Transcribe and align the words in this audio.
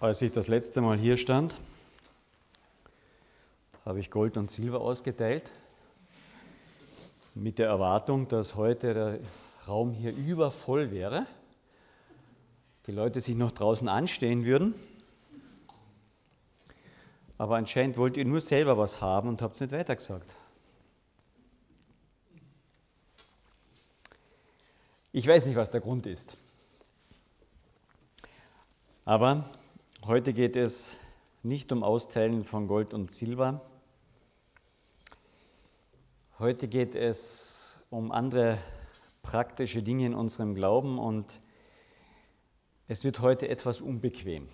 Als 0.00 0.22
ich 0.22 0.30
das 0.30 0.46
letzte 0.46 0.80
Mal 0.80 0.96
hier 0.96 1.16
stand, 1.16 1.56
habe 3.84 3.98
ich 3.98 4.12
Gold 4.12 4.36
und 4.36 4.48
Silber 4.48 4.80
ausgeteilt, 4.80 5.50
mit 7.34 7.58
der 7.58 7.66
Erwartung, 7.66 8.28
dass 8.28 8.54
heute 8.54 8.94
der 8.94 9.18
Raum 9.66 9.90
hier 9.90 10.14
übervoll 10.14 10.92
wäre, 10.92 11.26
die 12.86 12.92
Leute 12.92 13.20
sich 13.20 13.34
noch 13.34 13.50
draußen 13.50 13.88
anstehen 13.88 14.44
würden. 14.44 14.72
Aber 17.36 17.56
anscheinend 17.56 17.96
wollt 17.96 18.16
ihr 18.16 18.24
nur 18.24 18.40
selber 18.40 18.78
was 18.78 19.00
haben 19.00 19.28
und 19.28 19.42
habt 19.42 19.56
es 19.56 19.62
nicht 19.62 19.72
weitergesagt. 19.72 20.36
Ich 25.10 25.26
weiß 25.26 25.46
nicht, 25.46 25.56
was 25.56 25.72
der 25.72 25.80
Grund 25.80 26.06
ist. 26.06 26.36
Aber 29.04 29.44
Heute 30.08 30.32
geht 30.32 30.56
es 30.56 30.96
nicht 31.42 31.70
um 31.70 31.82
Austeilen 31.82 32.42
von 32.42 32.66
Gold 32.66 32.94
und 32.94 33.10
Silber. 33.10 33.60
Heute 36.38 36.66
geht 36.66 36.94
es 36.94 37.84
um 37.90 38.10
andere 38.10 38.56
praktische 39.20 39.82
Dinge 39.82 40.06
in 40.06 40.14
unserem 40.14 40.54
Glauben 40.54 40.98
und 40.98 41.42
es 42.86 43.04
wird 43.04 43.20
heute 43.20 43.50
etwas 43.50 43.82
unbequem. 43.82 44.48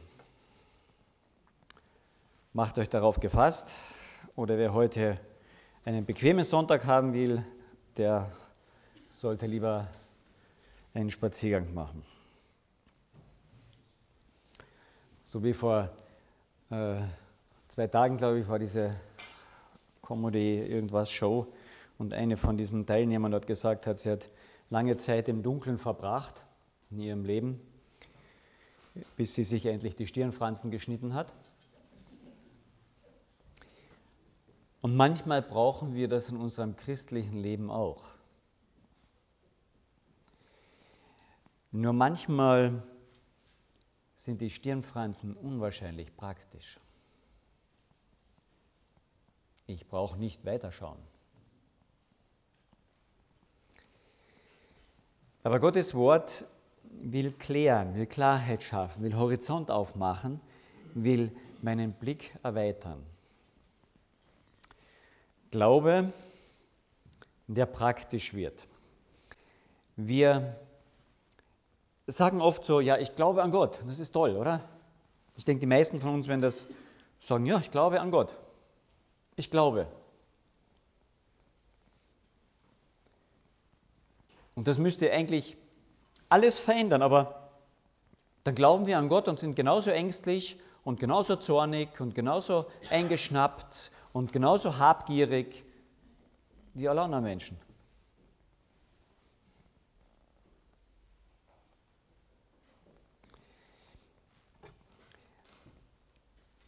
Macht 2.53 2.77
euch 2.81 2.89
darauf 2.89 3.21
gefasst 3.21 3.77
oder 4.35 4.59
wer 4.59 4.75
heute 4.75 5.21
einen 5.85 6.05
bequemen 6.05 6.43
Sonntag 6.43 6.85
haben 6.85 7.13
will, 7.13 7.47
der 7.97 8.33
sollte 9.09 9.47
lieber 9.47 9.87
einen 10.95 11.11
Spaziergang 11.11 11.73
machen. 11.75 12.05
So 15.35 15.43
wie 15.43 15.53
vor 15.53 15.91
äh, 16.71 17.01
zwei 17.67 17.89
Tagen, 17.89 18.19
glaube 18.19 18.39
ich, 18.39 18.47
war 18.47 18.61
diese 18.61 18.95
Comedy 20.01 20.61
irgendwas 20.61 21.11
Show 21.11 21.53
und 21.99 22.15
eine 22.15 22.37
von 22.37 22.57
diesen 22.57 22.87
Teilnehmern 22.87 23.35
hat 23.35 23.49
gesagt, 23.49 23.89
hat, 23.89 23.99
sie 23.99 24.13
hat 24.13 24.31
lange 24.71 24.95
Zeit 24.95 25.29
im 25.29 25.43
Dunkeln 25.43 25.77
verbracht 25.77 26.37
in 26.93 27.01
ihrem 27.01 27.25
Leben, 27.25 27.61
bis 29.17 29.35
sie 29.35 29.43
sich 29.43 29.67
endlich 29.67 29.97
die 29.97 30.07
Stirnfransen 30.07 30.71
geschnitten 30.71 31.15
hat. 31.15 31.33
Und 34.83 34.95
manchmal 34.95 35.43
brauchen 35.43 35.97
wir 35.97 36.07
das 36.07 36.29
in 36.29 36.37
unserem 36.37 36.77
christlichen 36.77 37.39
Leben 37.39 37.73
auch. 37.73 38.05
Nur 41.73 41.93
manchmal 41.93 42.85
sind 44.25 44.41
die 44.41 44.49
Stirnfransen 44.49 45.37
unwahrscheinlich 45.37 46.17
praktisch. 46.17 46.81
Ich 49.67 49.87
brauche 49.87 50.19
nicht 50.19 50.47
weiterschauen. 50.47 50.99
Aber 55.43 55.61
Gottes 55.61 55.95
Wort 55.95 56.47
will 56.85 57.33
klären, 57.33 57.95
will 57.95 58.07
Klarheit 58.07 58.63
schaffen, 58.63 59.03
will 59.03 59.15
Horizont 59.15 59.71
aufmachen, 59.71 60.41
will 60.95 61.31
meinen 61.61 61.93
Blick 61.93 62.35
erweitern. 62.43 63.05
Glaube, 65.51 66.15
der 67.47 67.67
praktisch 67.67 68.33
wird. 68.33 68.67
Wir 69.97 70.59
sagen 72.07 72.41
oft 72.41 72.65
so, 72.65 72.81
ja, 72.81 72.99
ich 72.99 73.17
glaube 73.17 73.43
an 73.43 73.51
Gott. 73.51 73.83
Das 73.87 73.99
ist 73.99 74.13
toll, 74.13 74.37
oder? 74.37 74.61
Ich 75.37 75.45
denke, 75.45 75.61
die 75.61 75.67
meisten 75.67 76.01
von 76.01 76.15
uns 76.15 76.29
werden 76.29 76.43
das 76.43 76.69
sagen, 77.21 77.47
ja, 77.47 77.59
ich 77.59 77.71
glaube 77.71 78.01
an 78.01 78.11
Gott. 78.11 78.39
Ich 79.37 79.51
glaube. 79.51 79.87
Und 84.55 84.69
das 84.69 84.79
müsste 84.79 85.11
eigentlich 85.11 85.57
alles 86.29 86.59
verändern, 86.59 87.03
aber 87.03 87.51
dann 88.45 88.55
glauben 88.55 88.87
wir 88.87 88.99
an 88.99 89.09
Gott 89.09 89.27
und 89.27 89.41
sind 89.41 89.57
genauso 89.57 89.91
ängstlich 89.91 90.59
und 90.85 91.01
genauso 91.01 91.37
zornig 91.37 92.01
und 92.01 92.15
genauso 92.15 92.67
eingeschnappt 92.91 93.91
und 94.13 94.33
genauso 94.33 94.79
habgierig 94.79 95.65
wie 96.75 96.89
alle 96.89 97.03
anderen 97.03 97.25
Menschen. 97.25 97.59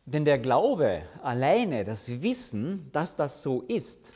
Denn 0.06 0.24
der 0.24 0.38
Glaube 0.38 1.02
alleine, 1.22 1.84
das 1.84 2.22
Wissen, 2.22 2.90
dass 2.92 3.16
das 3.16 3.42
so 3.42 3.62
ist, 3.62 4.12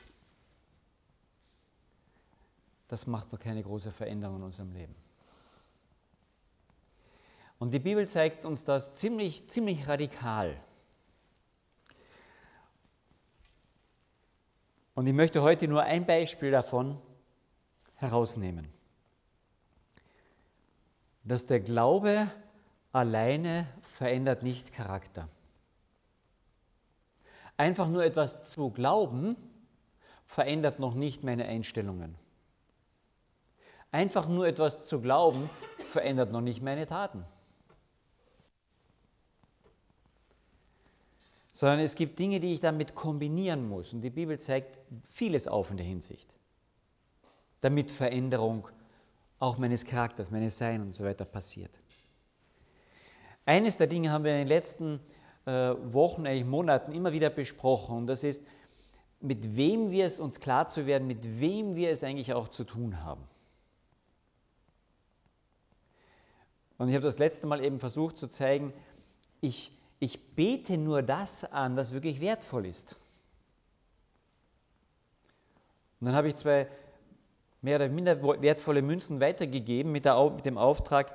das 2.87 3.09
macht 3.09 3.33
noch 3.33 3.41
keine 3.41 3.63
große 3.63 3.91
Veränderung 3.91 4.37
in 4.37 4.43
unserem 4.45 4.73
Leben. 4.73 4.95
Und 7.59 7.75
die 7.75 7.81
Bibel 7.81 8.07
zeigt 8.07 8.47
uns 8.47 8.65
das 8.65 8.95
ziemlich, 8.95 9.49
ziemlich 9.49 9.87
radikal. 9.87 10.57
Und 14.95 15.07
ich 15.07 15.13
möchte 15.13 15.43
heute 15.43 15.67
nur 15.67 15.83
ein 15.83 16.07
Beispiel 16.07 16.53
davon 16.53 17.01
herausnehmen. 17.97 18.69
Dass 21.25 21.47
der 21.47 21.61
Glaube 21.61 22.31
alleine 22.93 23.67
verändert 23.83 24.43
nicht 24.43 24.73
Charakter. 24.73 25.29
Einfach 27.61 27.89
nur 27.89 28.03
etwas 28.03 28.41
zu 28.41 28.71
glauben, 28.71 29.37
verändert 30.25 30.79
noch 30.79 30.95
nicht 30.95 31.25
meine 31.25 31.45
Einstellungen. 31.45 32.15
Einfach 33.93 34.27
nur 34.31 34.47
etwas 34.47 34.81
zu 34.81 35.03
glauben, 35.03 35.51
verändert 35.77 36.33
noch 36.33 36.41
nicht 36.41 36.63
meine 36.63 36.87
Taten. 36.87 37.23
Sondern 41.53 41.81
es 41.81 41.97
gibt 41.97 42.19
Dinge, 42.19 42.41
die 42.41 42.55
ich 42.55 42.61
damit 42.61 42.95
kombinieren 42.95 43.69
muss. 43.69 43.93
Und 43.93 44.01
die 44.01 44.09
Bibel 44.09 44.41
zeigt 44.41 44.81
vieles 45.11 45.47
auf 45.47 45.71
in 45.71 45.77
der 45.77 45.85
Hinsicht. 45.85 46.33
Damit 47.61 47.91
Veränderung 47.91 48.69
auch 49.39 49.59
meines 49.59 49.85
Charakters, 49.85 50.31
meines 50.31 50.57
Sein 50.57 50.81
und 50.81 50.95
so 50.95 51.05
weiter 51.05 51.27
passiert. 51.27 51.79
Eines 53.45 53.77
der 53.77 53.87
Dinge 53.87 54.13
haben 54.13 54.25
wir 54.25 54.33
in 54.33 54.39
den 54.39 54.49
letzten 54.49 54.95
äh, 54.95 55.20
Wochen, 55.47 56.27
eigentlich 56.27 56.45
Monaten 56.45 56.93
immer 56.93 57.13
wieder 57.13 57.31
besprochen. 57.31 57.97
Und 57.97 58.07
das 58.07 58.25
ist, 58.25 58.43
mit 59.21 59.57
wem 59.57 59.91
wir 59.91 60.07
es 60.07 60.19
uns 60.19 60.41
klar 60.41 60.69
zu 60.69 60.87
werden, 60.87 61.07
mit 61.07 61.41
wem 61.41 61.75
wir 61.75 61.91
es 61.91 62.03
eigentlich 62.03 62.33
auch 62.33 62.49
zu 62.49 62.65
tun 62.65 63.03
haben. 63.03 63.23
Und 66.79 66.89
ich 66.89 66.95
habe 66.95 67.05
das 67.05 67.19
letzte 67.19 67.47
Mal 67.47 67.63
eben 67.63 67.79
versucht 67.79 68.17
zu 68.17 68.27
zeigen, 68.27 68.73
ich, 69.41 69.73
ich 69.99 70.35
bete 70.35 70.79
nur 70.79 71.03
das 71.03 71.45
an, 71.45 71.77
was 71.77 71.93
wirklich 71.93 72.21
wertvoll 72.21 72.65
ist. 72.65 72.97
Und 76.01 76.07
dann 76.07 76.15
habe 76.15 76.29
ich 76.29 76.37
zwei 76.37 76.69
mehr 77.61 77.77
oder 77.77 77.89
minder 77.91 78.23
wertvolle 78.41 78.81
Münzen 78.81 79.21
weitergegeben 79.21 79.93
mit, 79.93 80.07
der, 80.07 80.31
mit 80.31 80.47
dem 80.47 80.57
Auftrag, 80.57 81.15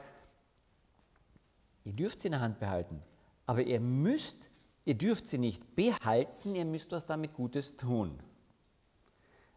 ihr 1.83 1.93
dürft 1.93 2.19
sie 2.19 2.27
in 2.27 2.33
der 2.33 2.41
Hand 2.41 2.59
behalten. 2.59 3.01
Aber 3.45 3.61
ihr 3.61 3.79
müsst, 3.79 4.49
ihr 4.85 4.95
dürft 4.95 5.27
sie 5.27 5.37
nicht 5.37 5.75
behalten, 5.75 6.55
ihr 6.55 6.65
müsst 6.65 6.91
was 6.91 7.05
damit 7.05 7.33
Gutes 7.33 7.77
tun. 7.77 8.19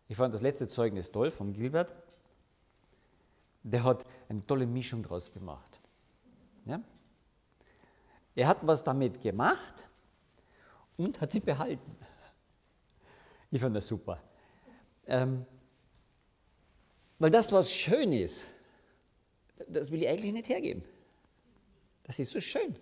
Ich 0.08 0.16
fand 0.16 0.32
das 0.32 0.42
letzte 0.42 0.66
Zeugnis 0.66 1.12
toll 1.12 1.30
von 1.30 1.52
Gilbert. 1.52 1.94
Der 3.62 3.84
hat 3.84 4.06
eine 4.28 4.40
tolle 4.46 4.66
Mischung 4.66 5.02
daraus 5.02 5.32
gemacht. 5.32 5.80
Ja? 6.64 6.80
Er 8.34 8.48
hat 8.48 8.66
was 8.66 8.84
damit 8.84 9.20
gemacht 9.20 9.88
und 10.96 11.20
hat 11.20 11.32
sie 11.32 11.40
behalten. 11.40 11.96
Ich 13.50 13.60
fand 13.60 13.74
das 13.74 13.86
super. 13.86 14.22
Ähm, 15.06 15.44
weil 17.18 17.30
das, 17.30 17.50
was 17.52 17.72
schön 17.72 18.12
ist, 18.12 18.44
das 19.66 19.90
will 19.90 20.02
ich 20.02 20.08
eigentlich 20.08 20.32
nicht 20.32 20.48
hergeben. 20.48 20.84
Das 22.04 22.18
ist 22.18 22.30
so 22.30 22.40
schön. 22.40 22.76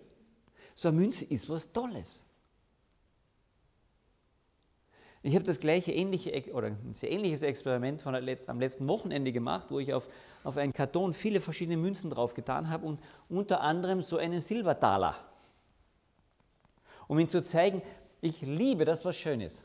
So 0.77 0.89
eine 0.89 0.97
Münze 0.99 1.25
ist 1.25 1.49
was 1.49 1.71
Tolles. 1.73 2.23
Ich 5.23 5.33
habe 5.33 5.43
das 5.43 5.59
gleiche 5.59 5.91
ähnliche 5.91 6.53
oder 6.53 6.67
ein 6.67 6.93
sehr 6.93 7.11
ähnliches 7.11 7.41
Experiment 7.41 8.03
von 8.03 8.13
am 8.13 8.59
letzten 8.59 8.87
Wochenende 8.87 9.31
gemacht, 9.31 9.71
wo 9.71 9.79
ich 9.79 9.91
auf, 9.95 10.07
auf 10.43 10.55
einen 10.55 10.73
Karton 10.73 11.15
viele 11.15 11.41
verschiedene 11.41 11.77
Münzen 11.77 12.11
drauf 12.11 12.35
getan 12.35 12.69
habe 12.69 12.85
und 12.85 12.99
unter 13.27 13.61
anderem 13.61 14.03
so 14.03 14.17
einen 14.17 14.39
Silbertaler. 14.39 15.15
Um 17.07 17.17
Ihnen 17.17 17.27
zu 17.27 17.41
zeigen, 17.41 17.81
ich 18.21 18.41
liebe 18.43 18.85
das, 18.85 19.03
was 19.03 19.17
schön 19.17 19.41
ist, 19.41 19.63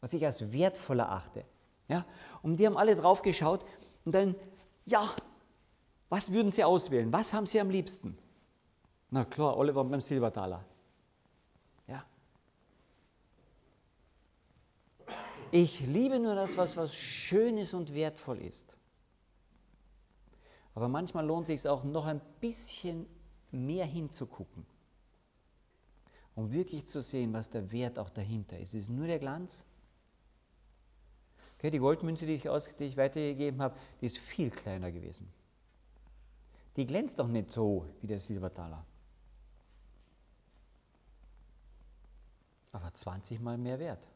was 0.00 0.12
ich 0.12 0.26
als 0.26 0.52
wertvoll 0.52 0.98
erachte. 0.98 1.44
Ja? 1.86 2.04
Und 2.42 2.56
die 2.56 2.66
haben 2.66 2.76
alle 2.76 2.96
drauf 2.96 3.22
geschaut 3.22 3.64
und 4.04 4.12
dann, 4.12 4.34
ja, 4.86 5.08
was 6.08 6.32
würden 6.32 6.50
Sie 6.50 6.64
auswählen? 6.64 7.12
Was 7.12 7.32
haben 7.32 7.46
Sie 7.46 7.60
am 7.60 7.70
liebsten? 7.70 8.18
Na 9.14 9.24
klar, 9.24 9.56
alle 9.56 9.72
waren 9.76 9.88
beim 9.88 10.00
Silbertaler. 10.00 10.64
Ja. 11.86 12.04
Ich 15.52 15.78
liebe 15.86 16.18
nur 16.18 16.34
das, 16.34 16.56
was, 16.56 16.76
was 16.76 16.96
schön 16.96 17.56
ist 17.56 17.74
und 17.74 17.94
wertvoll 17.94 18.38
ist. 18.38 18.76
Aber 20.74 20.88
manchmal 20.88 21.24
lohnt 21.24 21.48
es 21.48 21.62
sich 21.62 21.70
auch 21.70 21.84
noch 21.84 22.06
ein 22.06 22.20
bisschen 22.40 23.06
mehr 23.52 23.86
hinzugucken, 23.86 24.66
um 26.34 26.50
wirklich 26.50 26.88
zu 26.88 27.00
sehen, 27.00 27.32
was 27.32 27.48
der 27.48 27.70
Wert 27.70 28.00
auch 28.00 28.10
dahinter 28.10 28.58
ist. 28.58 28.74
Es 28.74 28.88
ist 28.88 28.90
nur 28.90 29.06
der 29.06 29.20
Glanz. 29.20 29.64
Okay, 31.56 31.70
die 31.70 31.78
Goldmünze, 31.78 32.26
die 32.26 32.34
ich, 32.34 32.48
aus, 32.48 32.68
die 32.80 32.86
ich 32.86 32.96
weitergegeben 32.96 33.62
habe, 33.62 33.76
die 34.00 34.06
ist 34.06 34.18
viel 34.18 34.50
kleiner 34.50 34.90
gewesen. 34.90 35.32
Die 36.76 36.84
glänzt 36.84 37.20
doch 37.20 37.28
nicht 37.28 37.52
so 37.52 37.86
wie 38.00 38.08
der 38.08 38.18
Silbertaler. 38.18 38.84
Aber 42.74 42.92
20 42.92 43.40
mal 43.40 43.56
mehr 43.56 43.78
wert. 43.78 44.06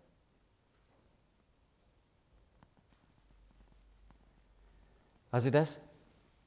Also 5.31 5.49
das 5.49 5.81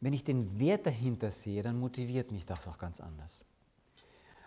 wenn 0.01 0.13
ich 0.13 0.23
den 0.23 0.59
Wert 0.59 0.87
dahinter 0.87 1.31
sehe, 1.31 1.61
dann 1.61 1.79
motiviert 1.79 2.31
mich 2.31 2.45
das 2.45 2.67
auch 2.67 2.79
ganz 2.79 2.99
anders. 2.99 3.45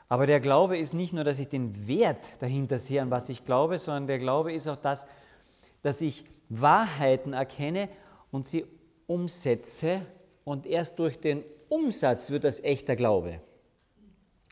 Aber 0.09 0.27
der 0.27 0.41
Glaube 0.41 0.77
ist 0.77 0.93
nicht 0.93 1.13
nur, 1.13 1.25
dass 1.25 1.39
ich 1.39 1.49
den 1.49 1.89
Wert 1.89 2.29
dahinter 2.41 2.79
sehe, 2.79 3.01
an 3.01 3.11
was 3.11 3.29
ich 3.29 3.45
glaube, 3.45 3.79
sondern 3.79 4.09
der 4.09 4.19
Glaube 4.19 4.53
ist 4.53 4.69
auch 4.69 4.77
das, 4.77 5.07
dass 5.83 6.01
ich 6.01 6.25
Wahrheiten 6.49 7.33
erkenne 7.33 7.89
und 8.31 8.47
sie 8.47 8.67
umsetze 9.07 10.05
und 10.45 10.67
erst 10.67 10.99
durch 10.99 11.21
den 11.21 11.45
Umsatz 11.69 12.31
wird 12.31 12.45
das 12.45 12.61
echter 12.61 12.97
Glaube, 12.97 13.41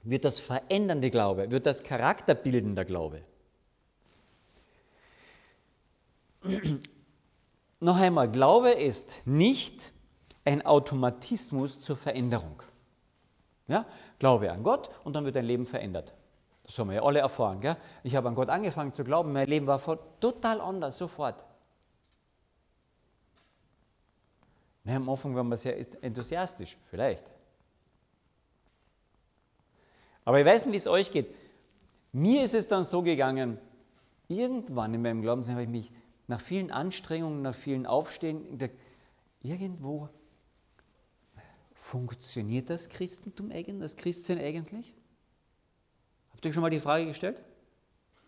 wird 0.02 0.24
das 0.24 0.38
verändernde 0.40 1.10
Glaube, 1.10 1.50
wird 1.50 1.66
das 1.66 1.82
charakterbildender 1.82 2.84
Glaube. 2.84 3.22
Noch 7.80 7.96
einmal, 7.96 8.30
Glaube 8.30 8.70
ist 8.70 9.26
nicht 9.26 9.92
ein 10.44 10.64
Automatismus 10.64 11.80
zur 11.80 11.96
Veränderung. 11.96 12.62
Ja? 13.68 13.86
Glaube 14.18 14.50
an 14.50 14.62
Gott 14.62 14.90
und 15.04 15.14
dann 15.14 15.24
wird 15.24 15.36
dein 15.36 15.44
Leben 15.44 15.66
verändert. 15.66 16.14
Das 16.64 16.78
haben 16.78 16.88
wir 16.88 16.96
ja 16.96 17.02
alle 17.02 17.20
erfahren. 17.20 17.60
Gell? 17.60 17.76
Ich 18.02 18.14
habe 18.16 18.28
an 18.28 18.34
Gott 18.34 18.48
angefangen 18.48 18.92
zu 18.92 19.04
glauben, 19.04 19.32
mein 19.32 19.48
Leben 19.48 19.66
war 19.66 19.80
total 20.20 20.60
anders, 20.60 20.98
sofort. 20.98 21.44
Na, 24.84 24.96
am 24.96 25.08
Anfang 25.08 25.34
waren 25.36 25.48
wir 25.48 25.56
sehr 25.56 25.76
enthusiastisch, 26.02 26.76
vielleicht. 26.84 27.30
Aber 30.24 30.40
ich 30.40 30.46
weiß 30.46 30.66
nicht, 30.66 30.72
wie 30.72 30.76
es 30.78 30.86
euch 30.86 31.10
geht. 31.10 31.34
Mir 32.12 32.44
ist 32.44 32.54
es 32.54 32.68
dann 32.68 32.84
so 32.84 33.02
gegangen, 33.02 33.58
irgendwann 34.28 34.94
in 34.94 35.02
meinem 35.02 35.22
Glauben 35.22 35.48
habe 35.48 35.62
ich 35.62 35.68
mich 35.68 35.92
nach 36.28 36.40
vielen 36.40 36.70
Anstrengungen, 36.70 37.42
nach 37.42 37.54
vielen 37.54 37.86
Aufstehen, 37.86 38.58
irgendwo 39.42 40.08
Funktioniert 41.82 42.70
das 42.70 42.88
Christentum 42.88 43.50
eigentlich, 43.50 43.80
das 43.80 43.96
Christsein 43.96 44.38
eigentlich? 44.38 44.94
Habt 46.30 46.44
ihr 46.44 46.52
schon 46.52 46.62
mal 46.62 46.70
die 46.70 46.78
Frage 46.78 47.06
gestellt? 47.06 47.42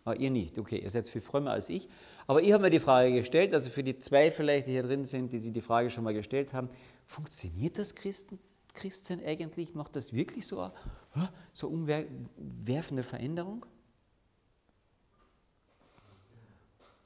Ah, 0.05 0.12
ihr 0.12 0.32
nicht, 0.32 0.58
okay, 0.58 0.79
ihr 0.79 0.91
seid 0.91 1.08
viel 1.08 1.20
frömmer 1.20 1.52
als 1.52 1.69
ich. 1.69 1.88
Aber 2.26 2.43
ich 2.43 2.52
habe 2.52 2.64
mir 2.64 2.70
die 2.70 2.81
Frage 2.81 3.12
gestellt, 3.12 3.55
also 3.55 3.70
für 3.70 3.85
die 3.85 3.96
zwei 3.96 4.32
vielleicht, 4.32 4.67
die 4.67 4.73
hier 4.73 4.82
drin 4.82 5.05
sind, 5.05 5.32
die 5.32 5.38
sich 5.38 5.52
die 5.52 5.61
Frage 5.61 5.88
schon 5.91 6.02
mal 6.02 6.12
gestellt 6.12 6.52
haben, 6.52 6.69
funktioniert 7.06 7.79
das 7.79 7.94
Christen, 7.94 8.41
Christsein 8.75 9.25
eigentlich? 9.25 9.75
Macht 9.75 9.97
das 9.97 10.12
wirklich 10.12 10.47
so, 10.47 10.71
so 11.53 11.69
umwerfende 11.69 13.03
Veränderung? 13.03 13.65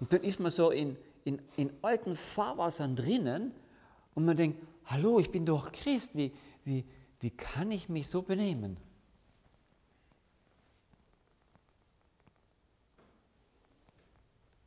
Und 0.00 0.12
dann 0.12 0.22
ist 0.22 0.40
man 0.40 0.50
so 0.50 0.70
in, 0.70 0.96
in, 1.24 1.40
in 1.56 1.72
alten 1.82 2.16
Fahrwassern 2.16 2.96
drinnen 2.96 3.52
und 4.14 4.24
man 4.24 4.36
denkt, 4.36 4.62
hallo, 4.86 5.18
ich 5.20 5.30
bin 5.30 5.44
doch 5.44 5.72
Christ, 5.72 6.16
wie, 6.16 6.32
wie, 6.64 6.84
wie 7.20 7.30
kann 7.30 7.70
ich 7.70 7.88
mich 7.88 8.08
so 8.08 8.22
benehmen? 8.22 8.76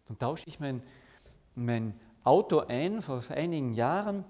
Dann 0.06 0.20
tausche 0.20 0.50
ich 0.50 0.60
mein, 0.60 0.84
mein 1.56 1.98
Auto 2.24 2.60
ein 2.60 3.02
vor 3.02 3.24
einigen 3.30 3.74
Jahren 3.74 4.26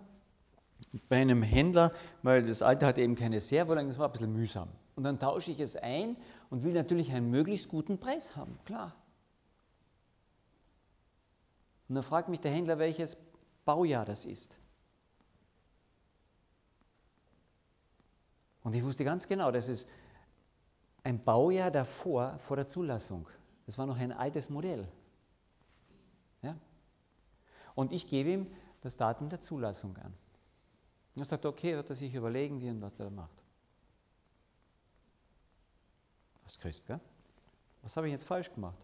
bei 1.07 1.21
einem 1.21 1.41
Händler, 1.41 1.93
weil 2.21 2.43
das 2.43 2.61
alte 2.61 2.85
hatte 2.85 3.01
eben 3.01 3.15
keine 3.15 3.39
Servolenkung, 3.39 3.89
das 3.89 3.99
war 3.99 4.09
ein 4.09 4.11
bisschen 4.11 4.33
mühsam. 4.33 4.69
Und 4.95 5.03
dann 5.03 5.19
tausche 5.19 5.51
ich 5.51 5.59
es 5.59 5.75
ein 5.75 6.17
und 6.49 6.63
will 6.63 6.73
natürlich 6.73 7.11
einen 7.11 7.29
möglichst 7.29 7.69
guten 7.69 7.97
Preis 7.97 8.35
haben, 8.35 8.59
klar. 8.65 8.93
Und 11.88 11.95
dann 11.95 12.03
fragt 12.03 12.29
mich 12.29 12.41
der 12.41 12.51
Händler, 12.51 12.77
welches 12.77 13.17
Baujahr 13.65 14.05
das 14.05 14.25
ist. 14.25 14.57
Und 18.63 18.75
ich 18.75 18.83
wusste 18.83 19.03
ganz 19.03 19.27
genau, 19.27 19.51
das 19.51 19.67
ist 19.69 19.88
ein 21.03 21.23
Baujahr 21.23 21.71
davor, 21.71 22.38
vor 22.39 22.57
der 22.57 22.67
Zulassung. 22.67 23.27
Das 23.65 23.77
war 23.77 23.85
noch 23.85 23.97
ein 23.97 24.11
altes 24.11 24.49
Modell. 24.49 24.88
Ja? 26.41 26.55
Und 27.75 27.91
ich 27.91 28.07
gebe 28.07 28.29
ihm 28.29 28.47
das 28.81 28.97
Datum 28.97 29.29
der 29.29 29.41
Zulassung 29.41 29.97
an. 29.97 30.13
Und 31.15 31.21
er 31.21 31.25
sagt, 31.25 31.45
okay, 31.45 31.75
wird 31.75 31.89
er 31.89 31.95
sich 31.95 32.13
überlegen, 32.13 32.61
wie 32.61 32.69
und 32.69 32.81
was 32.81 32.97
er 32.99 33.05
da 33.05 33.11
macht. 33.11 33.43
Das 36.43 36.57
Christ, 36.57 36.87
gell? 36.87 36.99
Was 37.81 37.97
habe 37.97 38.07
ich 38.07 38.13
jetzt 38.13 38.23
falsch 38.23 38.53
gemacht? 38.53 38.77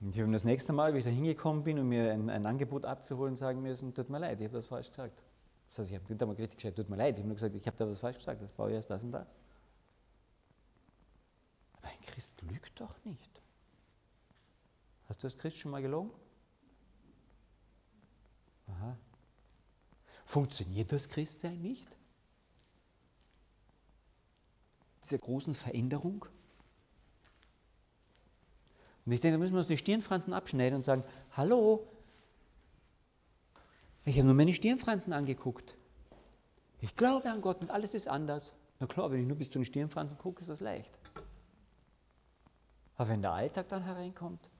Und 0.00 0.14
ich 0.14 0.20
habe 0.20 0.30
das 0.30 0.44
nächste 0.44 0.72
Mal, 0.72 0.94
wie 0.94 0.98
ich 0.98 1.04
da 1.04 1.10
hingekommen 1.10 1.64
bin, 1.64 1.78
um 1.78 1.88
mir 1.88 2.12
ein, 2.12 2.28
ein 2.28 2.46
Angebot 2.46 2.84
abzuholen, 2.84 3.34
sagen 3.36 3.62
müssen, 3.62 3.94
tut 3.94 4.10
mir 4.10 4.18
leid, 4.18 4.40
ich 4.40 4.46
habe 4.46 4.56
das 4.56 4.66
falsch 4.66 4.90
gesagt. 4.90 5.22
Das 5.68 5.78
heißt, 5.78 5.90
ich 5.90 5.96
habe 5.96 6.12
nicht 6.12 6.22
einmal 6.22 6.36
richtig 6.36 6.58
gesagt, 6.58 6.76
tut 6.76 6.90
mir 6.90 6.96
leid, 6.96 7.14
ich 7.14 7.20
habe 7.20 7.28
nur 7.28 7.36
gesagt, 7.36 7.54
ich 7.54 7.66
habe 7.66 7.76
da 7.76 7.88
was 7.88 7.98
falsch 7.98 8.18
gesagt, 8.18 8.42
das 8.42 8.52
brauche 8.52 8.68
ich 8.68 8.74
erst 8.74 8.90
das 8.90 9.02
und 9.02 9.12
das. 9.12 9.36
Aber 11.78 11.88
ein 11.88 12.00
Christ 12.02 12.40
lügt 12.42 12.78
doch 12.80 12.94
nicht. 13.04 13.40
Hast 15.08 15.22
du 15.22 15.26
als 15.26 15.38
Christ 15.38 15.58
schon 15.58 15.70
mal 15.70 15.82
gelogen? 15.82 16.10
Aha. 18.76 18.96
Funktioniert 20.24 20.92
das 20.92 21.08
Christsein 21.08 21.60
nicht? 21.60 21.96
Diese 25.02 25.18
großen 25.18 25.54
Veränderung? 25.54 26.26
Und 29.04 29.12
ich 29.12 29.20
denke, 29.20 29.36
da 29.36 29.38
müssen 29.38 29.54
wir 29.54 29.58
uns 29.58 29.68
die 29.68 29.78
Stirnfransen 29.78 30.32
abschneiden 30.32 30.76
und 30.76 30.82
sagen, 30.82 31.04
hallo, 31.32 31.86
ich 34.04 34.16
habe 34.16 34.26
nur 34.26 34.34
meine 34.34 34.52
Stirnfransen 34.52 35.12
angeguckt. 35.12 35.76
Ich 36.80 36.96
glaube 36.96 37.30
an 37.30 37.40
Gott 37.40 37.60
und 37.60 37.70
alles 37.70 37.94
ist 37.94 38.08
anders. 38.08 38.52
Na 38.80 38.86
klar, 38.86 39.10
wenn 39.10 39.20
ich 39.20 39.26
nur 39.26 39.36
bis 39.36 39.50
zu 39.50 39.58
den 39.58 39.64
Stirnfransen 39.64 40.18
gucke, 40.18 40.40
ist 40.40 40.48
das 40.48 40.60
leicht. 40.60 40.98
Aber 42.96 43.10
wenn 43.10 43.22
der 43.22 43.32
Alltag 43.32 43.68
dann 43.68 43.84
hereinkommt 43.84 44.50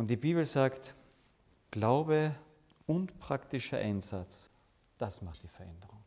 und 0.00 0.08
die 0.08 0.16
Bibel 0.16 0.46
sagt, 0.46 0.94
Glaube 1.70 2.34
und 2.86 3.18
praktischer 3.18 3.76
Einsatz, 3.76 4.48
das 4.96 5.20
macht 5.20 5.42
die 5.42 5.48
Veränderung. 5.48 6.00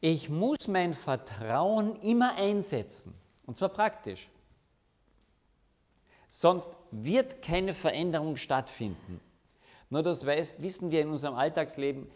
Ich 0.00 0.28
muss 0.28 0.66
mein 0.66 0.92
Vertrauen 0.92 1.94
immer 2.00 2.34
einsetzen. 2.34 3.14
Und 3.46 3.58
zwar 3.58 3.68
praktisch. 3.68 4.28
Sonst 6.26 6.70
wird 6.90 7.40
keine 7.40 7.72
Veränderung 7.72 8.36
stattfinden. 8.36 9.20
Nur 9.88 10.02
das 10.02 10.26
weiß, 10.26 10.56
wissen 10.58 10.90
wir 10.90 11.02
in 11.02 11.10
unserem 11.10 11.36
Alltagsleben 11.36 12.10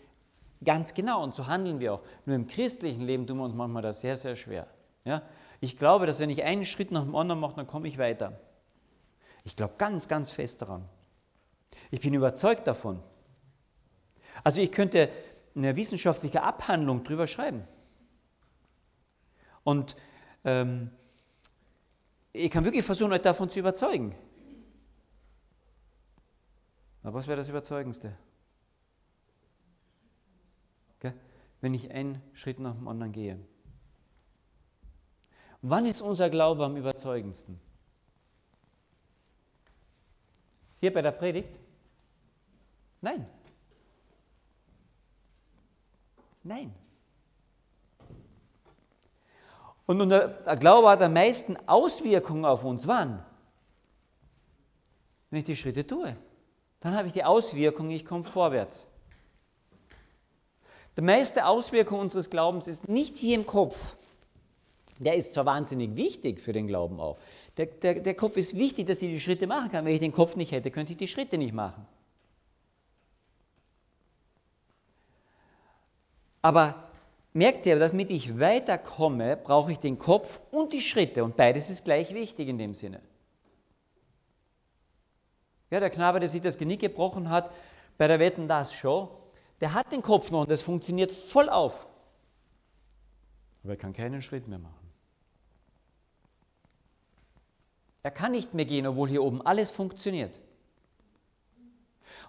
ganz 0.64 0.92
genau 0.92 1.22
und 1.22 1.36
so 1.36 1.46
handeln 1.46 1.78
wir 1.78 1.94
auch. 1.94 2.02
Nur 2.26 2.34
im 2.34 2.48
christlichen 2.48 3.02
Leben 3.02 3.28
tun 3.28 3.38
wir 3.38 3.44
uns 3.44 3.54
manchmal 3.54 3.82
das 3.82 4.00
sehr, 4.00 4.16
sehr 4.16 4.34
schwer. 4.34 4.66
Ja? 5.04 5.22
Ich 5.60 5.78
glaube, 5.78 6.06
dass 6.06 6.20
wenn 6.20 6.30
ich 6.30 6.44
einen 6.44 6.64
Schritt 6.64 6.90
nach 6.90 7.02
dem 7.02 7.16
anderen 7.16 7.40
mache, 7.40 7.56
dann 7.56 7.66
komme 7.66 7.88
ich 7.88 7.98
weiter. 7.98 8.40
Ich 9.44 9.56
glaube 9.56 9.74
ganz, 9.78 10.08
ganz 10.08 10.30
fest 10.30 10.62
daran. 10.62 10.88
Ich 11.90 12.00
bin 12.00 12.14
überzeugt 12.14 12.66
davon. 12.66 13.02
Also 14.44 14.60
ich 14.60 14.70
könnte 14.70 15.10
eine 15.54 15.74
wissenschaftliche 15.76 16.42
Abhandlung 16.42 17.02
drüber 17.02 17.26
schreiben. 17.26 17.66
Und 19.64 19.96
ähm, 20.44 20.90
ich 22.32 22.50
kann 22.50 22.64
wirklich 22.64 22.84
versuchen, 22.84 23.12
euch 23.12 23.22
davon 23.22 23.50
zu 23.50 23.58
überzeugen. 23.58 24.14
Aber 27.02 27.14
was 27.14 27.26
wäre 27.26 27.36
das 27.36 27.48
Überzeugendste? 27.48 28.16
Okay? 30.96 31.12
Wenn 31.60 31.74
ich 31.74 31.90
einen 31.90 32.22
Schritt 32.34 32.60
nach 32.60 32.74
dem 32.74 32.86
anderen 32.86 33.12
gehe. 33.12 33.38
Wann 35.62 35.86
ist 35.86 36.00
unser 36.00 36.30
Glaube 36.30 36.64
am 36.64 36.76
überzeugendsten? 36.76 37.60
Hier 40.80 40.92
bei 40.92 41.02
der 41.02 41.10
Predigt? 41.10 41.58
Nein. 43.00 43.26
Nein. 46.44 46.72
Und 49.86 50.08
der 50.10 50.56
Glaube 50.58 50.90
hat 50.90 51.02
am 51.02 51.14
meisten 51.14 51.56
Auswirkungen 51.66 52.44
auf 52.44 52.62
uns. 52.64 52.86
Wann? 52.86 53.24
Wenn 55.30 55.40
ich 55.40 55.44
die 55.44 55.56
Schritte 55.56 55.86
tue. 55.86 56.16
Dann 56.80 56.94
habe 56.94 57.08
ich 57.08 57.12
die 57.12 57.24
Auswirkung, 57.24 57.90
ich 57.90 58.04
komme 58.04 58.24
vorwärts. 58.24 58.86
Die 60.96 61.02
meiste 61.02 61.46
Auswirkung 61.46 62.00
unseres 62.00 62.30
Glaubens 62.30 62.68
ist 62.68 62.88
nicht 62.88 63.16
hier 63.16 63.36
im 63.36 63.46
Kopf. 63.46 63.96
Der 64.98 65.14
ist 65.14 65.32
zwar 65.32 65.46
wahnsinnig 65.46 65.94
wichtig 65.96 66.40
für 66.40 66.52
den 66.52 66.66
Glauben 66.66 66.98
auch. 66.98 67.18
Der, 67.56 67.66
der, 67.66 68.00
der 68.00 68.14
Kopf 68.14 68.36
ist 68.36 68.56
wichtig, 68.56 68.86
dass 68.86 69.00
ich 69.00 69.10
die 69.10 69.20
Schritte 69.20 69.46
machen 69.46 69.70
kann. 69.70 69.84
Wenn 69.84 69.94
ich 69.94 70.00
den 70.00 70.12
Kopf 70.12 70.36
nicht 70.36 70.52
hätte, 70.52 70.70
könnte 70.70 70.92
ich 70.92 70.98
die 70.98 71.08
Schritte 71.08 71.38
nicht 71.38 71.54
machen. 71.54 71.86
Aber 76.42 76.90
merkt 77.32 77.66
ihr, 77.66 77.78
damit 77.78 78.10
ich 78.10 78.38
weiterkomme, 78.38 79.36
brauche 79.36 79.72
ich 79.72 79.78
den 79.78 79.98
Kopf 79.98 80.40
und 80.50 80.72
die 80.72 80.80
Schritte. 80.80 81.22
Und 81.24 81.36
beides 81.36 81.70
ist 81.70 81.84
gleich 81.84 82.14
wichtig 82.14 82.48
in 82.48 82.58
dem 82.58 82.74
Sinne. 82.74 83.00
Ja, 85.70 85.80
der 85.80 85.90
Knabe, 85.90 86.18
der 86.18 86.28
sich 86.28 86.40
das 86.40 86.58
Genick 86.58 86.80
gebrochen 86.80 87.28
hat 87.28 87.52
bei 87.98 88.08
der 88.08 88.18
Wetten 88.18 88.48
das 88.48 88.72
Show, 88.72 89.10
der 89.60 89.74
hat 89.74 89.92
den 89.92 90.02
Kopf 90.02 90.30
noch 90.30 90.42
und 90.42 90.50
das 90.50 90.62
funktioniert 90.62 91.12
voll 91.12 91.48
auf. 91.48 91.86
Aber 93.62 93.72
er 93.72 93.76
kann 93.76 93.92
keinen 93.92 94.22
Schritt 94.22 94.48
mehr 94.48 94.58
machen. 94.58 94.77
Er 98.02 98.10
kann 98.10 98.32
nicht 98.32 98.54
mehr 98.54 98.64
gehen, 98.64 98.86
obwohl 98.86 99.08
hier 99.08 99.22
oben 99.22 99.42
alles 99.42 99.70
funktioniert. 99.70 100.38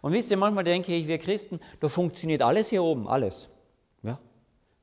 Und 0.01 0.13
wisst 0.13 0.31
ihr, 0.31 0.37
manchmal 0.37 0.63
denke 0.63 0.93
ich, 0.93 1.07
wir 1.07 1.17
Christen, 1.17 1.59
da 1.79 1.89
funktioniert 1.89 2.41
alles 2.41 2.69
hier 2.69 2.83
oben, 2.83 3.07
alles. 3.07 3.49
Ja? 4.03 4.19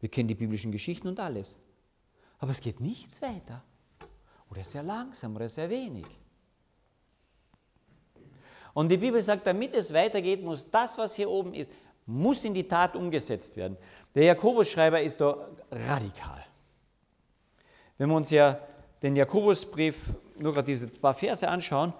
Wir 0.00 0.08
kennen 0.08 0.28
die 0.28 0.34
biblischen 0.34 0.72
Geschichten 0.72 1.08
und 1.08 1.20
alles. 1.20 1.56
Aber 2.38 2.50
es 2.50 2.60
geht 2.60 2.80
nichts 2.80 3.22
weiter. 3.22 3.62
Oder 4.50 4.62
sehr 4.62 4.82
langsam 4.82 5.34
oder 5.34 5.48
sehr 5.48 5.70
wenig. 5.70 6.06
Und 8.74 8.90
die 8.90 8.98
Bibel 8.98 9.22
sagt, 9.22 9.46
damit 9.46 9.74
es 9.74 9.94
weitergeht, 9.94 10.42
muss 10.42 10.70
das, 10.70 10.98
was 10.98 11.16
hier 11.16 11.30
oben 11.30 11.54
ist, 11.54 11.72
muss 12.04 12.44
in 12.44 12.54
die 12.54 12.68
Tat 12.68 12.94
umgesetzt 12.94 13.56
werden. 13.56 13.76
Der 14.14 14.24
Jakobusschreiber 14.24 15.00
ist 15.00 15.20
da 15.20 15.48
radikal. 15.70 16.44
Wenn 17.98 18.10
wir 18.10 18.16
uns 18.16 18.30
ja 18.30 18.60
den 19.02 19.16
Jakobusbrief 19.16 19.96
nur 20.38 20.54
gerade 20.54 20.66
diese 20.66 20.86
paar 20.86 21.14
Verse 21.14 21.46
anschauen, 21.48 21.92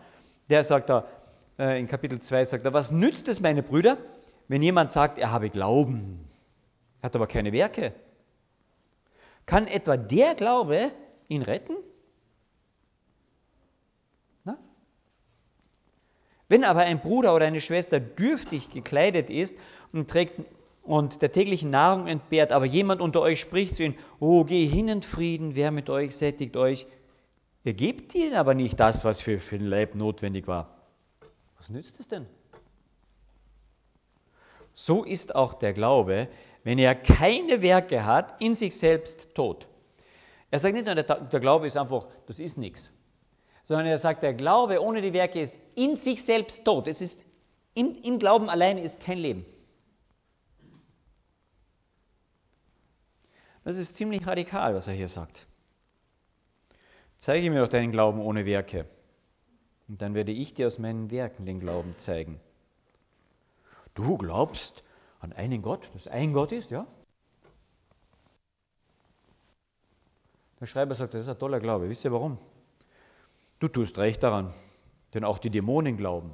der 0.51 0.65
sagt 0.65 0.89
da 0.89 1.07
äh, 1.59 1.79
in 1.79 1.87
Kapitel 1.87 2.21
2, 2.21 2.45
sagt 2.45 2.65
er, 2.65 2.73
was 2.73 2.91
nützt 2.91 3.29
es, 3.29 3.41
meine 3.41 3.63
Brüder, 3.63 3.99
wenn 4.49 4.63
jemand 4.63 4.93
sagt, 4.93 5.19
er 5.19 5.33
habe 5.33 5.51
Glauben, 5.51 6.29
hat 7.03 7.17
aber 7.17 7.27
keine 7.27 7.53
Werke? 7.53 7.93
Kann 9.45 9.67
etwa 9.67 9.97
der 9.97 10.35
Glaube 10.35 10.91
ihn 11.29 11.43
retten? 11.43 11.77
Wenn 16.49 16.65
aber 16.65 16.83
ein 16.83 17.01
Bruder 17.01 17.35
oder 17.35 17.47
eine 17.47 17.61
Schwester 17.61 17.99
dürftig 17.99 18.71
gekleidet 18.71 19.31
ist 19.31 19.57
und, 19.93 20.09
trägt, 20.09 20.41
und 20.87 21.23
der 21.23 21.33
täglichen 21.33 21.71
Nahrung 21.71 22.07
entbehrt, 22.07 22.53
aber 22.53 22.65
jemand 22.65 23.01
unter 23.01 23.21
euch 23.21 23.41
spricht 23.41 23.75
zu 23.75 23.85
ihm, 23.85 23.95
oh, 24.21 24.45
geh 24.45 24.67
hin 24.67 24.89
in 24.89 25.03
Frieden, 25.03 25.55
wer 25.55 25.71
mit 25.71 25.91
euch 25.91 26.17
sättigt 26.17 26.57
euch, 26.57 26.87
ihr 27.65 27.75
gebt 27.75 28.15
ihnen 28.15 28.35
aber 28.35 28.55
nicht 28.55 28.79
das, 28.81 29.05
was 29.05 29.21
für, 29.21 29.41
für 29.41 29.59
den 29.59 29.67
Leib 29.67 29.95
notwendig 29.95 30.47
war. 30.47 30.77
Was 31.59 31.71
nützt 31.71 32.01
es 32.01 32.09
denn? 32.09 32.27
So 34.73 35.05
ist 35.05 35.35
auch 35.35 35.55
der 35.55 35.73
Glaube, 35.73 36.29
wenn 36.65 36.79
er 36.79 36.95
keine 36.95 37.63
Werke 37.63 38.05
hat, 38.05 38.41
in 38.41 38.55
sich 38.55 38.77
selbst 38.77 39.35
tot. 39.35 39.67
Er 40.51 40.59
sagt 40.59 40.75
nicht, 40.75 40.87
der, 40.87 41.03
der 41.03 41.41
Glaube 41.41 41.67
ist 41.67 41.77
einfach, 41.77 42.09
das 42.27 42.41
ist 42.41 42.59
nichts 42.59 42.93
sondern 43.67 43.87
er 43.87 43.99
sagt, 43.99 44.23
der 44.23 44.33
Glaube 44.33 44.81
ohne 44.81 45.03
die 45.03 45.13
Werke 45.13 45.41
ist 45.41 45.61
in 45.75 45.97
sich 45.97 46.23
selbst 46.23 46.65
tot. 46.65 46.87
Es 46.87 47.01
ist 47.01 47.21
im, 47.75 47.97
im 48.05 48.21
Glauben 48.21 48.49
allein 48.49 48.79
ist 48.79 49.01
kein 49.01 49.19
Leben. 49.19 49.45
Das 53.67 53.77
ist 53.79 53.97
ziemlich 53.97 54.25
radikal, 54.25 54.77
was 54.77 54.87
er 54.87 54.95
hier 54.95 55.09
sagt. 55.09 55.45
Zeige 57.19 57.51
mir 57.51 57.63
doch 57.63 57.69
deinen 57.69 57.91
Glauben 57.91 58.21
ohne 58.21 58.47
Werke, 58.47 58.87
und 59.89 60.01
dann 60.01 60.15
werde 60.15 60.31
ich 60.31 60.55
dir 60.55 60.69
aus 60.69 60.79
meinen 60.79 61.11
Werken 61.11 61.47
den 61.47 61.59
Glauben 61.59 61.99
zeigen. 61.99 62.39
Du 63.95 64.19
glaubst 64.19 64.85
an 65.19 65.33
einen 65.33 65.63
Gott, 65.63 65.91
dass 65.95 66.07
ein 66.07 66.33
Gott 66.33 66.53
ist, 66.53 66.71
ja? 66.71 66.87
Der 70.61 70.67
Schreiber 70.67 70.95
sagt, 70.95 71.15
das 71.15 71.23
ist 71.23 71.29
ein 71.29 71.39
toller 71.41 71.59
Glaube. 71.59 71.89
Wisst 71.89 72.05
ihr 72.05 72.13
warum? 72.13 72.39
Du 73.59 73.67
tust 73.67 73.99
recht 73.99 74.23
daran, 74.23 74.55
denn 75.13 75.25
auch 75.25 75.39
die 75.39 75.51
Dämonen 75.51 75.97
glauben 75.97 76.33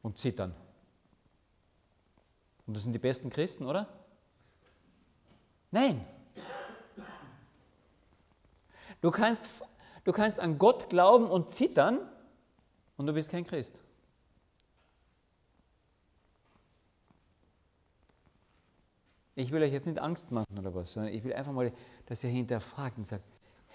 und 0.00 0.16
zittern. 0.16 0.54
Und 2.66 2.72
das 2.72 2.84
sind 2.84 2.94
die 2.94 2.98
besten 2.98 3.28
Christen, 3.28 3.66
oder? 3.66 3.86
Nein. 5.74 6.06
Du 9.00 9.10
kannst, 9.10 9.48
du 10.04 10.12
kannst 10.12 10.38
an 10.38 10.56
Gott 10.56 10.88
glauben 10.88 11.26
und 11.26 11.50
zittern 11.50 11.98
und 12.96 13.08
du 13.08 13.12
bist 13.12 13.32
kein 13.32 13.44
Christ. 13.44 13.80
Ich 19.34 19.50
will 19.50 19.64
euch 19.64 19.72
jetzt 19.72 19.88
nicht 19.88 19.98
Angst 19.98 20.30
machen 20.30 20.56
oder 20.56 20.76
was, 20.76 20.92
sondern 20.92 21.12
ich 21.12 21.24
will 21.24 21.32
einfach 21.32 21.50
mal, 21.50 21.72
dass 22.06 22.22
ihr 22.22 22.30
hinterfragt 22.30 22.96
und 22.96 23.08
sagt, 23.08 23.24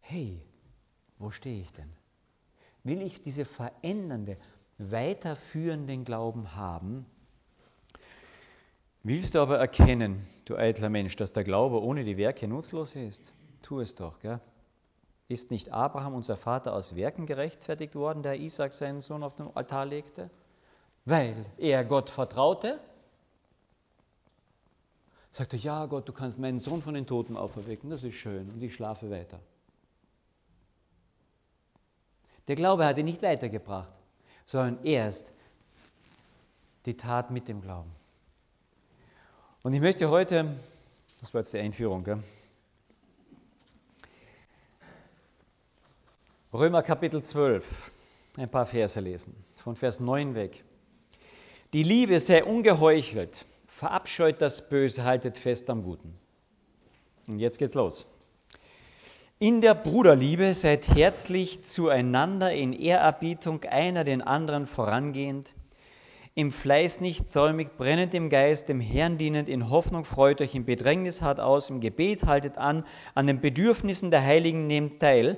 hey, 0.02 0.42
wo 1.18 1.32
stehe 1.32 1.62
ich 1.62 1.74
denn? 1.74 1.92
Will 2.86 3.02
ich 3.02 3.22
diese 3.22 3.44
verändernde, 3.44 4.38
weiterführenden 4.78 6.06
Glauben 6.06 6.56
haben? 6.56 7.06
Willst 9.04 9.36
du 9.36 9.40
aber 9.40 9.60
erkennen, 9.60 10.26
du 10.50 10.58
eitler 10.58 10.90
Mensch, 10.90 11.16
dass 11.16 11.32
der 11.32 11.44
Glaube 11.44 11.82
ohne 11.82 12.04
die 12.04 12.18
Werke 12.18 12.48
nutzlos 12.48 12.96
ist? 12.96 13.34
Tu 13.62 13.80
es 13.80 13.96
doch, 13.96 14.20
gell? 14.20 14.40
Ist 15.28 15.52
nicht 15.52 15.72
Abraham, 15.72 16.16
unser 16.16 16.38
Vater, 16.38 16.74
aus 16.74 16.96
Werken 16.96 17.28
gerechtfertigt 17.28 17.96
worden, 17.96 18.24
der 18.24 18.40
Isaac 18.40 18.74
seinen 18.74 19.00
Sohn 19.00 19.22
auf 19.22 19.36
den 19.36 19.56
Altar 19.56 19.86
legte? 19.86 20.30
Weil 21.06 21.46
er 21.58 21.86
Gott 21.86 22.10
vertraute? 22.10 22.80
Sagte, 25.32 25.58
ja 25.58 25.86
Gott, 25.86 26.10
du 26.10 26.14
kannst 26.14 26.40
meinen 26.40 26.60
Sohn 26.60 26.82
von 26.82 26.96
den 26.96 27.06
Toten 27.06 27.38
auferwecken, 27.38 27.90
das 27.92 28.04
ist 28.04 28.16
schön 28.16 28.50
und 28.50 28.62
ich 28.64 28.74
schlafe 28.74 29.12
weiter. 29.12 29.40
Der 32.48 32.56
Glaube 32.56 32.86
hat 32.86 32.98
ihn 32.98 33.06
nicht 33.06 33.22
weitergebracht, 33.22 33.94
sondern 34.48 34.84
erst 34.84 35.32
die 36.86 36.98
Tat 36.98 37.30
mit 37.30 37.48
dem 37.48 37.62
Glauben. 37.62 37.99
Und 39.62 39.74
ich 39.74 39.82
möchte 39.82 40.10
heute, 40.10 40.56
das 41.20 41.34
war 41.34 41.42
jetzt 41.42 41.54
die 41.54 41.60
Einführung, 41.60 42.06
gell? 42.06 42.24
Römer 46.54 46.82
Kapitel 46.82 47.22
12, 47.22 47.92
ein 48.38 48.50
paar 48.50 48.66
Verse 48.66 48.98
lesen, 49.02 49.36
von 49.58 49.76
Vers 49.76 50.00
9 50.00 50.34
weg. 50.34 50.64
Die 51.74 51.84
Liebe 51.84 52.22
sei 52.22 52.42
ungeheuchelt, 52.46 53.44
verabscheut 53.68 54.42
das 54.42 54.70
Böse, 54.70 55.04
haltet 55.04 55.38
fest 55.38 55.70
am 55.70 55.84
Guten. 55.84 56.18
Und 57.28 57.40
jetzt 57.40 57.60
geht's 57.60 57.74
los. 57.74 58.08
In 59.40 59.60
der 59.60 59.76
Bruderliebe 59.76 60.54
seid 60.54 60.88
herzlich 60.88 61.66
zueinander 61.66 62.54
in 62.54 62.72
Ehrerbietung 62.72 63.64
einer 63.66 64.06
den 64.06 64.22
anderen 64.22 64.68
vorangehend, 64.68 65.52
im 66.40 66.54
Fleiß 66.54 67.02
nicht 67.02 67.28
säumig, 67.28 67.76
brennend 67.76 68.14
im 68.14 68.30
Geist, 68.30 68.70
dem 68.70 68.80
Herrn 68.80 69.18
dienend, 69.18 69.50
in 69.50 69.70
Hoffnung 69.70 70.06
freut 70.06 70.40
euch, 70.40 70.56
im 70.56 70.64
Bedrängnis 70.64 71.22
hart 71.22 71.42
aus, 71.42 71.70
im 71.70 71.82
Gebet 71.82 72.24
haltet 72.24 72.58
an, 72.58 72.86
an 73.14 73.28
den 73.28 73.42
Bedürfnissen 73.42 74.10
der 74.10 74.24
Heiligen 74.24 74.66
nehmt 74.66 75.02
teil, 75.02 75.38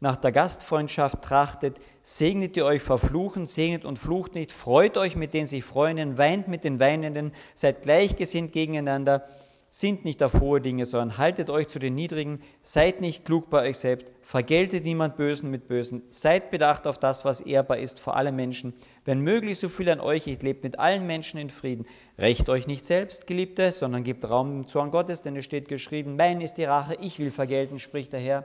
nach 0.00 0.16
der 0.16 0.30
Gastfreundschaft 0.30 1.22
trachtet, 1.22 1.78
segnet 2.02 2.58
ihr 2.58 2.66
euch 2.66 2.82
verfluchen, 2.82 3.46
segnet 3.46 3.86
und 3.86 3.98
flucht 3.98 4.34
nicht, 4.34 4.52
freut 4.52 4.98
euch 4.98 5.16
mit 5.16 5.32
den 5.32 5.46
sich 5.46 5.64
Freunden, 5.64 6.18
weint 6.18 6.48
mit 6.48 6.64
den 6.64 6.78
Weinenden, 6.78 7.32
seid 7.54 7.80
gleichgesinnt 7.80 8.52
gegeneinander, 8.52 9.26
sind 9.74 10.04
nicht 10.04 10.22
auf 10.22 10.38
hohe 10.38 10.60
Dinge, 10.60 10.84
sondern 10.84 11.16
haltet 11.16 11.48
euch 11.48 11.66
zu 11.66 11.78
den 11.78 11.94
Niedrigen, 11.94 12.42
seid 12.60 13.00
nicht 13.00 13.24
klug 13.24 13.48
bei 13.48 13.70
euch 13.70 13.78
selbst, 13.78 14.12
vergeltet 14.20 14.84
niemand 14.84 15.16
Bösen 15.16 15.50
mit 15.50 15.66
Bösen, 15.66 16.02
seid 16.10 16.50
bedacht 16.50 16.86
auf 16.86 16.98
das, 16.98 17.24
was 17.24 17.40
ehrbar 17.40 17.78
ist 17.78 17.98
vor 17.98 18.14
allen 18.14 18.36
Menschen, 18.36 18.74
wenn 19.06 19.20
möglich 19.20 19.58
so 19.58 19.70
viel 19.70 19.88
an 19.88 20.00
euch, 20.00 20.26
ich 20.26 20.42
lebt 20.42 20.62
mit 20.62 20.78
allen 20.78 21.06
Menschen 21.06 21.40
in 21.40 21.48
Frieden. 21.48 21.86
Recht 22.18 22.50
euch 22.50 22.66
nicht 22.66 22.84
selbst, 22.84 23.26
Geliebte, 23.26 23.72
sondern 23.72 24.04
gebt 24.04 24.28
Raum 24.28 24.52
dem 24.52 24.66
Zorn 24.66 24.90
Gottes, 24.90 25.22
denn 25.22 25.36
es 25.36 25.46
steht 25.46 25.68
geschrieben, 25.68 26.16
mein 26.16 26.42
ist 26.42 26.58
die 26.58 26.64
Rache, 26.64 26.98
ich 27.00 27.18
will 27.18 27.30
vergelten, 27.30 27.78
spricht 27.78 28.12
der 28.12 28.20
Herr. 28.20 28.44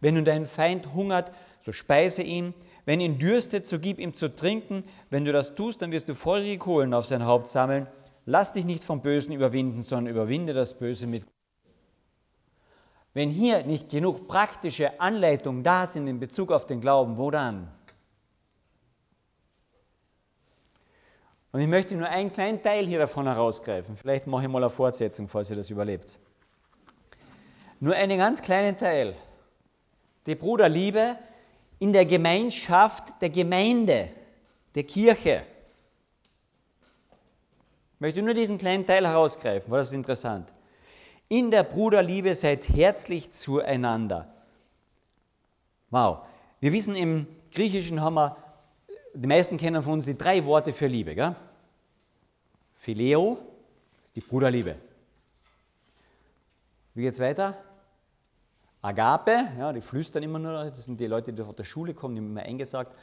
Wenn 0.00 0.14
nun 0.14 0.24
dein 0.24 0.44
Feind 0.44 0.92
hungert, 0.92 1.30
so 1.64 1.70
speise 1.70 2.24
ihn, 2.24 2.52
Wenn 2.84 3.00
ihn 3.00 3.18
dürstet, 3.18 3.66
so 3.66 3.78
gib 3.78 3.98
ihm 3.98 4.14
zu 4.14 4.34
trinken. 4.34 4.84
Wenn 5.08 5.24
du 5.24 5.32
das 5.32 5.54
tust, 5.54 5.80
dann 5.80 5.92
wirst 5.92 6.08
du 6.08 6.14
feurige 6.14 6.58
Kohlen 6.58 6.92
auf 6.92 7.06
sein 7.06 7.24
Haupt 7.24 7.48
sammeln. 7.48 7.86
Lass 8.26 8.52
dich 8.52 8.64
nicht 8.64 8.84
vom 8.84 9.02
Bösen 9.02 9.32
überwinden, 9.32 9.82
sondern 9.82 10.12
überwinde 10.12 10.54
das 10.54 10.78
Böse 10.78 11.06
mit. 11.06 11.26
Wenn 13.12 13.30
hier 13.30 13.64
nicht 13.64 13.90
genug 13.90 14.26
praktische 14.26 15.00
Anleitungen 15.00 15.62
da 15.62 15.86
sind 15.86 16.08
in 16.08 16.18
Bezug 16.18 16.50
auf 16.50 16.66
den 16.66 16.80
Glauben, 16.80 17.16
wo 17.16 17.30
dann? 17.30 17.70
Und 21.52 21.60
ich 21.60 21.68
möchte 21.68 21.94
nur 21.94 22.08
einen 22.08 22.32
kleinen 22.32 22.60
Teil 22.62 22.84
hier 22.84 22.98
davon 22.98 23.26
herausgreifen. 23.26 23.94
Vielleicht 23.94 24.26
mache 24.26 24.42
ich 24.42 24.48
mal 24.48 24.60
eine 24.60 24.70
Fortsetzung, 24.70 25.28
falls 25.28 25.50
ihr 25.50 25.56
das 25.56 25.70
überlebt. 25.70 26.18
Nur 27.78 27.94
einen 27.94 28.18
ganz 28.18 28.42
kleinen 28.42 28.76
Teil. 28.76 29.14
Die 30.26 30.34
Bruderliebe 30.34 31.16
in 31.78 31.92
der 31.92 32.06
Gemeinschaft 32.06 33.22
der 33.22 33.30
Gemeinde, 33.30 34.08
der 34.74 34.82
Kirche. 34.82 35.44
Möchte 38.04 38.20
nur 38.20 38.34
diesen 38.34 38.58
kleinen 38.58 38.84
Teil 38.84 39.08
herausgreifen, 39.08 39.70
weil 39.70 39.78
das 39.78 39.88
ist 39.88 39.94
interessant. 39.94 40.52
In 41.28 41.50
der 41.50 41.62
Bruderliebe 41.62 42.34
seid 42.34 42.68
herzlich 42.68 43.32
zueinander. 43.32 44.30
Wow. 45.88 46.18
Wir 46.60 46.72
wissen, 46.72 46.96
im 46.96 47.26
Griechischen 47.50 48.02
haben 48.02 48.16
wir, 48.16 48.36
die 49.14 49.26
meisten 49.26 49.56
kennen 49.56 49.82
von 49.82 49.94
uns 49.94 50.04
die 50.04 50.18
drei 50.18 50.44
Worte 50.44 50.74
für 50.74 50.86
Liebe. 50.86 51.14
Gell? 51.14 51.34
Phileo 52.74 53.38
ist 54.04 54.16
die 54.16 54.20
Bruderliebe. 54.20 54.76
Wie 56.92 57.04
geht's 57.04 57.18
weiter? 57.18 57.56
Agape, 58.82 59.48
ja, 59.58 59.72
die 59.72 59.80
flüstern 59.80 60.22
immer 60.22 60.38
nur, 60.38 60.52
das 60.66 60.84
sind 60.84 61.00
die 61.00 61.06
Leute, 61.06 61.32
die 61.32 61.40
aus 61.40 61.56
der 61.56 61.64
Schule 61.64 61.94
kommen, 61.94 62.16
die 62.16 62.20
haben 62.20 62.32
immer 62.32 62.42
eingesagt. 62.42 62.94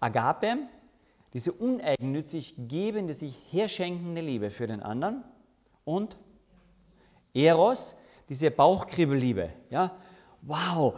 Agape, 0.00 0.56
diese 1.34 1.52
uneigennützig 1.52 2.54
gebende, 2.68 3.14
sich 3.14 3.34
herschenkende 3.50 4.20
Liebe 4.20 4.50
für 4.50 4.66
den 4.66 4.82
anderen. 4.82 5.24
Und 5.84 6.16
Eros, 7.34 7.96
diese 8.28 8.50
Bauchkribbelliebe. 8.50 9.52
Ja? 9.70 9.96
Wow, 10.42 10.94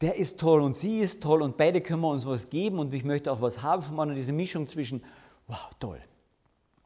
der 0.00 0.16
ist 0.16 0.40
toll 0.40 0.60
und 0.60 0.76
sie 0.76 1.00
ist 1.00 1.22
toll 1.22 1.42
und 1.42 1.56
beide 1.56 1.80
können 1.80 2.02
wir 2.02 2.08
uns 2.08 2.26
was 2.26 2.50
geben 2.50 2.78
und 2.78 2.92
ich 2.92 3.04
möchte 3.04 3.32
auch 3.32 3.40
was 3.40 3.62
haben 3.62 3.82
von 3.82 3.98
anderen. 3.98 4.16
Diese 4.16 4.32
Mischung 4.32 4.66
zwischen, 4.66 5.04
wow, 5.46 5.70
toll. 5.78 6.00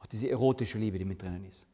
Auch 0.00 0.07
diese 0.07 0.28
erotische 0.28 0.78
Liebe, 0.78 0.99
die 0.99 1.04
mit 1.04 1.23
drinnen 1.23 1.45
ist. 1.45 1.66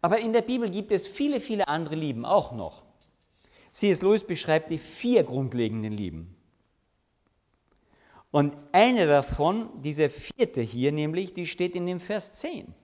Aber 0.00 0.18
in 0.18 0.32
der 0.32 0.42
Bibel 0.42 0.70
gibt 0.70 0.92
es 0.92 1.08
viele, 1.08 1.40
viele 1.40 1.66
andere 1.66 1.96
Lieben 1.96 2.24
auch 2.24 2.52
noch. 2.52 2.84
C.S. 3.72 4.02
Lewis 4.02 4.24
beschreibt 4.24 4.70
die 4.70 4.78
vier 4.78 5.24
grundlegenden 5.24 5.92
Lieben. 5.92 6.35
Und 8.30 8.56
eine 8.72 9.06
davon, 9.06 9.68
diese 9.82 10.08
vierte 10.08 10.60
hier 10.60 10.92
nämlich, 10.92 11.32
die 11.32 11.46
steht 11.46 11.74
in 11.74 11.86
dem 11.86 12.00
Vers 12.00 12.34
10. 12.34 12.74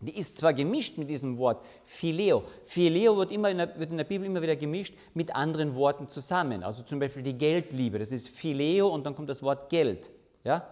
Die 0.00 0.16
ist 0.16 0.36
zwar 0.36 0.52
gemischt 0.52 0.98
mit 0.98 1.08
diesem 1.08 1.38
Wort 1.38 1.64
Phileo. 1.84 2.44
Phileo 2.64 3.16
wird, 3.16 3.32
immer 3.32 3.50
in 3.50 3.58
der, 3.58 3.78
wird 3.78 3.90
in 3.90 3.96
der 3.96 4.04
Bibel 4.04 4.26
immer 4.26 4.42
wieder 4.42 4.56
gemischt 4.56 4.94
mit 5.14 5.34
anderen 5.34 5.74
Worten 5.74 6.08
zusammen. 6.08 6.62
Also 6.62 6.82
zum 6.82 6.98
Beispiel 6.98 7.22
die 7.22 7.36
Geldliebe, 7.36 7.98
das 7.98 8.12
ist 8.12 8.28
Phileo 8.28 8.88
und 8.88 9.04
dann 9.06 9.14
kommt 9.14 9.30
das 9.30 9.42
Wort 9.42 9.70
Geld. 9.70 10.10
Ja? 10.44 10.68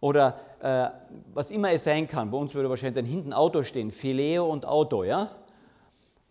Oder 0.00 0.40
äh, 0.60 0.88
was 1.34 1.50
immer 1.50 1.72
es 1.72 1.84
sein 1.84 2.08
kann. 2.08 2.30
Bei 2.30 2.38
uns 2.38 2.54
würde 2.54 2.70
wahrscheinlich 2.70 2.96
dann 2.96 3.10
hinten 3.10 3.34
Auto 3.34 3.62
stehen. 3.62 3.90
Phileo 3.90 4.46
und 4.46 4.64
Auto. 4.64 5.04
Ja? 5.04 5.30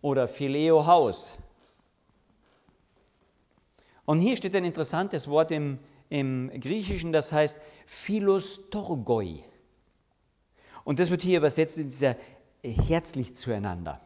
Oder 0.00 0.26
Phileo 0.26 0.84
Haus. 0.86 1.38
Und 4.04 4.18
hier 4.18 4.36
steht 4.36 4.56
ein 4.56 4.64
interessantes 4.64 5.28
Wort 5.28 5.52
im, 5.52 5.78
im 6.12 6.50
Griechischen, 6.60 7.10
das 7.10 7.32
heißt 7.32 7.58
Philostorgoi. 7.86 9.42
Und 10.84 10.98
das 10.98 11.10
wird 11.10 11.22
hier 11.22 11.38
übersetzt 11.38 11.78
in 11.78 11.84
dieser 11.84 12.16
äh, 12.62 12.70
herzlich 12.70 13.34
zueinander. 13.34 13.98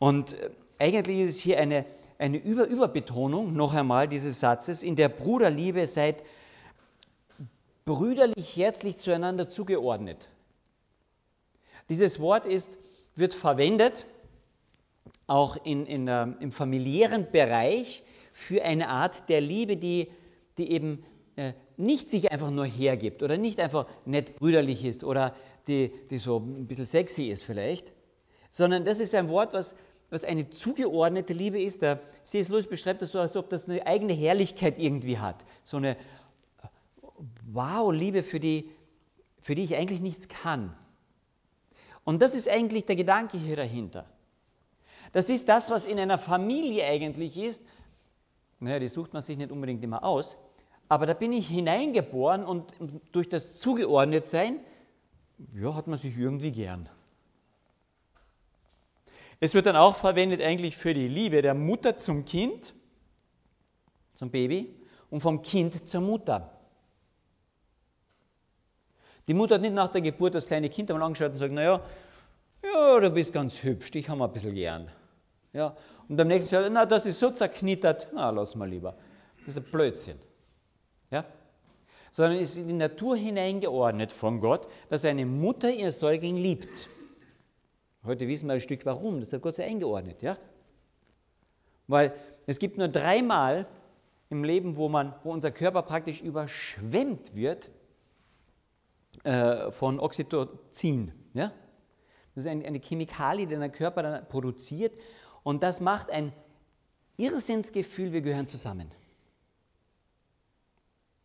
Und 0.00 0.32
äh, 0.32 0.50
eigentlich 0.80 1.20
ist 1.20 1.28
es 1.28 1.38
hier 1.38 1.60
eine, 1.60 1.84
eine 2.18 2.38
Über 2.38 2.66
Überbetonung, 2.66 3.54
noch 3.54 3.74
einmal, 3.74 4.08
dieses 4.08 4.40
Satzes, 4.40 4.82
in 4.82 4.96
der 4.96 5.08
Bruderliebe 5.08 5.86
seid 5.86 6.24
brüderlich 7.84 8.56
herzlich 8.56 8.96
zueinander 8.96 9.50
zugeordnet. 9.50 10.28
Dieses 11.88 12.18
Wort 12.18 12.44
ist, 12.44 12.80
wird 13.14 13.34
verwendet 13.34 14.06
auch 15.28 15.64
in, 15.64 15.86
in, 15.86 16.08
uh, 16.08 16.26
im 16.40 16.50
familiären 16.50 17.30
Bereich 17.30 18.02
für 18.32 18.62
eine 18.64 18.88
Art 18.88 19.28
der 19.28 19.40
Liebe, 19.40 19.76
die, 19.76 20.08
die 20.58 20.70
eben 20.72 21.04
äh, 21.36 21.52
nicht 21.76 22.10
sich 22.10 22.30
einfach 22.32 22.50
nur 22.50 22.66
hergibt 22.66 23.22
oder 23.22 23.36
nicht 23.36 23.60
einfach 23.60 23.86
nett 24.04 24.36
brüderlich 24.36 24.84
ist 24.84 25.04
oder 25.04 25.34
die, 25.68 25.92
die 26.10 26.18
so 26.18 26.38
ein 26.38 26.66
bisschen 26.66 26.86
sexy 26.86 27.24
ist 27.24 27.44
vielleicht, 27.44 27.92
sondern 28.50 28.84
das 28.84 29.00
ist 29.00 29.14
ein 29.14 29.28
Wort, 29.28 29.52
was, 29.52 29.76
was 30.10 30.24
eine 30.24 30.50
zugeordnete 30.50 31.32
Liebe 31.32 31.60
ist. 31.60 31.82
Der 31.82 32.00
C.S. 32.22 32.48
Lewis 32.48 32.66
beschreibt 32.66 33.02
das 33.02 33.12
so, 33.12 33.20
als 33.20 33.36
ob 33.36 33.48
das 33.48 33.68
eine 33.68 33.86
eigene 33.86 34.12
Herrlichkeit 34.12 34.78
irgendwie 34.78 35.18
hat. 35.18 35.44
So 35.64 35.78
eine 35.78 35.96
Wow-Liebe, 37.50 38.22
für 38.22 38.40
die, 38.40 38.70
für 39.40 39.54
die 39.54 39.64
ich 39.64 39.76
eigentlich 39.76 40.00
nichts 40.00 40.28
kann. 40.28 40.74
Und 42.04 42.20
das 42.20 42.34
ist 42.34 42.48
eigentlich 42.48 42.84
der 42.84 42.96
Gedanke 42.96 43.38
hier 43.38 43.56
dahinter. 43.56 44.04
Das 45.12 45.30
ist 45.30 45.48
das, 45.48 45.70
was 45.70 45.86
in 45.86 45.98
einer 45.98 46.18
Familie 46.18 46.84
eigentlich 46.84 47.36
ist. 47.36 47.64
Naja, 48.62 48.78
die 48.78 48.86
sucht 48.86 49.12
man 49.12 49.22
sich 49.22 49.36
nicht 49.36 49.50
unbedingt 49.50 49.82
immer 49.82 50.04
aus, 50.04 50.38
aber 50.88 51.04
da 51.04 51.14
bin 51.14 51.32
ich 51.32 51.48
hineingeboren 51.48 52.44
und 52.44 52.72
durch 53.10 53.28
das 53.28 53.58
Zugeordnetsein, 53.58 54.60
ja, 55.52 55.74
hat 55.74 55.88
man 55.88 55.98
sich 55.98 56.16
irgendwie 56.16 56.52
gern. 56.52 56.88
Es 59.40 59.54
wird 59.54 59.66
dann 59.66 59.74
auch 59.74 59.96
verwendet 59.96 60.40
eigentlich 60.40 60.76
für 60.76 60.94
die 60.94 61.08
Liebe 61.08 61.42
der 61.42 61.54
Mutter 61.54 61.96
zum 61.96 62.24
Kind, 62.24 62.72
zum 64.14 64.30
Baby 64.30 64.72
und 65.10 65.22
vom 65.22 65.42
Kind 65.42 65.88
zur 65.88 66.00
Mutter. 66.00 66.56
Die 69.26 69.34
Mutter 69.34 69.56
hat 69.56 69.62
nicht 69.62 69.74
nach 69.74 69.90
der 69.90 70.02
Geburt 70.02 70.36
das 70.36 70.46
kleine 70.46 70.70
Kind 70.70 70.88
einmal 70.88 71.04
angeschaut 71.04 71.32
und 71.32 71.38
sagt, 71.38 71.52
naja, 71.52 71.82
ja, 72.62 73.00
du 73.00 73.10
bist 73.10 73.32
ganz 73.32 73.60
hübsch, 73.64 73.90
dich 73.90 74.08
haben 74.08 74.18
wir 74.18 74.26
ein 74.26 74.32
bisschen 74.32 74.54
gern. 74.54 74.88
Ja, 75.52 75.76
und 76.08 76.16
beim 76.16 76.28
nächsten 76.28 76.54
Jahr, 76.54 76.68
na, 76.70 76.86
das 76.86 77.06
ist 77.06 77.18
so 77.18 77.30
zerknittert, 77.30 78.08
na, 78.14 78.30
lass 78.30 78.54
mal 78.54 78.68
lieber. 78.68 78.96
Das 79.38 79.48
ist 79.48 79.58
ein 79.58 79.70
Blödsinn. 79.70 80.18
Ja? 81.10 81.24
Sondern 82.10 82.38
es 82.38 82.56
ist 82.56 82.62
in 82.62 82.68
die 82.68 82.74
Natur 82.74 83.16
hineingeordnet 83.16 84.12
von 84.12 84.40
Gott, 84.40 84.68
dass 84.88 85.04
eine 85.04 85.26
Mutter 85.26 85.70
ihr 85.70 85.92
Säugling 85.92 86.36
liebt. 86.36 86.88
Heute 88.04 88.26
wissen 88.28 88.46
wir 88.46 88.54
ein 88.54 88.60
Stück 88.60 88.84
warum, 88.86 89.20
das 89.20 89.32
hat 89.32 89.42
Gott 89.42 89.54
so 89.54 89.62
eingeordnet. 89.62 90.22
Ja? 90.22 90.38
Weil 91.86 92.14
es 92.46 92.58
gibt 92.58 92.78
nur 92.78 92.88
dreimal 92.88 93.66
im 94.30 94.44
Leben, 94.44 94.76
wo, 94.76 94.88
man, 94.88 95.14
wo 95.22 95.32
unser 95.32 95.50
Körper 95.50 95.82
praktisch 95.82 96.22
überschwemmt 96.22 97.34
wird 97.34 97.70
äh, 99.24 99.70
von 99.70 100.00
Oxytocin. 100.00 101.12
Ja? 101.34 101.52
Das 102.34 102.46
ist 102.46 102.50
eine 102.50 102.80
Chemikalie, 102.80 103.46
die 103.46 103.56
der 103.56 103.68
Körper 103.68 104.02
dann 104.02 104.28
produziert 104.28 104.94
und 105.42 105.62
das 105.62 105.80
macht 105.80 106.10
ein 106.10 106.32
Irrsinnsgefühl, 107.16 108.12
wir 108.12 108.20
gehören 108.20 108.48
zusammen. 108.48 108.90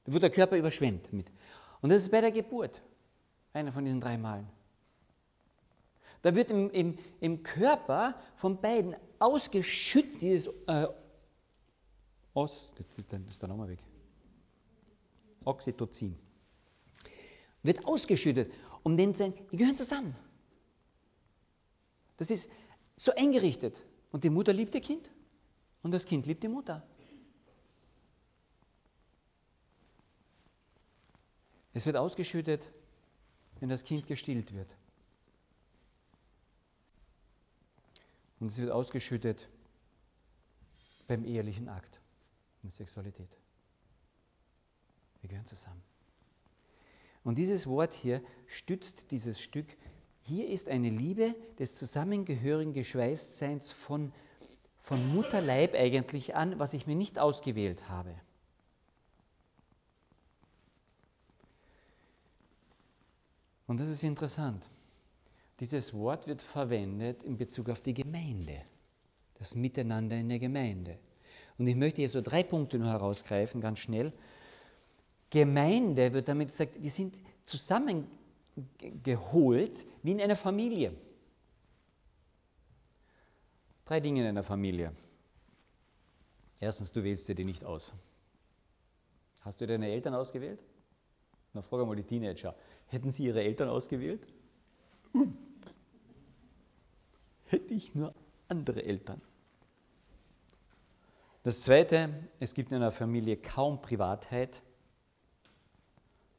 Da 0.04 0.14
wird 0.14 0.24
der 0.24 0.30
Körper 0.30 0.58
überschwemmt 0.58 1.12
mit. 1.14 1.32
Und 1.82 1.90
das 1.90 2.04
ist 2.04 2.12
bei 2.12 2.22
der 2.22 2.32
Geburt 2.32 2.82
einer 3.54 3.72
von 3.72 3.86
diesen 3.86 4.02
drei 4.02 4.18
Malen. 4.18 4.48
Da 6.22 6.36
wird 6.36 6.52
im, 6.52 6.70
im, 6.72 6.98
im 7.20 7.44
Körper 7.44 8.16
von 8.36 8.60
beiden 8.60 8.96
ausgeschüttet 9.20 10.22
dieses 10.22 10.48
äh, 10.68 10.88
Os, 12.34 12.72
das 12.76 12.86
ist 13.30 13.42
dann 13.42 13.50
nochmal 13.50 13.70
weg. 13.70 13.80
Oxytocin. 15.44 16.18
Wird 17.64 17.86
ausgeschüttet, 17.86 18.52
um 18.84 18.96
den 18.96 19.16
zu 19.16 19.34
die 19.52 19.58
gehören 19.58 19.76
zusammen. 19.76 20.16
Das 22.18 22.30
ist 22.30 22.52
so 22.96 23.12
eingerichtet. 23.16 23.84
Und 24.12 24.24
die 24.24 24.30
Mutter 24.30 24.54
liebt 24.54 24.74
ihr 24.76 24.82
Kind 24.82 25.12
und 25.84 25.92
das 25.92 26.06
Kind 26.06 26.26
liebt 26.26 26.44
die 26.44 26.48
Mutter. 26.48 26.86
Es 31.74 31.86
wird 31.86 31.96
ausgeschüttet, 31.96 32.72
wenn 33.60 33.70
das 33.70 33.84
Kind 33.84 34.08
gestillt 34.08 34.54
wird. 34.54 34.76
Und 38.40 38.48
es 38.48 38.58
wird 38.58 38.72
ausgeschüttet 38.72 39.48
beim 41.08 41.24
ehelichen 41.24 41.70
Akt 41.70 42.00
in 42.64 42.70
der 42.70 42.72
Sexualität. 42.72 43.38
Wir 45.22 45.30
gehören 45.30 45.46
zusammen. 45.46 45.84
Und 47.24 47.38
dieses 47.38 47.68
Wort 47.68 47.94
hier 47.94 48.24
stützt 48.48 49.12
dieses 49.12 49.40
Stück. 49.42 49.68
Hier 50.28 50.50
ist 50.50 50.68
eine 50.68 50.90
Liebe 50.90 51.34
des 51.58 51.76
zusammengehörigen 51.76 52.74
Geschweißtseins 52.74 53.72
von, 53.72 54.12
von 54.78 55.08
Mutterleib 55.14 55.74
eigentlich 55.74 56.36
an, 56.36 56.60
was 56.60 56.74
ich 56.74 56.86
mir 56.86 56.96
nicht 56.96 57.18
ausgewählt 57.18 57.88
habe. 57.88 58.14
Und 63.68 63.80
das 63.80 63.88
ist 63.88 64.04
interessant. 64.04 64.68
Dieses 65.62 65.94
Wort 65.94 66.28
wird 66.28 66.42
verwendet 66.42 67.24
in 67.24 67.38
Bezug 67.38 67.70
auf 67.70 67.80
die 67.80 67.94
Gemeinde, 67.94 68.62
das 69.40 69.56
Miteinander 69.56 70.18
in 70.18 70.28
der 70.28 70.40
Gemeinde. 70.40 71.00
Und 71.58 71.68
ich 71.68 71.78
möchte 71.78 72.02
hier 72.02 72.10
so 72.10 72.22
drei 72.22 72.44
Punkte 72.44 72.80
nur 72.80 72.90
herausgreifen, 72.90 73.62
ganz 73.62 73.80
schnell. 73.80 74.12
Gemeinde 75.30 76.12
wird 76.12 76.28
damit 76.28 76.50
gesagt, 76.50 76.84
wir 76.84 76.90
sind 76.90 77.16
zusammengeholt 78.58 79.88
wie 80.04 80.12
in 80.12 80.22
einer 80.22 80.36
Familie. 80.36 80.96
Drei 83.86 84.00
Dinge 84.00 84.22
in 84.22 84.28
einer 84.28 84.44
Familie. 84.44 84.92
Erstens, 86.60 86.92
du 86.92 87.04
wählst 87.04 87.28
dir 87.28 87.36
die 87.36 87.46
nicht 87.46 87.64
aus. 87.64 87.94
Hast 89.42 89.62
du 89.62 89.68
deine 89.68 89.90
Eltern 89.90 90.16
ausgewählt? 90.16 90.60
Na, 91.54 91.62
frage 91.62 91.86
mal 91.86 91.96
die 91.96 92.04
Teenager. 92.04 92.56
Hätten 92.88 93.12
sie 93.12 93.26
ihre 93.26 93.44
Eltern 93.44 93.70
ausgewählt? 93.70 94.28
Hätte 97.46 97.74
ich 97.74 97.96
nur 97.96 98.14
andere 98.50 98.84
Eltern. 98.84 99.22
Das 101.44 101.62
Zweite, 101.62 102.10
es 102.42 102.54
gibt 102.54 102.72
in 102.72 102.78
einer 102.78 102.92
Familie 102.92 103.38
kaum 103.38 103.82
Privatheit 103.82 104.62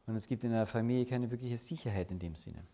und 0.08 0.16
es 0.16 0.26
gibt 0.26 0.42
in 0.42 0.52
einer 0.52 0.66
Familie 0.66 1.04
keine 1.04 1.30
wirkliche 1.30 1.58
Sicherheit 1.58 2.10
in 2.10 2.18
dem 2.18 2.34
Sinne, 2.34 2.64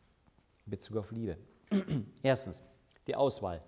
in 0.67 0.71
Bezug 0.71 0.97
auf 0.97 1.11
Liebe. 1.11 1.37
Erstens, 2.23 2.63
die 3.09 3.17
Auswahl. 3.17 3.61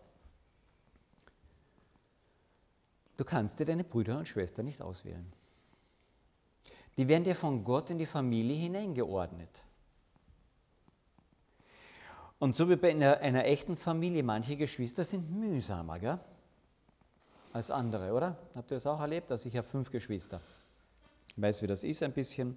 Du 3.16 3.24
kannst 3.24 3.58
dir 3.58 3.64
deine 3.64 3.82
Brüder 3.82 4.18
und 4.18 4.28
Schwestern 4.28 4.66
nicht 4.66 4.80
auswählen. 4.80 5.32
Die 6.96 7.08
werden 7.08 7.24
dir 7.24 7.34
von 7.34 7.64
Gott 7.64 7.90
in 7.90 7.98
die 7.98 8.06
Familie 8.06 8.56
hineingeordnet. 8.56 9.62
Und 12.38 12.54
so 12.54 12.68
wie 12.68 12.76
bei 12.76 12.90
einer, 12.90 13.18
einer 13.18 13.46
echten 13.46 13.76
Familie, 13.76 14.22
manche 14.22 14.56
Geschwister 14.56 15.02
sind 15.02 15.30
mühsamer 15.30 15.98
gell? 15.98 16.20
als 17.52 17.70
andere, 17.70 18.12
oder? 18.12 18.36
Habt 18.54 18.70
ihr 18.70 18.76
das 18.76 18.86
auch 18.86 19.00
erlebt? 19.00 19.30
Also 19.32 19.48
ich 19.48 19.56
habe 19.56 19.66
fünf 19.66 19.90
Geschwister. 19.90 20.40
Ich 21.34 21.42
weiß, 21.42 21.62
wie 21.62 21.66
das 21.66 21.82
ist 21.82 22.02
ein 22.02 22.12
bisschen. 22.12 22.56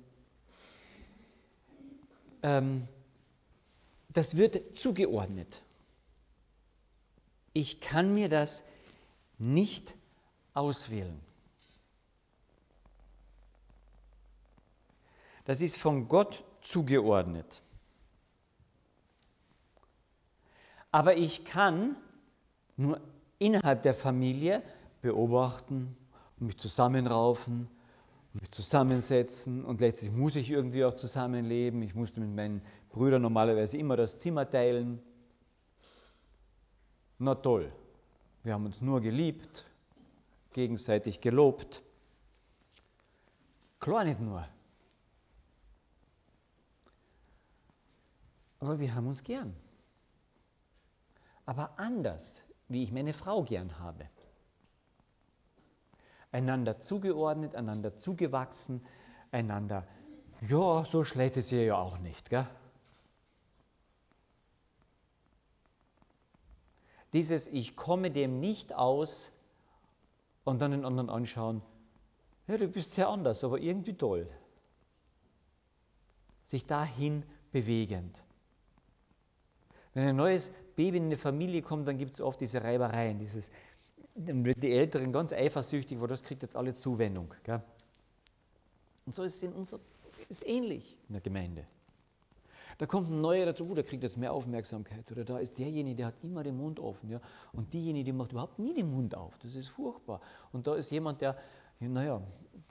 Ähm, 2.44 2.88
das 4.10 4.38
wird 4.38 4.78
zugeordnet. 4.78 5.62
Ich 7.54 7.82
kann 7.82 8.14
mir 8.14 8.30
das 8.30 8.64
nicht 9.38 9.96
auswählen. 10.54 11.20
Das 15.46 15.62
ist 15.62 15.78
von 15.78 16.08
Gott 16.08 16.44
zugeordnet. 16.62 17.64
Aber 20.92 21.18
ich 21.18 21.46
kann 21.46 21.96
nur 22.78 23.00
innerhalb 23.38 23.84
der 23.84 23.94
Familie 23.94 24.64
beobachten 25.02 25.96
und 26.40 26.48
mich 26.48 26.58
zusammenraufen, 26.58 27.70
mich 28.34 28.52
zusammensetzen 28.52 29.66
und 29.66 29.82
letztlich 29.82 30.12
muss 30.12 30.36
ich 30.36 30.50
irgendwie 30.50 30.86
auch 30.86 30.96
zusammenleben. 30.96 31.82
Ich 31.82 31.96
musste 31.96 32.20
mit 32.20 32.36
meinen 32.36 32.62
Brüdern 32.90 33.22
normalerweise 33.22 33.78
immer 33.78 33.98
das 33.98 34.20
Zimmer 34.20 34.50
teilen. 34.50 35.02
Na 37.18 37.36
toll, 37.36 37.72
wir 38.44 38.54
haben 38.54 38.66
uns 38.66 38.82
nur 38.82 39.02
geliebt, 39.02 39.66
gegenseitig 40.54 41.22
gelobt. 41.22 41.82
Klar 43.80 44.04
nicht 44.04 44.20
nur. 44.20 44.48
Aber 48.60 48.80
wir 48.80 48.94
haben 48.94 49.08
uns 49.08 49.24
gern. 49.24 49.56
Aber 51.46 51.80
anders, 51.80 52.44
wie 52.68 52.84
ich 52.84 52.92
meine 52.92 53.14
Frau 53.14 53.44
gern 53.44 53.80
habe. 53.80 54.08
Einander 56.32 56.80
zugeordnet, 56.80 57.56
einander 57.56 57.98
zugewachsen, 57.98 58.86
einander, 59.32 59.88
ja, 60.48 60.86
so 60.86 61.04
schlecht 61.04 61.38
ist 61.38 61.52
ihr 61.52 61.66
ja 61.66 61.78
auch 61.78 61.98
nicht. 62.00 62.30
Gell? 62.30 62.48
Dieses 67.14 67.48
Ich 67.48 67.76
komme 67.76 68.12
dem 68.12 68.40
nicht 68.40 68.74
aus, 68.74 69.32
und 70.50 70.62
dann 70.62 70.72
den 70.72 70.86
anderen 70.86 71.10
anschauen, 71.10 71.62
ja, 72.48 72.58
du 72.58 72.68
bist 72.68 72.94
sehr 72.94 73.08
anders, 73.08 73.44
aber 73.44 73.60
irgendwie 73.60 73.94
toll. 73.94 74.28
Sich 76.44 76.66
dahin 76.66 77.24
bewegend. 77.52 78.26
Wenn 79.94 80.08
ein 80.08 80.16
neues 80.16 80.52
Baby 80.76 80.98
in 80.98 81.06
eine 81.06 81.18
Familie 81.18 81.62
kommt, 81.62 81.88
dann 81.88 81.98
gibt 81.98 82.14
es 82.14 82.22
oft 82.22 82.42
diese 82.42 82.64
Reibereien, 82.64 83.20
dieses, 83.20 83.52
dann 84.26 84.46
werden 84.46 84.62
die 84.62 84.72
Älteren 84.72 85.12
ganz 85.12 85.34
eifersüchtig, 85.34 86.00
weil 86.02 86.08
das 86.08 86.24
kriegt 86.24 86.42
jetzt 86.42 86.56
alle 86.56 86.74
Zuwendung. 86.74 87.34
Gell? 87.44 87.62
Und 89.06 89.16
so 89.16 89.24
ist 89.24 89.38
es 89.38 89.44
in 89.44 89.54
unser, 89.54 89.80
ist 90.28 90.46
ähnlich 90.46 90.98
in 91.08 91.14
der 91.14 91.22
Gemeinde. 91.22 91.66
Da 92.78 92.86
kommt 92.86 93.10
ein 93.10 93.20
neuer 93.20 93.46
dazu, 93.46 93.74
der 93.74 93.84
kriegt 93.84 94.04
jetzt 94.04 94.18
mehr 94.18 94.32
Aufmerksamkeit. 94.32 95.12
Oder 95.12 95.26
da 95.26 95.40
ist 95.40 95.58
derjenige, 95.58 95.98
der 95.98 96.08
hat 96.08 96.16
immer 96.22 96.44
den 96.44 96.58
Mund 96.58 96.80
offen. 96.80 97.10
Ja? 97.10 97.20
Und 97.52 97.74
diejenige, 97.74 98.06
die 98.06 98.14
macht 98.14 98.32
überhaupt 98.32 98.58
nie 98.58 98.74
den 98.74 98.90
Mund 98.90 99.16
auf. 99.16 99.38
Das 99.40 99.56
ist 99.56 99.68
furchtbar. 99.68 100.22
Und 100.54 100.66
da 100.66 100.76
ist 100.76 100.90
jemand, 100.90 101.20
der, 101.20 101.38
naja, 101.80 102.22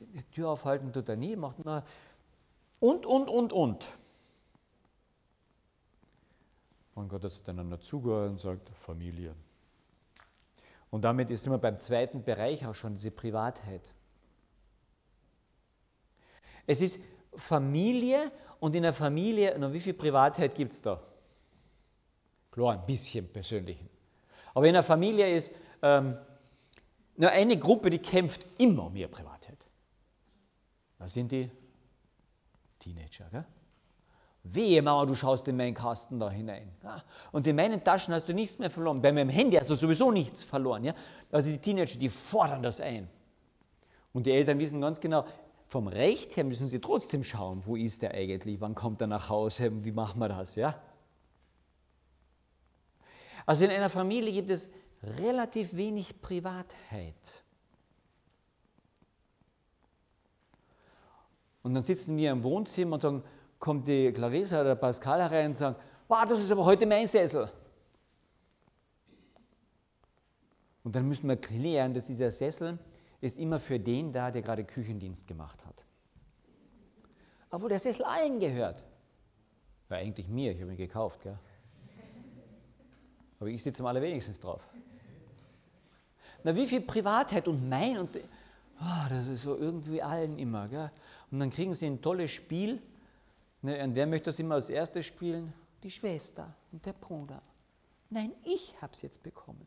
die 0.00 0.22
Tür 0.30 0.48
aufhalten 0.50 0.92
tut 0.92 1.08
er 1.08 1.16
nie, 1.16 1.36
macht 1.36 1.56
na, 1.64 1.84
und, 2.80 3.04
und, 3.04 3.28
und, 3.28 3.52
und. 3.52 3.98
Und 6.94 7.08
Gott 7.08 7.24
hat 7.24 7.48
einander 7.48 7.80
zugehört 7.80 8.30
und 8.30 8.40
sagt, 8.40 8.70
Familie. 8.70 9.34
Und 10.90 11.02
damit 11.02 11.30
ist 11.30 11.46
immer 11.46 11.58
beim 11.58 11.78
zweiten 11.78 12.22
Bereich 12.22 12.66
auch 12.66 12.74
schon 12.74 12.94
diese 12.94 13.10
Privatheit. 13.10 13.82
Es 16.66 16.80
ist 16.80 17.00
Familie 17.34 18.32
und 18.60 18.74
in 18.74 18.82
der 18.82 18.92
Familie, 18.92 19.54
na, 19.58 19.72
wie 19.72 19.80
viel 19.80 19.94
Privatheit 19.94 20.54
gibt 20.54 20.72
es 20.72 20.82
da? 20.82 21.02
Klar, 22.50 22.74
ein 22.74 22.86
bisschen 22.86 23.28
persönlichen. 23.28 23.88
Aber 24.54 24.66
in 24.66 24.72
der 24.72 24.82
Familie 24.82 25.34
ist 25.34 25.54
ähm, 25.82 26.16
nur 27.16 27.30
eine 27.30 27.58
Gruppe, 27.58 27.90
die 27.90 27.98
kämpft 27.98 28.46
immer 28.58 28.86
um 28.86 28.96
ihre 28.96 29.08
Privatheit. 29.08 29.64
Das 30.98 31.12
sind 31.12 31.30
die 31.30 31.50
Teenager. 32.78 33.28
Gell? 33.30 33.44
Wehe, 34.52 34.82
Mama, 34.82 35.06
du 35.06 35.14
schaust 35.14 35.48
in 35.48 35.56
meinen 35.56 35.74
Kasten 35.74 36.18
da 36.18 36.30
hinein. 36.30 36.70
Ja? 36.82 37.02
Und 37.32 37.46
in 37.46 37.56
meinen 37.56 37.82
Taschen 37.82 38.14
hast 38.14 38.28
du 38.28 38.34
nichts 38.34 38.58
mehr 38.58 38.70
verloren. 38.70 39.02
Bei 39.02 39.12
meinem 39.12 39.28
Handy 39.28 39.56
hast 39.56 39.70
du 39.70 39.74
sowieso 39.74 40.10
nichts 40.10 40.42
verloren. 40.42 40.84
Ja? 40.84 40.94
Also 41.30 41.50
die 41.50 41.58
Teenager, 41.58 41.98
die 41.98 42.08
fordern 42.08 42.62
das 42.62 42.80
ein. 42.80 43.08
Und 44.12 44.26
die 44.26 44.32
Eltern 44.32 44.58
wissen 44.58 44.80
ganz 44.80 45.00
genau, 45.00 45.24
vom 45.66 45.86
Recht 45.86 46.36
her 46.36 46.44
müssen 46.44 46.66
sie 46.66 46.80
trotzdem 46.80 47.22
schauen, 47.22 47.64
wo 47.66 47.76
ist 47.76 48.02
er 48.02 48.14
eigentlich, 48.14 48.60
wann 48.60 48.74
kommt 48.74 49.00
er 49.00 49.06
nach 49.06 49.28
Hause, 49.28 49.84
wie 49.84 49.92
machen 49.92 50.18
wir 50.18 50.28
das, 50.28 50.54
ja? 50.54 50.80
Also 53.44 53.64
in 53.64 53.70
einer 53.70 53.90
Familie 53.90 54.32
gibt 54.32 54.50
es 54.50 54.70
relativ 55.02 55.74
wenig 55.76 56.20
Privatheit. 56.20 57.42
Und 61.62 61.74
dann 61.74 61.82
sitzen 61.82 62.16
wir 62.16 62.30
im 62.30 62.42
Wohnzimmer 62.42 62.94
und 62.94 63.04
dann 63.04 63.22
kommt 63.58 63.88
die 63.88 64.12
Clarissa 64.12 64.60
oder 64.60 64.76
Pascal 64.76 65.20
herein 65.20 65.50
und 65.50 65.56
sagen, 65.56 65.76
wow, 66.08 66.24
das 66.28 66.40
ist 66.40 66.50
aber 66.50 66.64
heute 66.64 66.86
mein 66.86 67.06
Sessel. 67.06 67.50
Und 70.84 70.96
dann 70.96 71.06
müssen 71.06 71.28
wir 71.28 71.36
klären, 71.36 71.92
dass 71.92 72.06
dieser 72.06 72.30
Sessel 72.30 72.78
ist 73.20 73.38
immer 73.38 73.58
für 73.58 73.78
den 73.78 74.12
da, 74.12 74.30
der 74.30 74.42
gerade 74.42 74.64
Küchendienst 74.64 75.26
gemacht 75.26 75.64
hat. 75.66 75.84
Obwohl 77.50 77.68
der 77.68 77.78
Sessel 77.78 78.04
allen 78.04 78.38
gehört. 78.38 78.84
Ja, 79.90 79.96
eigentlich 79.96 80.28
mir, 80.28 80.52
ich 80.52 80.60
habe 80.60 80.72
ihn 80.72 80.76
gekauft, 80.76 81.22
gell? 81.22 81.38
Aber 83.40 83.48
ich 83.48 83.62
sitze 83.62 83.82
am 83.82 83.86
allerwenigstens 83.86 84.40
drauf. 84.40 84.68
Na, 86.44 86.54
wie 86.54 86.66
viel 86.66 86.80
Privatheit 86.80 87.48
und 87.48 87.68
mein 87.68 87.98
und 87.98 88.16
oh, 88.16 89.08
das 89.08 89.26
ist 89.26 89.42
so 89.42 89.56
irgendwie 89.56 90.02
allen 90.02 90.38
immer, 90.38 90.68
gell? 90.68 90.90
Und 91.30 91.40
dann 91.40 91.50
kriegen 91.50 91.74
sie 91.74 91.86
ein 91.86 92.00
tolles 92.00 92.30
Spiel. 92.30 92.80
Ne, 93.62 93.82
und 93.82 93.94
wer 93.94 94.06
möchte 94.06 94.26
das 94.26 94.38
immer 94.38 94.54
als 94.54 94.70
erstes 94.70 95.06
spielen? 95.06 95.52
Die 95.82 95.90
Schwester 95.90 96.54
und 96.72 96.84
der 96.86 96.92
Bruder. 96.92 97.42
Nein, 98.10 98.32
ich 98.44 98.74
habe 98.80 98.92
es 98.92 99.02
jetzt 99.02 99.22
bekommen. 99.22 99.66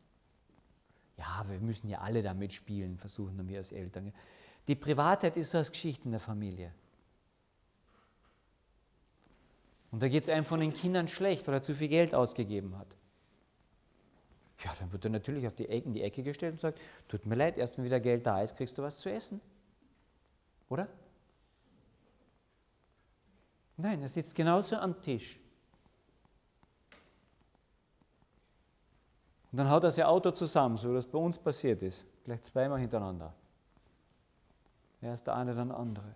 Ja, 1.18 1.46
wir 1.48 1.60
müssen 1.60 1.88
ja 1.88 2.00
alle 2.00 2.24
damit 2.24 2.54
spielen, 2.54 2.98
versuchen 2.98 3.48
wir 3.48 3.60
als 3.60 3.72
Eltern. 3.72 4.12
Die 4.68 4.76
Privatheit 4.76 5.38
ist 5.38 5.52
so 5.52 5.58
als 5.58 5.72
Geschichte 5.72 6.06
in 6.06 6.12
der 6.12 6.20
Familie. 6.20 6.74
Und 9.92 10.02
da 10.02 10.08
geht 10.08 10.24
es 10.24 10.30
einem 10.30 10.46
von 10.46 10.62
den 10.62 10.74
Kindern 10.74 11.08
schlecht, 11.08 11.48
weil 11.48 11.56
er 11.56 11.62
zu 11.62 11.76
viel 11.76 11.90
Geld 11.90 12.16
ausgegeben 12.16 12.78
hat. 12.78 12.96
Ja, 14.64 14.74
dann 14.80 14.92
wird 14.92 15.04
er 15.06 15.12
natürlich 15.12 15.48
auf 15.48 15.56
die 15.56 15.68
Ecke, 15.68 15.88
in 15.88 15.94
die 15.94 16.02
Ecke 16.02 16.24
gestellt 16.24 16.54
und 16.54 16.62
sagt, 16.62 16.80
tut 17.08 17.26
mir 17.26 17.36
leid, 17.36 17.58
erst 17.58 17.78
wenn 17.78 17.84
wieder 17.86 18.00
Geld 18.00 18.26
da 18.26 18.42
ist, 18.42 18.56
kriegst 18.56 18.78
du 18.78 18.84
was 18.84 19.00
zu 19.00 19.12
essen. 19.12 19.42
Oder? 20.70 20.88
Nein, 23.78 24.02
er 24.02 24.10
sitzt 24.10 24.36
genauso 24.36 24.76
am 24.76 25.02
Tisch. 25.02 25.40
Und 29.52 29.58
dann 29.58 29.70
haut 29.70 29.84
er 29.84 29.92
sein 29.92 30.06
Auto 30.06 30.32
zusammen, 30.32 30.78
so 30.78 30.90
wie 30.92 30.96
das 30.96 31.06
bei 31.06 31.18
uns 31.18 31.38
passiert 31.38 31.82
ist. 31.82 32.06
Gleich 32.24 32.42
zweimal 32.44 32.80
hintereinander. 32.80 33.34
Erst 35.02 35.28
der 35.28 35.36
eine, 35.36 35.54
dann 35.54 35.70
der 35.70 35.78
andere. 35.78 36.16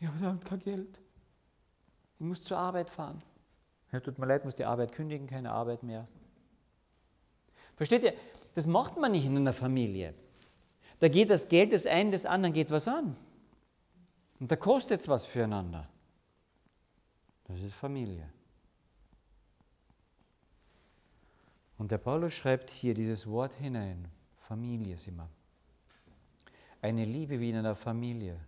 Ja, 0.00 0.10
aber 0.10 0.26
haben 0.26 0.40
kein 0.40 0.60
Geld. 0.60 1.00
Ich 2.18 2.26
muss 2.26 2.44
zur 2.44 2.58
Arbeit 2.58 2.90
fahren. 2.90 3.22
Ja, 3.92 4.00
tut 4.00 4.18
mir 4.18 4.26
leid, 4.26 4.44
muss 4.44 4.54
die 4.54 4.64
Arbeit 4.64 4.92
kündigen, 4.92 5.26
keine 5.26 5.52
Arbeit 5.52 5.82
mehr. 5.82 6.06
Versteht 7.76 8.02
ihr? 8.02 8.12
Das 8.54 8.66
macht 8.66 8.96
man 8.96 9.12
nicht 9.12 9.24
in 9.24 9.36
einer 9.36 9.52
Familie. 9.52 10.14
Da 11.00 11.08
geht 11.08 11.30
das 11.30 11.48
Geld 11.48 11.72
des 11.72 11.86
einen, 11.86 12.10
des 12.10 12.26
anderen 12.26 12.52
geht 12.52 12.70
was 12.70 12.88
an. 12.88 13.16
Und 14.40 14.50
da 14.50 14.56
kostet 14.56 15.00
es 15.00 15.08
was 15.08 15.24
füreinander. 15.24 15.88
Das 17.44 17.62
ist 17.62 17.74
Familie. 17.74 18.28
Und 21.76 21.90
der 21.90 21.98
Paulus 21.98 22.34
schreibt 22.34 22.70
hier 22.70 22.94
dieses 22.94 23.26
Wort 23.26 23.52
hinein. 23.54 24.08
Familie 24.48 24.96
sind 24.96 25.16
wir. 25.16 25.28
Eine 26.80 27.04
Liebe 27.04 27.40
wie 27.40 27.50
in 27.50 27.56
einer 27.56 27.74
Familie. 27.74 28.38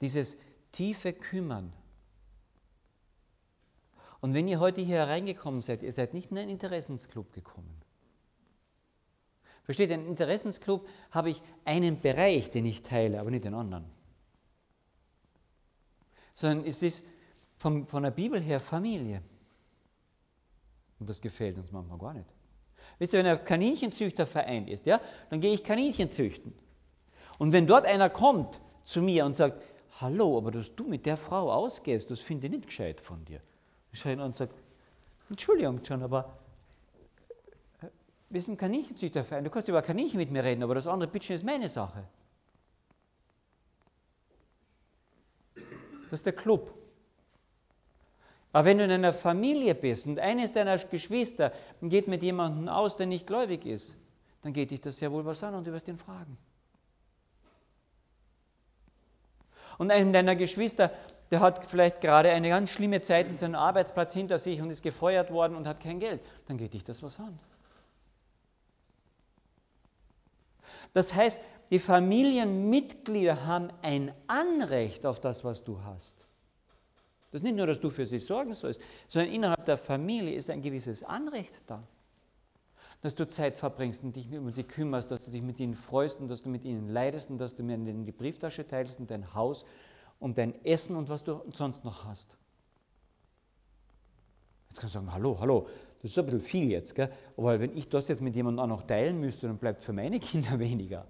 Dieses 0.00 0.36
tiefe 0.72 1.12
Kümmern. 1.12 1.72
Und 4.20 4.34
wenn 4.34 4.48
ihr 4.48 4.60
heute 4.60 4.80
hier 4.80 4.96
hereingekommen 4.96 5.62
seid, 5.62 5.82
ihr 5.82 5.92
seid 5.92 6.14
nicht 6.14 6.30
in 6.30 6.38
einen 6.38 6.50
Interessensclub 6.50 7.32
gekommen. 7.32 7.79
Versteht, 9.70 9.92
ein 9.92 10.04
Interessensclub 10.08 10.84
habe 11.12 11.30
ich 11.30 11.40
einen 11.64 12.00
Bereich, 12.00 12.50
den 12.50 12.66
ich 12.66 12.82
teile, 12.82 13.20
aber 13.20 13.30
nicht 13.30 13.44
den 13.44 13.54
anderen. 13.54 13.84
Sondern 16.34 16.66
es 16.66 16.82
ist 16.82 17.06
vom, 17.56 17.86
von 17.86 18.02
der 18.02 18.10
Bibel 18.10 18.40
her 18.40 18.58
Familie. 18.58 19.22
Und 20.98 21.08
das 21.08 21.20
gefällt 21.20 21.56
uns 21.56 21.70
manchmal 21.70 21.98
gar 21.98 22.14
nicht. 22.14 22.26
Wisst 22.98 23.14
ihr, 23.14 23.20
wenn 23.20 23.26
ein 23.28 23.44
Kaninchenzüchterverein 23.44 24.66
ist, 24.66 24.86
ja, 24.86 25.00
dann 25.28 25.40
gehe 25.40 25.54
ich 25.54 25.62
Kaninchen 25.62 26.10
züchten. 26.10 26.52
Und 27.38 27.52
wenn 27.52 27.68
dort 27.68 27.86
einer 27.86 28.10
kommt 28.10 28.60
zu 28.82 29.00
mir 29.00 29.24
und 29.24 29.36
sagt, 29.36 29.62
hallo, 30.00 30.36
aber 30.36 30.50
dass 30.50 30.74
du 30.74 30.82
mit 30.82 31.06
der 31.06 31.16
Frau 31.16 31.52
ausgehst, 31.52 32.10
das 32.10 32.18
finde 32.18 32.48
ich 32.48 32.54
nicht 32.54 32.66
gescheit 32.66 33.00
von 33.00 33.24
dir. 33.24 33.40
Ich 33.92 34.00
schreie 34.00 34.20
und 34.20 34.34
sage, 34.34 34.50
Entschuldigung 35.28 35.84
schon, 35.84 36.02
aber 36.02 36.39
wir 38.30 38.40
sind 38.40 38.58
Kaninchenzüchterverein, 38.58 39.42
du 39.44 39.50
kannst 39.50 39.68
über 39.68 39.82
Kaninchen 39.82 40.18
mit 40.18 40.30
mir 40.30 40.44
reden, 40.44 40.62
aber 40.62 40.76
das 40.76 40.86
andere 40.86 41.10
Bitchen 41.10 41.34
ist 41.34 41.44
meine 41.44 41.68
Sache. 41.68 42.04
Das 45.54 46.20
ist 46.20 46.26
der 46.26 46.32
Club. 46.32 46.72
Aber 48.52 48.64
wenn 48.64 48.78
du 48.78 48.84
in 48.84 48.90
einer 48.90 49.12
Familie 49.12 49.74
bist 49.74 50.06
und 50.06 50.18
eines 50.18 50.52
deiner 50.52 50.78
Geschwister 50.78 51.52
geht 51.82 52.08
mit 52.08 52.22
jemandem 52.22 52.68
aus, 52.68 52.96
der 52.96 53.06
nicht 53.06 53.26
gläubig 53.26 53.66
ist, 53.66 53.96
dann 54.42 54.52
geht 54.52 54.70
dich 54.70 54.80
das 54.80 54.98
sehr 54.98 55.12
wohl 55.12 55.24
was 55.24 55.42
an 55.42 55.54
und 55.54 55.66
du 55.66 55.72
wirst 55.72 55.88
ihn 55.88 55.98
fragen. 55.98 56.36
Und 59.78 59.90
einem 59.90 60.12
deiner 60.12 60.36
Geschwister, 60.36 60.92
der 61.30 61.40
hat 61.40 61.64
vielleicht 61.64 62.00
gerade 62.00 62.30
eine 62.30 62.48
ganz 62.48 62.70
schlimme 62.70 63.00
Zeit 63.00 63.28
in 63.28 63.36
seinem 63.36 63.54
Arbeitsplatz 63.54 64.12
hinter 64.12 64.38
sich 64.38 64.60
und 64.60 64.70
ist 64.70 64.82
gefeuert 64.82 65.32
worden 65.32 65.56
und 65.56 65.66
hat 65.66 65.80
kein 65.80 66.00
Geld, 66.00 66.20
dann 66.46 66.58
geht 66.58 66.74
dich 66.74 66.84
das 66.84 67.02
was 67.02 67.18
an. 67.18 67.38
Das 70.92 71.14
heißt, 71.14 71.40
die 71.70 71.78
Familienmitglieder 71.78 73.46
haben 73.46 73.70
ein 73.82 74.12
Anrecht 74.26 75.06
auf 75.06 75.20
das, 75.20 75.44
was 75.44 75.62
du 75.62 75.82
hast. 75.82 76.26
Das 77.30 77.40
ist 77.40 77.44
nicht 77.44 77.56
nur, 77.56 77.66
dass 77.66 77.78
du 77.78 77.90
für 77.90 78.06
sie 78.06 78.18
sorgen 78.18 78.54
sollst, 78.54 78.80
sondern 79.06 79.32
innerhalb 79.32 79.64
der 79.64 79.78
Familie 79.78 80.34
ist 80.34 80.50
ein 80.50 80.62
gewisses 80.62 81.04
Anrecht 81.04 81.54
da. 81.68 81.82
Dass 83.02 83.14
du 83.14 83.26
Zeit 83.26 83.56
verbringst 83.56 84.02
und 84.02 84.16
dich 84.16 84.30
um 84.36 84.52
sie 84.52 84.64
kümmerst, 84.64 85.10
dass 85.10 85.24
du 85.24 85.30
dich 85.30 85.40
mit 85.40 85.60
ihnen 85.60 85.74
freust 85.74 86.20
und 86.20 86.28
dass 86.28 86.42
du 86.42 86.50
mit 86.50 86.64
ihnen 86.64 86.88
leidest 86.88 87.30
und 87.30 87.38
dass 87.38 87.54
du 87.54 87.62
mir 87.62 87.74
in 87.74 88.04
die 88.04 88.12
Brieftasche 88.12 88.66
teilst 88.66 88.98
und 88.98 89.10
dein 89.10 89.32
Haus 89.32 89.64
und 90.18 90.36
dein 90.38 90.62
Essen 90.64 90.96
und 90.96 91.08
was 91.08 91.22
du 91.22 91.40
sonst 91.52 91.84
noch 91.84 92.04
hast. 92.04 92.36
Jetzt 94.68 94.80
kannst 94.80 94.94
du 94.94 94.98
sagen, 94.98 95.12
hallo, 95.12 95.38
hallo, 95.40 95.68
das 96.02 96.12
ist 96.12 96.18
ein 96.18 96.24
bisschen 96.24 96.40
viel 96.40 96.70
jetzt, 96.70 96.94
gell? 96.94 97.12
aber 97.36 97.60
wenn 97.60 97.76
ich 97.76 97.88
das 97.88 98.08
jetzt 98.08 98.22
mit 98.22 98.34
jemandem 98.34 98.60
auch 98.60 98.68
noch 98.68 98.82
teilen 98.82 99.20
müsste, 99.20 99.46
dann 99.46 99.58
bleibt 99.58 99.84
für 99.84 99.92
meine 99.92 100.18
Kinder 100.20 100.58
weniger. 100.58 101.06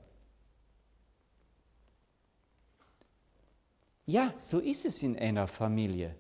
Ja, 4.06 4.34
so 4.36 4.58
ist 4.58 4.84
es 4.84 5.02
in 5.04 5.16
einer 5.16 5.46
Familie. 5.46 6.16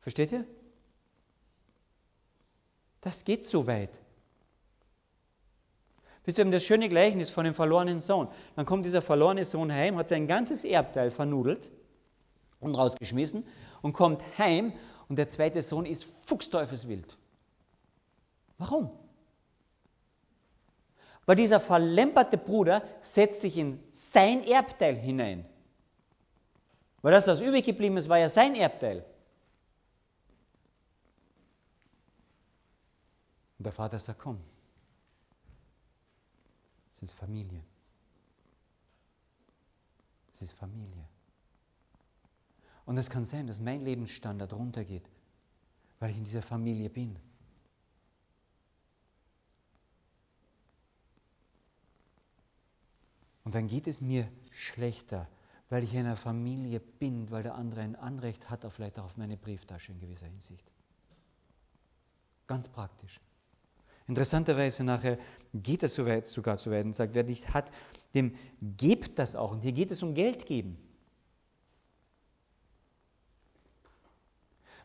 Versteht 0.00 0.32
ihr? 0.32 0.44
Das 3.00 3.24
geht 3.24 3.44
so 3.44 3.68
weit. 3.68 4.00
Wisst 6.24 6.38
ihr, 6.38 6.44
das 6.46 6.64
schöne 6.64 6.88
Gleichnis 6.88 7.30
von 7.30 7.44
dem 7.44 7.54
verlorenen 7.54 8.00
Sohn. 8.00 8.28
Dann 8.56 8.66
kommt 8.66 8.84
dieser 8.84 9.02
verlorene 9.02 9.44
Sohn 9.44 9.72
heim, 9.72 9.96
hat 9.96 10.08
sein 10.08 10.26
ganzes 10.26 10.64
Erbteil 10.64 11.12
vernudelt 11.12 11.70
und 12.58 12.74
rausgeschmissen 12.74 13.44
und 13.82 13.92
kommt 13.92 14.22
heim 14.38 14.72
und 15.12 15.16
der 15.16 15.28
zweite 15.28 15.60
Sohn 15.60 15.84
ist 15.84 16.04
fuchsteufelswild. 16.04 17.18
Warum? 18.56 18.98
Weil 21.26 21.36
dieser 21.36 21.60
verlemperte 21.60 22.38
Bruder 22.38 22.82
setzt 23.02 23.42
sich 23.42 23.58
in 23.58 23.78
sein 23.90 24.42
Erbteil 24.42 24.96
hinein. 24.96 25.44
Weil 27.02 27.12
das, 27.12 27.26
was 27.26 27.42
übrig 27.42 27.66
geblieben 27.66 27.98
ist, 27.98 28.08
war 28.08 28.16
ja 28.16 28.30
sein 28.30 28.54
Erbteil. 28.54 29.04
Und 33.58 33.64
der 33.66 33.72
Vater 33.74 34.00
sagt, 34.00 34.18
komm, 34.18 34.40
es 36.94 37.02
ist 37.02 37.12
Familie. 37.12 37.62
Es 40.32 40.40
ist 40.40 40.52
Familie. 40.52 41.06
Und 42.84 42.98
es 42.98 43.10
kann 43.10 43.24
sein, 43.24 43.46
dass 43.46 43.60
mein 43.60 43.82
Lebensstandard 43.82 44.52
runtergeht, 44.52 45.08
weil 46.00 46.10
ich 46.10 46.16
in 46.16 46.24
dieser 46.24 46.42
Familie 46.42 46.90
bin. 46.90 47.16
Und 53.44 53.54
dann 53.54 53.66
geht 53.66 53.86
es 53.86 54.00
mir 54.00 54.28
schlechter, 54.50 55.28
weil 55.68 55.84
ich 55.84 55.92
in 55.94 56.00
einer 56.00 56.16
Familie 56.16 56.80
bin, 56.80 57.30
weil 57.30 57.42
der 57.42 57.54
andere 57.54 57.80
ein 57.80 57.96
Anrecht 57.96 58.50
hat, 58.50 58.64
auch 58.64 58.72
vielleicht 58.72 58.98
auch 58.98 59.04
auf 59.04 59.16
meine 59.16 59.36
Brieftasche 59.36 59.92
in 59.92 60.00
gewisser 60.00 60.26
Hinsicht. 60.26 60.70
Ganz 62.46 62.68
praktisch. 62.68 63.20
Interessanterweise 64.06 64.84
nachher 64.84 65.18
geht 65.54 65.82
es 65.82 65.94
so 65.94 66.06
weit, 66.06 66.26
sogar 66.26 66.56
so 66.56 66.70
weit 66.70 66.84
und 66.84 66.94
sagt, 66.94 67.14
wer 67.14 67.24
nicht 67.24 67.54
hat, 67.54 67.70
dem 68.14 68.34
gebt 68.60 69.18
das 69.18 69.36
auch. 69.36 69.52
Und 69.52 69.60
hier 69.60 69.72
geht 69.72 69.90
es 69.90 70.02
um 70.02 70.14
Geld 70.14 70.46
geben. 70.46 70.76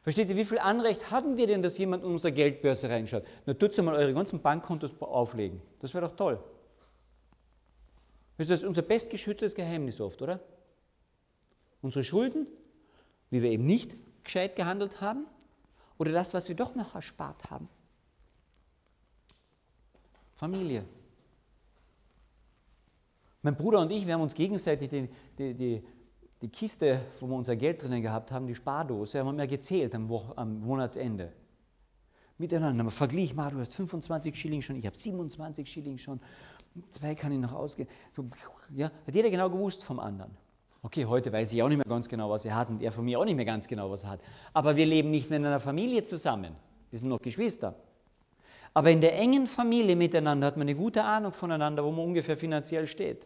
Versteht 0.07 0.29
ihr, 0.29 0.37
wie 0.37 0.45
viel 0.45 0.59
Anrecht 0.59 1.11
haben 1.11 1.35
wir 1.35 1.47
denn, 1.47 1.61
dass 1.61 1.77
jemand 1.77 2.05
in 2.05 2.11
unsere 2.11 2.31
Geldbörse 2.31 2.87
reinschaut? 2.87 3.25
Na, 3.45 3.53
tut 3.53 3.77
mal 3.79 3.93
eure 3.93 4.13
ganzen 4.13 4.41
Bankkontos 4.41 4.93
auflegen. 5.01 5.61
Das 5.79 5.93
wäre 5.93 6.07
doch 6.07 6.15
toll. 6.15 6.41
Das 8.37 8.49
ist 8.49 8.63
unser 8.63 8.83
bestgeschütztes 8.83 9.53
Geheimnis 9.53 9.99
oft, 9.99 10.21
oder? 10.21 10.39
Unsere 11.81 12.05
Schulden, 12.05 12.47
wie 13.31 13.41
wir 13.41 13.51
eben 13.51 13.65
nicht 13.65 13.97
gescheit 14.23 14.55
gehandelt 14.55 15.01
haben, 15.01 15.25
oder 15.97 16.13
das, 16.13 16.33
was 16.33 16.47
wir 16.47 16.55
doch 16.55 16.73
noch 16.73 16.95
erspart 16.95 17.49
haben. 17.49 17.67
Familie. 20.35 20.85
Mein 23.41 23.57
Bruder 23.57 23.81
und 23.81 23.91
ich, 23.91 24.07
wir 24.07 24.13
haben 24.13 24.21
uns 24.21 24.35
gegenseitig 24.35 24.89
die, 24.89 25.09
die, 25.37 25.53
die, 25.53 25.83
die 26.41 26.49
Kiste, 26.49 27.01
wo 27.19 27.27
wir 27.27 27.35
unser 27.35 27.55
Geld 27.55 27.81
drinnen 27.81 28.01
gehabt 28.01 28.31
haben, 28.31 28.47
die 28.47 28.55
Spardose, 28.55 29.19
haben 29.19 29.37
wir 29.37 29.47
gezählt 29.47 29.95
am, 29.95 30.09
Wo 30.09 30.23
am 30.35 30.59
Monatsende. 30.61 31.33
Miteinander. 32.37 32.83
Man 32.83 32.91
verglich 32.91 33.33
mal, 33.33 33.49
du 33.49 33.59
hast 33.59 33.73
25 33.73 34.35
Schilling 34.35 34.61
schon, 34.61 34.75
ich 34.75 34.85
habe 34.85 34.95
27 34.95 35.67
Schilling 35.67 35.97
schon 35.97 36.19
zwei 36.89 37.15
kann 37.15 37.31
ich 37.31 37.39
noch 37.39 37.53
ausgehen. 37.53 37.89
So, 38.11 38.25
ja, 38.75 38.91
hat 39.05 39.15
jeder 39.15 39.29
genau 39.29 39.49
gewusst 39.49 39.83
vom 39.83 39.99
anderen. 39.99 40.31
Okay, 40.83 41.05
heute 41.05 41.31
weiß 41.33 41.51
ich 41.53 41.63
auch 41.63 41.67
nicht 41.67 41.77
mehr 41.77 41.85
ganz 41.85 42.07
genau, 42.07 42.29
was 42.29 42.45
er 42.45 42.55
hat 42.55 42.69
und 42.69 42.81
er 42.81 42.91
von 42.91 43.03
mir 43.03 43.19
auch 43.19 43.25
nicht 43.25 43.35
mehr 43.35 43.45
ganz 43.45 43.67
genau, 43.67 43.89
was 43.89 44.03
er 44.03 44.11
hat. 44.11 44.19
Aber 44.53 44.75
wir 44.75 44.85
leben 44.85 45.11
nicht 45.11 45.29
mehr 45.29 45.39
in 45.39 45.45
einer 45.45 45.59
Familie 45.59 46.03
zusammen. 46.03 46.55
Wir 46.91 46.99
sind 46.99 47.09
noch 47.09 47.21
Geschwister. 47.21 47.75
Aber 48.73 48.91
in 48.91 49.01
der 49.01 49.17
engen 49.17 49.47
Familie 49.47 49.95
miteinander 49.95 50.47
hat 50.47 50.55
man 50.55 50.67
eine 50.67 50.77
gute 50.77 51.03
Ahnung 51.03 51.33
voneinander, 51.33 51.83
wo 51.83 51.91
man 51.91 52.05
ungefähr 52.05 52.37
finanziell 52.37 52.85
steht. 52.85 53.25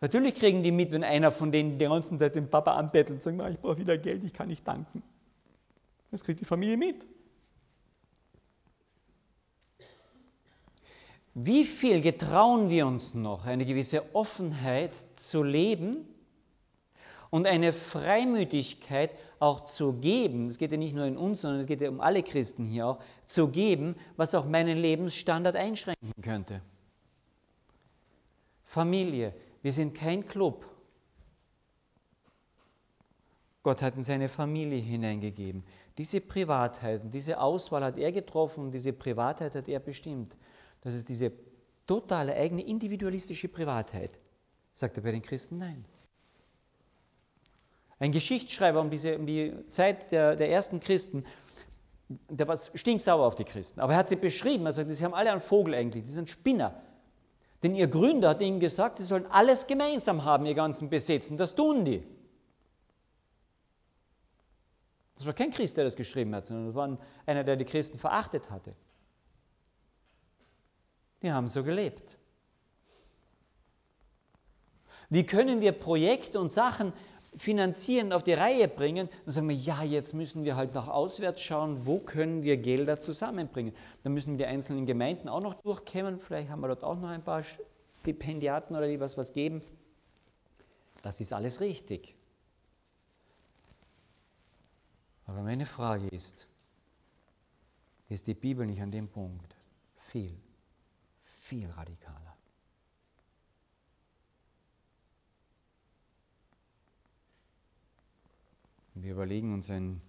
Natürlich 0.00 0.34
kriegen 0.34 0.62
die 0.62 0.72
mit, 0.72 0.92
wenn 0.92 1.04
einer 1.04 1.30
von 1.30 1.52
denen 1.52 1.78
die 1.78 1.84
ganze 1.84 2.16
Zeit 2.16 2.34
den 2.34 2.48
Papa 2.48 2.74
anbettelt 2.74 3.26
und 3.26 3.38
sagt, 3.38 3.52
ich 3.52 3.60
brauche 3.60 3.78
wieder 3.78 3.98
Geld, 3.98 4.24
ich 4.24 4.32
kann 4.32 4.48
nicht 4.48 4.66
danken. 4.66 5.02
Das 6.10 6.24
kriegt 6.24 6.40
die 6.40 6.46
Familie 6.46 6.76
mit. 6.76 7.06
Wie 11.34 11.64
viel 11.64 12.00
getrauen 12.00 12.70
wir 12.70 12.86
uns 12.86 13.14
noch, 13.14 13.46
eine 13.46 13.64
gewisse 13.64 14.14
Offenheit 14.14 14.92
zu 15.16 15.42
leben 15.42 16.08
und 17.30 17.46
eine 17.46 17.72
Freimütigkeit 17.72 19.10
auch 19.38 19.64
zu 19.64 19.92
geben, 19.92 20.48
es 20.48 20.58
geht 20.58 20.72
ja 20.72 20.76
nicht 20.76 20.94
nur 20.94 21.06
in 21.06 21.16
uns, 21.16 21.42
sondern 21.42 21.60
es 21.60 21.66
geht 21.66 21.80
ja 21.80 21.88
um 21.88 22.00
alle 22.00 22.22
Christen 22.22 22.64
hier 22.64 22.86
auch, 22.86 22.98
zu 23.26 23.48
geben, 23.48 23.94
was 24.16 24.34
auch 24.34 24.44
meinen 24.44 24.76
Lebensstandard 24.76 25.56
einschränken 25.56 26.12
könnte. 26.20 26.60
Familie, 28.64 29.32
wir 29.62 29.72
sind 29.72 29.94
kein 29.94 30.26
Club. 30.26 30.66
Gott 33.62 33.82
hat 33.82 33.96
in 33.96 34.02
seine 34.02 34.28
Familie 34.28 34.78
hineingegeben. 34.78 35.64
Diese 35.98 36.20
Privatheit 36.20 37.02
und 37.02 37.12
diese 37.12 37.38
Auswahl 37.38 37.84
hat 37.84 37.98
er 37.98 38.10
getroffen 38.10 38.64
und 38.64 38.70
diese 38.72 38.92
Privatheit 38.92 39.54
hat 39.54 39.68
er 39.68 39.80
bestimmt. 39.80 40.34
Das 40.80 40.94
ist 40.94 41.08
diese 41.10 41.32
totale 41.86 42.34
eigene 42.34 42.62
individualistische 42.62 43.48
Privatheit. 43.48 44.18
Sagt 44.72 44.96
er 44.96 45.02
bei 45.02 45.12
den 45.12 45.20
Christen 45.20 45.58
nein. 45.58 45.84
Ein 47.98 48.12
Geschichtsschreiber 48.12 48.80
um, 48.80 48.88
diese, 48.88 49.18
um 49.18 49.26
die 49.26 49.52
Zeit 49.68 50.10
der, 50.10 50.36
der 50.36 50.50
ersten 50.50 50.80
Christen, 50.80 51.24
der 52.08 52.48
war 52.48 52.56
stinksauer 52.56 53.26
auf 53.26 53.34
die 53.34 53.44
Christen. 53.44 53.80
Aber 53.80 53.92
er 53.92 53.98
hat 53.98 54.08
sie 54.08 54.16
beschrieben, 54.16 54.64
er 54.64 54.72
sagt, 54.72 54.90
sie 54.90 55.04
haben 55.04 55.12
alle 55.12 55.30
einen 55.30 55.42
Vogel 55.42 55.74
eigentlich, 55.74 56.04
die 56.04 56.10
sind 56.10 56.30
Spinner. 56.30 56.80
Denn 57.62 57.74
ihr 57.74 57.88
Gründer 57.88 58.30
hat 58.30 58.40
ihnen 58.40 58.60
gesagt, 58.60 58.96
sie 58.96 59.04
sollen 59.04 59.26
alles 59.26 59.66
gemeinsam 59.66 60.24
haben, 60.24 60.46
ihr 60.46 60.54
ganzen 60.54 60.88
Besitz. 60.88 61.30
Und 61.30 61.36
das 61.36 61.54
tun 61.54 61.84
die. 61.84 62.02
Das 65.16 65.26
war 65.26 65.34
kein 65.34 65.50
Christ, 65.50 65.76
der 65.76 65.84
das 65.84 65.96
geschrieben 65.96 66.34
hat, 66.34 66.46
sondern 66.46 66.66
das 66.66 66.74
war 66.74 66.98
einer, 67.26 67.44
der 67.44 67.56
die 67.56 67.66
Christen 67.66 67.98
verachtet 67.98 68.50
hatte. 68.50 68.74
Die 71.22 71.30
haben 71.30 71.48
so 71.48 71.62
gelebt. 71.62 72.16
Wie 75.10 75.26
können 75.26 75.60
wir 75.60 75.72
Projekte 75.72 76.40
und 76.40 76.50
Sachen 76.50 76.94
finanzieren, 77.36 78.12
auf 78.12 78.22
die 78.22 78.32
Reihe 78.32 78.68
bringen, 78.68 79.08
dann 79.24 79.32
sagen 79.32 79.48
wir, 79.48 79.56
ja, 79.56 79.82
jetzt 79.82 80.14
müssen 80.14 80.44
wir 80.44 80.56
halt 80.56 80.74
nach 80.74 80.88
auswärts 80.88 81.42
schauen, 81.42 81.86
wo 81.86 81.98
können 81.98 82.42
wir 82.42 82.56
Gelder 82.56 82.98
zusammenbringen. 83.00 83.74
Dann 84.02 84.14
müssen 84.14 84.36
die 84.36 84.44
einzelnen 84.44 84.86
Gemeinden 84.86 85.28
auch 85.28 85.40
noch 85.40 85.54
durchkämmen, 85.54 86.20
vielleicht 86.20 86.50
haben 86.50 86.60
wir 86.60 86.68
dort 86.68 86.82
auch 86.82 86.98
noch 86.98 87.08
ein 87.08 87.22
paar 87.22 87.42
Stipendiaten 88.00 88.76
oder 88.76 88.88
die 88.88 89.00
was, 89.00 89.16
was 89.16 89.32
geben. 89.32 89.62
Das 91.02 91.20
ist 91.20 91.32
alles 91.32 91.60
richtig. 91.60 92.14
Aber 95.26 95.42
meine 95.42 95.66
Frage 95.66 96.08
ist, 96.08 96.48
ist 98.08 98.26
die 98.26 98.34
Bibel 98.34 98.66
nicht 98.66 98.82
an 98.82 98.90
dem 98.90 99.08
Punkt 99.08 99.54
viel, 99.96 100.36
viel 101.24 101.70
radikaler? 101.70 102.29
Wir 109.02 109.12
überlegen 109.12 109.54
uns 109.54 109.70
eine 109.70 110.00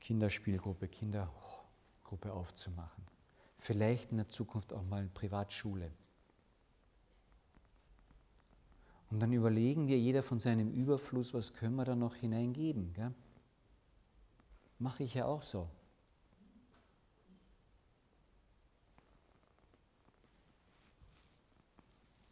Kinderspielgruppe, 0.00 0.88
Kindergruppe 0.88 2.32
aufzumachen. 2.32 3.04
Vielleicht 3.58 4.10
in 4.10 4.18
der 4.18 4.28
Zukunft 4.28 4.72
auch 4.72 4.82
mal 4.82 5.00
eine 5.00 5.08
Privatschule. 5.08 5.90
Und 9.10 9.20
dann 9.20 9.32
überlegen 9.32 9.88
wir 9.88 9.98
jeder 9.98 10.22
von 10.22 10.38
seinem 10.38 10.70
Überfluss, 10.70 11.34
was 11.34 11.52
können 11.52 11.74
wir 11.74 11.84
da 11.84 11.96
noch 11.96 12.14
hineingeben. 12.14 12.94
Mache 14.78 15.02
ich 15.02 15.14
ja 15.14 15.26
auch 15.26 15.42
so. 15.42 15.68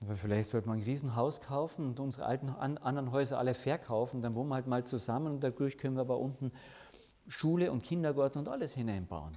Aber 0.09 0.17
vielleicht 0.17 0.49
sollte 0.49 0.67
man 0.69 0.79
ein 0.79 0.85
Riesenhaus 0.85 1.43
kaufen 1.43 1.87
und 1.87 2.01
unsere 2.01 2.25
alten 2.25 2.49
anderen 2.49 3.13
Häuser 3.13 3.39
alle 3.39 3.53
verkaufen, 3.53 4.23
dann 4.23 4.35
wohnen 4.35 4.49
wir 4.49 4.55
halt 4.55 4.67
mal 4.67 4.83
zusammen 4.83 5.35
und 5.35 5.45
dadurch 5.45 5.77
können 5.77 5.97
wir 5.97 6.01
aber 6.01 6.17
unten 6.17 6.51
Schule 7.27 7.71
und 7.71 7.83
Kindergarten 7.83 8.39
und 8.39 8.49
alles 8.49 8.73
hineinbauen. 8.73 9.37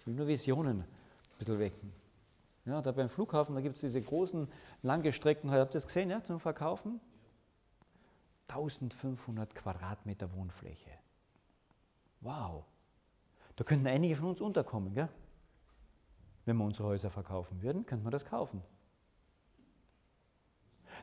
Ich 0.00 0.06
will 0.08 0.14
nur 0.14 0.26
Visionen 0.26 0.80
ein 0.80 0.88
bisschen 1.38 1.60
wecken. 1.60 1.92
Ja, 2.64 2.82
da 2.82 2.90
beim 2.90 3.08
Flughafen, 3.08 3.54
da 3.54 3.60
gibt 3.60 3.76
es 3.76 3.80
diese 3.80 4.02
großen 4.02 4.48
langgestreckten, 4.82 5.48
habt 5.52 5.70
ihr 5.70 5.74
das 5.74 5.86
gesehen, 5.86 6.10
ja, 6.10 6.24
zum 6.24 6.40
Verkaufen? 6.40 7.00
1500 8.48 9.54
Quadratmeter 9.54 10.32
Wohnfläche. 10.32 10.90
Wow. 12.20 12.64
Da 13.54 13.62
könnten 13.62 13.86
einige 13.86 14.16
von 14.16 14.30
uns 14.30 14.40
unterkommen, 14.40 14.92
gell? 14.92 15.08
Wenn 16.46 16.56
wir 16.56 16.64
unsere 16.64 16.88
Häuser 16.88 17.10
verkaufen 17.10 17.62
würden, 17.62 17.86
könnte 17.86 18.02
man 18.02 18.10
das 18.10 18.24
kaufen. 18.24 18.60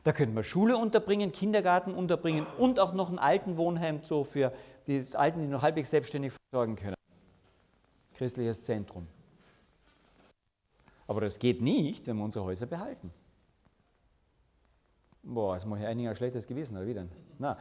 Da 0.06 0.12
könnten 0.12 0.36
wir 0.36 0.44
Schule 0.44 0.76
unterbringen, 0.76 1.32
Kindergarten 1.32 1.92
unterbringen 1.92 2.46
und 2.58 2.78
auch 2.78 2.92
noch 2.92 3.10
ein 3.10 3.18
Altenwohnheim 3.18 4.04
so 4.04 4.22
für 4.22 4.52
die 4.86 5.04
Alten, 5.14 5.40
die 5.40 5.48
noch 5.48 5.62
halbwegs 5.62 5.90
selbstständig 5.90 6.32
versorgen 6.32 6.76
können. 6.76 6.94
Christliches 8.14 8.62
Zentrum. 8.62 9.08
Aber 11.08 11.22
das 11.22 11.40
geht 11.40 11.60
nicht, 11.60 12.06
wenn 12.06 12.18
wir 12.18 12.24
unsere 12.24 12.44
Häuser 12.44 12.66
behalten. 12.66 13.12
Boah, 15.24 15.54
jetzt 15.56 15.66
mache 15.66 15.80
ich 15.80 15.86
einigen 15.86 16.08
ein 16.08 16.14
schlechtes 16.14 16.46
Gewissen, 16.46 16.76
oder 16.76 16.86
wie 16.86 16.94
denn? 16.94 17.10
Na, 17.40 17.58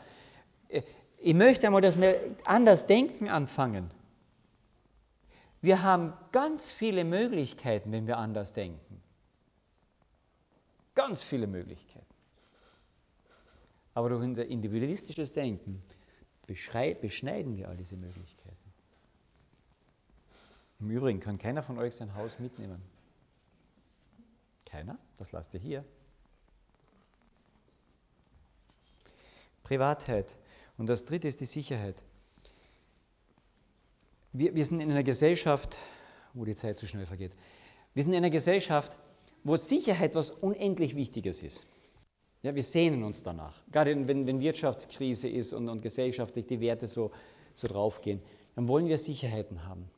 äh, 0.69 0.83
ich 1.17 1.33
möchte 1.33 1.65
einmal, 1.65 1.81
dass 1.81 1.99
wir 1.99 2.37
anders 2.45 2.85
denken 2.85 3.27
anfangen. 3.27 3.89
Wir 5.63 5.81
haben 5.81 6.13
ganz 6.31 6.69
viele 6.69 7.05
Möglichkeiten, 7.05 7.91
wenn 7.91 8.05
wir 8.05 8.19
anders 8.19 8.53
denken. 8.53 9.01
Ganz 10.93 11.23
viele 11.23 11.47
Möglichkeiten. 11.47 12.14
Aber 13.95 14.09
durch 14.09 14.21
unser 14.21 14.45
individualistisches 14.45 15.33
Denken 15.33 15.81
beschneiden 16.45 17.57
wir 17.57 17.69
all 17.69 17.77
diese 17.77 17.95
Möglichkeiten. 17.95 18.55
Im 20.79 20.91
Übrigen 20.91 21.21
kann 21.21 21.37
keiner 21.37 21.63
von 21.63 21.79
euch 21.79 21.95
sein 21.95 22.13
Haus 22.13 22.37
mitnehmen. 22.37 22.81
Keiner? 24.65 24.99
Das 25.17 25.31
lasst 25.31 25.53
ihr 25.53 25.61
hier. 25.61 25.85
Privatheit. 29.63 30.35
Und 30.77 30.87
das 30.87 31.05
dritte 31.05 31.29
ist 31.29 31.39
die 31.39 31.45
Sicherheit. 31.45 32.03
Wir, 34.33 34.53
wir 34.53 34.65
sind 34.65 34.81
in 34.81 34.91
einer 34.91 35.03
Gesellschaft, 35.03 35.77
wo 36.33 36.43
die 36.43 36.55
Zeit 36.55 36.77
zu 36.77 36.85
schnell 36.85 37.05
vergeht. 37.05 37.31
Wir 37.93 38.03
sind 38.03 38.11
in 38.11 38.17
einer 38.17 38.29
Gesellschaft, 38.29 38.97
wo 39.45 39.55
Sicherheit 39.55 40.15
was 40.15 40.31
unendlich 40.31 40.97
Wichtiges 40.97 41.41
ist. 41.41 41.65
Ja, 42.45 42.53
wir 42.53 42.61
sehnen 42.61 43.01
uns 43.01 43.23
danach. 43.23 43.59
Gerade 43.71 44.07
wenn, 44.07 44.27
wenn 44.27 44.39
Wirtschaftskrise 44.39 45.27
ist 45.27 45.51
und, 45.51 45.67
und 45.67 45.81
gesellschaftlich 45.81 46.45
die 46.45 46.59
Werte 46.59 46.85
so, 46.85 47.09
so 47.55 47.67
draufgehen, 47.67 48.21
dann 48.53 48.67
wollen 48.67 48.85
wir 48.85 48.99
Sicherheiten 48.99 49.65
haben. 49.65 49.89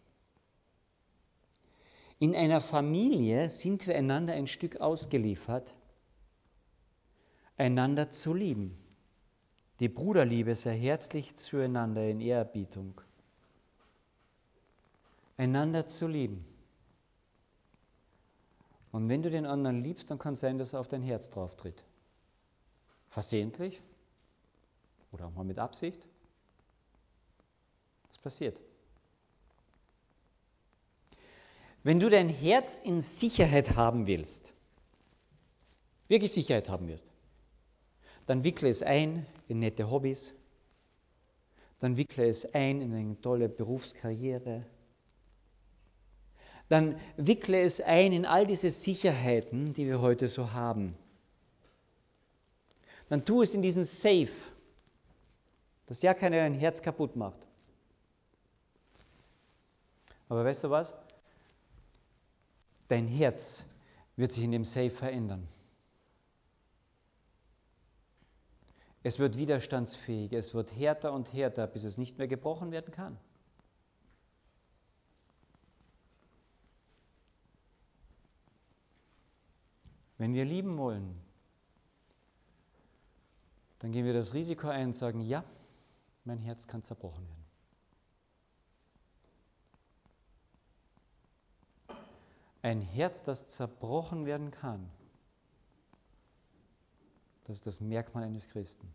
In 2.19 2.33
einer 2.37 2.61
Familie 2.61 3.49
sind 3.49 3.85
wir 3.85 3.97
einander 3.97 4.31
ein 4.31 4.47
Stück 4.47 4.79
ausgeliefert, 4.79 5.75
einander 7.57 8.11
zu 8.11 8.33
lieben. 8.33 8.77
Die 9.81 9.89
Bruderliebe 9.89 10.55
sei 10.55 10.79
herzlich 10.79 11.35
zueinander 11.35 12.07
in 12.07 12.21
Ehrerbietung. 12.21 13.01
Einander 15.35 15.85
zu 15.85 16.07
lieben. 16.07 16.45
Und 18.93 19.09
wenn 19.09 19.21
du 19.21 19.29
den 19.29 19.45
anderen 19.45 19.81
liebst, 19.81 20.09
dann 20.09 20.17
kann 20.17 20.35
es 20.35 20.39
sein, 20.39 20.57
dass 20.57 20.71
er 20.71 20.79
auf 20.79 20.87
dein 20.87 21.01
Herz 21.01 21.29
drauf 21.29 21.57
tritt. 21.57 21.83
Versehentlich 23.17 23.81
oder 25.11 25.25
auch 25.25 25.33
mal 25.33 25.43
mit 25.43 25.57
Absicht. 25.57 26.05
Das 28.09 28.19
passiert. 28.19 28.61
Wenn 31.81 31.99
du 31.99 32.11
dein 32.11 32.29
Herz 32.29 32.77
in 32.77 33.01
Sicherheit 33.01 33.75
haben 33.75 34.05
willst, 34.05 34.53
wirklich 36.07 36.31
Sicherheit 36.31 36.69
haben 36.69 36.87
wirst, 36.89 37.09
dann 38.27 38.43
wickle 38.43 38.69
es 38.69 38.83
ein 38.83 39.25
in 39.47 39.61
nette 39.61 39.89
Hobbys, 39.89 40.35
dann 41.79 41.97
wickle 41.97 42.29
es 42.29 42.53
ein 42.53 42.81
in 42.81 42.93
eine 42.93 43.19
tolle 43.19 43.49
Berufskarriere, 43.49 44.63
dann 46.69 46.99
wickle 47.15 47.63
es 47.63 47.81
ein 47.81 48.13
in 48.13 48.27
all 48.27 48.45
diese 48.45 48.69
Sicherheiten, 48.69 49.73
die 49.73 49.87
wir 49.87 50.01
heute 50.01 50.29
so 50.29 50.51
haben 50.51 50.95
dann 53.09 53.23
tu 53.23 53.41
es 53.41 53.53
in 53.53 53.61
diesen 53.61 53.85
Safe, 53.85 54.31
dass 55.85 56.01
ja 56.01 56.13
keiner 56.13 56.37
dein 56.37 56.53
Herz 56.53 56.81
kaputt 56.81 57.15
macht. 57.15 57.39
Aber 60.29 60.43
weißt 60.43 60.65
du 60.65 60.69
was? 60.69 60.93
Dein 62.89 63.07
Herz 63.07 63.63
wird 64.15 64.31
sich 64.31 64.43
in 64.43 64.51
dem 64.51 64.65
Safe 64.65 64.89
verändern. 64.89 65.47
Es 69.03 69.19
wird 69.19 69.37
widerstandsfähig, 69.37 70.33
es 70.33 70.53
wird 70.53 70.75
härter 70.75 71.13
und 71.13 71.31
härter, 71.31 71.65
bis 71.67 71.85
es 71.85 71.97
nicht 71.97 72.17
mehr 72.17 72.27
gebrochen 72.27 72.71
werden 72.71 72.91
kann. 72.91 73.17
Wenn 80.17 80.33
wir 80.33 80.43
lieben 80.43 80.77
wollen, 80.77 81.26
dann 83.79 83.91
gehen 83.91 84.05
wir 84.05 84.13
das 84.13 84.33
Risiko 84.33 84.67
ein 84.67 84.87
und 84.87 84.95
sagen, 84.95 85.21
ja, 85.21 85.43
mein 86.23 86.39
Herz 86.39 86.67
kann 86.67 86.81
zerbrochen 86.83 87.27
werden. 87.27 87.45
Ein 92.61 92.81
Herz, 92.81 93.23
das 93.23 93.47
zerbrochen 93.47 94.25
werden 94.25 94.51
kann, 94.51 94.89
das 97.45 97.57
ist 97.57 97.67
das 97.67 97.79
Merkmal 97.79 98.23
eines 98.23 98.49
Christen. 98.49 98.91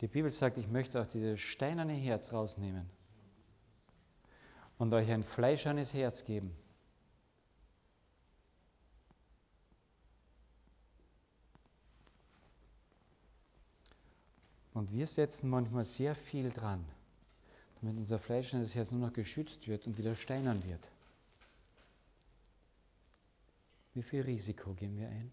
Die 0.00 0.08
Bibel 0.08 0.30
sagt, 0.30 0.58
ich 0.58 0.68
möchte 0.68 1.00
auch 1.00 1.06
dieses 1.06 1.40
steinerne 1.40 1.94
Herz 1.94 2.32
rausnehmen 2.32 2.88
und 4.78 4.92
euch 4.92 5.10
ein 5.10 5.22
fleischernes 5.22 5.94
Herz 5.94 6.24
geben. 6.24 6.54
Und 14.74 14.92
wir 14.92 15.06
setzen 15.06 15.48
manchmal 15.48 15.84
sehr 15.84 16.16
viel 16.16 16.50
dran, 16.50 16.84
damit 17.80 17.96
unser 17.96 18.18
fleischendes 18.18 18.74
Herz 18.74 18.90
nur 18.90 19.06
noch 19.06 19.12
geschützt 19.12 19.68
wird 19.68 19.86
und 19.86 19.96
wieder 19.96 20.16
steinern 20.16 20.62
wird. 20.64 20.90
Wie 23.94 24.02
viel 24.02 24.22
Risiko 24.22 24.74
gehen 24.74 24.98
wir 24.98 25.08
ein? 25.08 25.32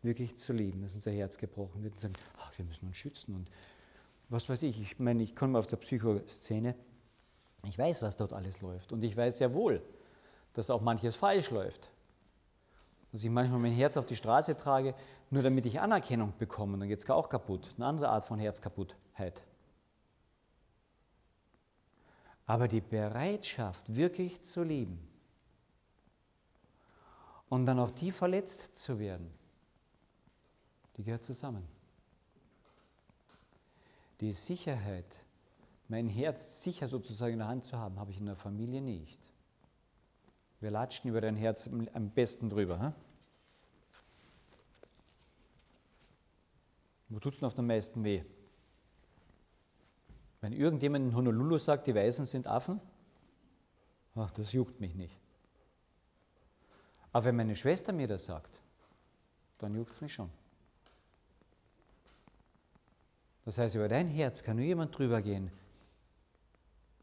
Wirklich 0.00 0.36
zu 0.38 0.54
lieben, 0.54 0.82
dass 0.82 0.94
unser 0.94 1.12
Herz 1.12 1.36
gebrochen 1.36 1.82
wird 1.82 1.92
und 1.92 1.98
sagen, 2.00 2.14
ach, 2.38 2.56
wir 2.56 2.64
müssen 2.64 2.86
uns 2.86 2.96
schützen 2.96 3.34
und 3.34 3.50
was 4.30 4.48
weiß 4.48 4.62
ich. 4.62 4.80
Ich 4.80 4.98
meine, 4.98 5.22
ich 5.22 5.36
komme 5.36 5.58
aus 5.58 5.68
der 5.68 5.76
Psychoszene. 5.76 6.74
Ich 7.66 7.78
weiß, 7.78 8.00
was 8.00 8.16
dort 8.16 8.32
alles 8.32 8.62
läuft. 8.62 8.92
Und 8.92 9.04
ich 9.04 9.14
weiß 9.14 9.38
sehr 9.38 9.52
wohl, 9.52 9.82
dass 10.54 10.70
auch 10.70 10.80
manches 10.80 11.16
falsch 11.16 11.50
läuft 11.50 11.90
dass 13.14 13.22
ich 13.22 13.30
manchmal 13.30 13.60
mein 13.60 13.70
Herz 13.70 13.96
auf 13.96 14.06
die 14.06 14.16
Straße 14.16 14.56
trage, 14.56 14.92
nur 15.30 15.44
damit 15.44 15.64
ich 15.66 15.80
Anerkennung 15.80 16.34
bekomme, 16.36 16.76
dann 16.78 16.88
geht 16.88 16.98
es 16.98 17.08
auch 17.08 17.28
kaputt. 17.28 17.62
Das 17.62 17.74
ist 17.74 17.78
eine 17.78 17.86
andere 17.86 18.08
Art 18.08 18.24
von 18.24 18.40
Herzkaputtheit. 18.40 19.40
Aber 22.44 22.66
die 22.66 22.80
Bereitschaft, 22.80 23.94
wirklich 23.94 24.42
zu 24.42 24.64
lieben 24.64 24.98
und 27.48 27.66
dann 27.66 27.78
auch 27.78 27.92
die 27.92 28.10
verletzt 28.10 28.76
zu 28.76 28.98
werden, 28.98 29.32
die 30.96 31.04
gehört 31.04 31.22
zusammen. 31.22 31.62
Die 34.18 34.32
Sicherheit, 34.32 35.24
mein 35.86 36.08
Herz 36.08 36.64
sicher 36.64 36.88
sozusagen 36.88 37.34
in 37.34 37.38
der 37.38 37.46
Hand 37.46 37.62
zu 37.62 37.78
haben, 37.78 38.00
habe 38.00 38.10
ich 38.10 38.18
in 38.18 38.26
der 38.26 38.34
Familie 38.34 38.80
nicht. 38.82 39.20
Wir 40.64 40.70
latschen 40.70 41.10
über 41.10 41.20
dein 41.20 41.36
Herz 41.36 41.68
am 41.92 42.08
besten 42.08 42.48
drüber. 42.48 42.80
Hm? 42.80 42.94
Wo 47.10 47.18
tut 47.18 47.34
es 47.34 47.40
denn 47.40 47.46
auf 47.46 47.54
den 47.54 47.66
meisten 47.66 48.02
weh? 48.02 48.24
Wenn 50.40 50.54
irgendjemand 50.54 51.04
in 51.04 51.14
Honolulu 51.14 51.58
sagt, 51.58 51.86
die 51.86 51.94
Weißen 51.94 52.24
sind 52.24 52.46
Affen, 52.46 52.80
ach, 54.14 54.30
das 54.30 54.54
juckt 54.54 54.80
mich 54.80 54.94
nicht. 54.94 55.20
Aber 57.12 57.26
wenn 57.26 57.36
meine 57.36 57.56
Schwester 57.56 57.92
mir 57.92 58.08
das 58.08 58.24
sagt, 58.24 58.58
dann 59.58 59.74
juckt 59.74 59.92
es 59.92 60.00
mich 60.00 60.14
schon. 60.14 60.30
Das 63.44 63.58
heißt, 63.58 63.74
über 63.74 63.88
dein 63.88 64.08
Herz 64.08 64.42
kann 64.42 64.56
nur 64.56 64.64
jemand 64.64 64.96
drüber 64.96 65.20
gehen, 65.20 65.52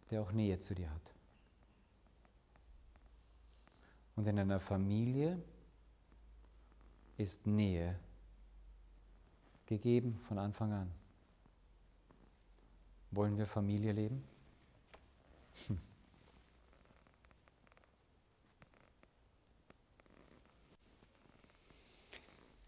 der 0.10 0.24
auch 0.24 0.32
Nähe 0.32 0.60
zu 0.60 0.74
dir 0.74 0.90
hat. 0.90 1.14
Und 4.16 4.28
in 4.28 4.38
einer 4.38 4.60
Familie 4.60 5.42
ist 7.18 7.48
Nähe 7.48 7.98
gegeben 9.66 10.18
von 10.28 10.38
Anfang 10.38 10.74
an. 10.74 10.92
Wollen 13.12 13.38
wir 13.38 13.46
Familie 13.46 13.92
leben? 13.92 14.24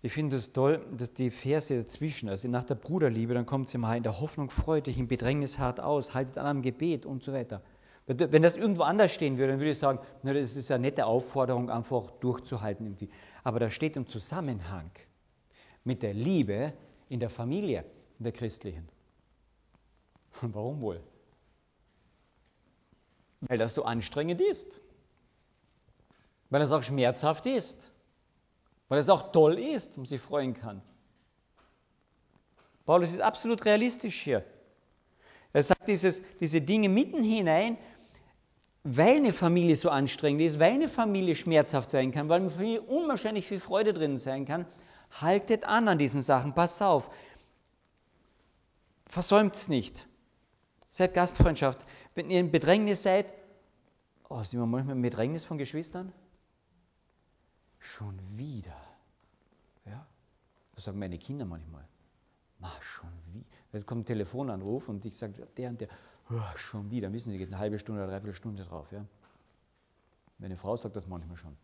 Ich 0.06 0.12
finde 0.12 0.36
es 0.36 0.52
toll, 0.52 0.86
dass 0.98 1.14
die 1.14 1.32
Verse 1.32 1.74
dazwischen, 1.74 2.28
also 2.28 2.50
nach 2.50 2.66
der 2.66 2.76
Bruderliebe, 2.76 3.34
dann 3.34 3.46
kommt 3.46 3.70
sie 3.70 3.78
mal 3.78 3.96
in 3.96 4.04
der 4.04 4.20
Hoffnung 4.20 4.50
freut 4.50 4.88
dich, 4.88 4.98
im 4.98 5.08
Bedrängnis 5.08 5.60
hart 5.60 5.80
aus, 5.80 6.14
haltet 6.14 6.38
an 6.38 6.46
am 6.46 6.62
Gebet 6.62 7.06
und 7.06 7.24
so 7.24 7.32
weiter. 7.32 7.62
Wenn 8.06 8.42
das 8.42 8.58
irgendwo 8.58 8.82
anders 8.82 9.14
stehen 9.14 9.38
würde, 9.38 9.54
dann 9.54 9.62
würde 9.62 9.72
ich 9.72 9.80
sagen, 9.80 10.00
na, 10.24 10.34
das 10.34 10.58
ist 10.58 10.70
eine 10.72 10.82
nette 10.82 11.06
Aufforderung, 11.06 11.70
einfach 11.70 12.12
durchzuhalten 12.20 12.86
irgendwie. 12.86 13.10
Aber 13.44 13.60
das 13.60 13.74
steht 13.74 13.96
im 13.96 14.08
Zusammenhang 14.08 14.92
mit 15.86 16.04
der 16.04 16.14
Liebe 16.14 16.74
in 17.08 17.22
der 17.22 17.30
Familie, 17.30 17.86
in 18.20 18.24
der 18.24 18.34
christlichen. 18.34 18.90
Warum 20.42 20.82
wohl? 20.82 21.02
Weil 23.42 23.58
das 23.58 23.74
so 23.74 23.84
anstrengend 23.86 24.42
ist. 24.42 24.82
Weil 26.50 26.60
das 26.60 26.72
auch 26.72 26.84
schmerzhaft 26.84 27.46
ist. 27.46 27.92
Weil 28.90 29.00
es 29.00 29.10
auch 29.10 29.32
toll 29.32 29.58
ist 29.58 29.98
und 29.98 30.08
sich 30.08 30.22
freuen 30.22 30.54
kann. 30.54 30.82
Paulus 32.86 33.12
ist 33.12 33.22
absolut 33.22 33.64
realistisch 33.64 34.22
hier. 34.22 34.44
Er 35.54 35.64
sagt 35.64 35.88
dieses, 35.88 36.24
diese 36.40 36.62
Dinge 36.62 36.90
mitten 36.90 37.24
hinein, 37.24 37.78
weil 38.84 39.18
eine 39.18 39.32
Familie 39.32 39.76
so 39.76 39.90
anstrengend 39.90 40.42
ist, 40.42 40.60
weil 40.60 40.74
eine 40.74 40.90
Familie 40.90 41.36
schmerzhaft 41.36 41.90
sein 41.90 42.12
kann, 42.12 42.28
weil 42.30 42.42
eine 42.42 42.52
Familie 42.52 42.82
unwahrscheinlich 42.82 43.48
viel 43.48 43.60
Freude 43.60 43.94
drin 43.94 44.18
sein 44.18 44.46
kann, 44.46 44.66
haltet 45.12 45.66
an 45.66 45.88
an 45.88 45.98
diesen 45.98 46.22
Sachen, 46.22 46.54
passt 46.54 46.82
auf. 46.82 47.10
Versäumt 49.08 49.56
es 49.56 49.70
nicht. 49.70 50.08
Seid 50.90 51.14
Gastfreundschaft. 51.14 51.86
Wenn 52.14 52.30
ihr 52.30 52.40
in 52.40 52.52
Bedrängnis 52.52 53.04
seid, 53.04 53.34
oh, 54.30 54.44
sind 54.44 54.60
wir 54.60 54.66
manchmal 54.66 54.96
im 54.96 55.02
Bedrängnis 55.02 55.46
von 55.46 55.58
Geschwistern? 55.58 56.12
Schon 57.80 58.20
wieder. 58.38 58.76
Ja? 59.86 60.06
Das 60.76 60.84
sagen 60.84 61.00
meine 61.00 61.18
Kinder 61.18 61.46
manchmal. 61.46 61.88
Mach 62.60 62.82
schon 62.82 63.10
wieder. 63.34 63.46
Jetzt 63.72 63.88
kommt 63.88 64.02
ein 64.02 64.06
Telefonanruf 64.06 64.90
und 64.90 65.06
ich 65.06 65.18
sage, 65.18 65.48
der 65.58 65.70
und 65.70 65.82
der, 65.82 65.88
schon 66.56 66.92
wieder. 66.92 67.12
Wissen 67.14 67.32
Sie, 67.32 67.38
geht 67.38 67.50
eine 67.50 67.60
halbe 67.60 67.80
Stunde 67.80 68.02
oder 68.02 68.12
dreiviertel 68.12 68.36
Stunde 68.36 68.64
drauf. 68.64 68.92
Ja? 68.92 69.06
Meine 70.38 70.58
Frau 70.58 70.76
sagt 70.76 70.96
das 70.96 71.08
manchmal 71.08 71.38
schon. 71.38 71.56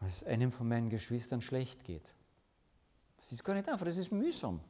Weil 0.00 0.08
es 0.08 0.24
einem 0.24 0.52
von 0.52 0.68
meinen 0.68 0.90
Geschwistern 0.90 1.40
schlecht 1.40 1.84
geht. 1.84 2.12
Das 3.16 3.32
ist 3.32 3.44
gar 3.44 3.54
nicht 3.54 3.68
einfach, 3.68 3.86
das 3.86 3.98
ist 3.98 4.12
mühsam. 4.12 4.60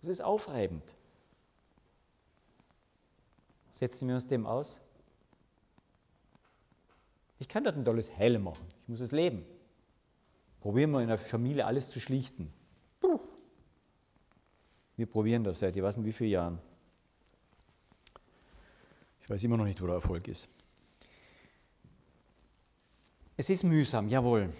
Das 0.00 0.08
ist 0.08 0.20
aufreibend. 0.20 0.96
Setzen 3.70 4.08
wir 4.08 4.14
uns 4.14 4.26
dem 4.26 4.46
aus? 4.46 4.80
Ich 7.38 7.48
kann 7.48 7.64
dort 7.64 7.76
ein 7.76 7.84
tolles 7.84 8.16
Heil 8.16 8.38
machen. 8.38 8.66
Ich 8.82 8.88
muss 8.88 9.00
es 9.00 9.12
leben. 9.12 9.44
Probieren 10.60 10.90
wir 10.90 11.00
in 11.00 11.08
der 11.08 11.18
Familie 11.18 11.66
alles 11.66 11.90
zu 11.90 12.00
schlichten. 12.00 12.52
Wir 14.98 15.06
probieren 15.06 15.44
das 15.44 15.60
seit, 15.60 15.76
ich 15.76 15.82
weiß 15.82 15.96
nicht 15.96 16.06
wie 16.06 16.12
vielen 16.12 16.30
Jahren. 16.30 16.58
Ich 19.22 19.30
weiß 19.30 19.44
immer 19.44 19.56
noch 19.56 19.64
nicht, 19.64 19.80
wo 19.80 19.86
der 19.86 19.94
Erfolg 19.94 20.26
ist. 20.26 20.48
Es 23.36 23.48
ist 23.48 23.62
mühsam, 23.62 24.08
jawohl. 24.08 24.52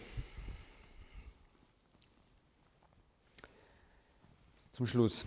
Zum 4.71 4.87
Schluss. 4.87 5.25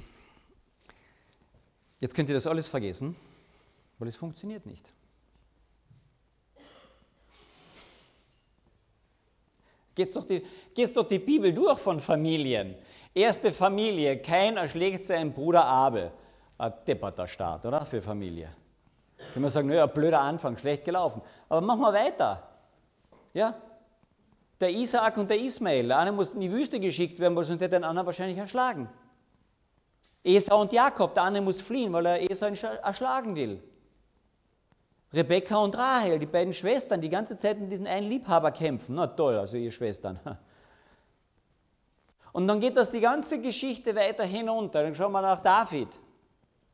Jetzt 2.00 2.16
könnt 2.16 2.30
ihr 2.30 2.36
das 2.36 2.48
alles 2.48 2.70
vergessen, 2.70 3.18
weil 4.00 4.08
es 4.08 4.16
funktioniert 4.16 4.66
nicht. 4.66 4.94
Geht's 9.94 10.14
doch, 10.14 10.26
doch 10.26 11.08
die 11.10 11.20
Bibel 11.20 11.54
durch 11.54 11.80
von 11.80 12.00
Familien. 12.00 12.76
Erste 13.14 13.52
Familie, 13.52 14.22
kein 14.22 14.58
erschlägt 14.58 15.06
seinen 15.06 15.34
Bruder 15.34 15.66
Abel. 15.66 16.12
Ein 16.58 16.74
depperter 16.88 17.28
Start, 17.28 17.66
oder? 17.66 17.86
Für 17.86 18.02
Familie. 18.02 18.50
Wenn 19.34 19.42
man 19.42 19.52
sagen, 19.52 19.68
naja, 19.68 19.86
blöder 19.86 20.22
Anfang, 20.22 20.58
schlecht 20.58 20.86
gelaufen. 20.86 21.22
Aber 21.50 21.62
machen 21.62 21.82
wir 21.82 21.94
weiter. 21.94 22.48
Ja? 23.34 23.56
Der 24.60 24.70
Isaak 24.70 25.18
und 25.18 25.30
der 25.30 25.40
Ismael, 25.40 25.88
der 25.88 25.98
eine 25.98 26.12
musste 26.12 26.36
in 26.36 26.42
die 26.42 26.52
Wüste 26.52 26.80
geschickt 26.80 27.20
werden, 27.20 27.36
weil 27.36 27.46
sonst 27.46 27.62
hätte 27.62 27.76
den 27.76 27.84
anderen 27.84 28.06
wahrscheinlich 28.06 28.38
erschlagen. 28.38 28.90
Esau 30.24 30.62
und 30.62 30.72
Jakob, 30.72 31.14
der 31.16 31.24
eine 31.24 31.42
muss 31.42 31.60
fliehen, 31.60 31.92
weil 31.94 32.06
er 32.06 32.30
Esau 32.30 32.46
erschlagen 32.46 33.36
will. 33.36 33.62
Rebekka 35.14 35.58
und 35.58 35.76
Rahel, 35.76 36.20
die 36.20 36.26
beiden 36.26 36.54
Schwestern, 36.54 37.02
die 37.02 37.10
ganze 37.10 37.38
Zeit 37.38 37.60
mit 37.60 37.72
diesen 37.72 37.88
einen 37.88 38.08
Liebhaber 38.08 38.52
kämpfen. 38.52 38.96
Na 38.96 39.08
toll, 39.08 39.38
also 39.38 39.58
ihr 39.58 39.72
Schwestern. 39.72 40.20
Und 42.34 42.48
dann 42.48 42.60
geht 42.60 42.78
das 42.78 42.92
die 42.92 43.02
ganze 43.02 43.42
Geschichte 43.42 43.96
weiter 43.96 44.24
hinunter. 44.24 44.84
Dann 44.84 44.96
schauen 44.96 45.12
wir 45.12 45.22
nach 45.22 45.42
David. 45.42 45.90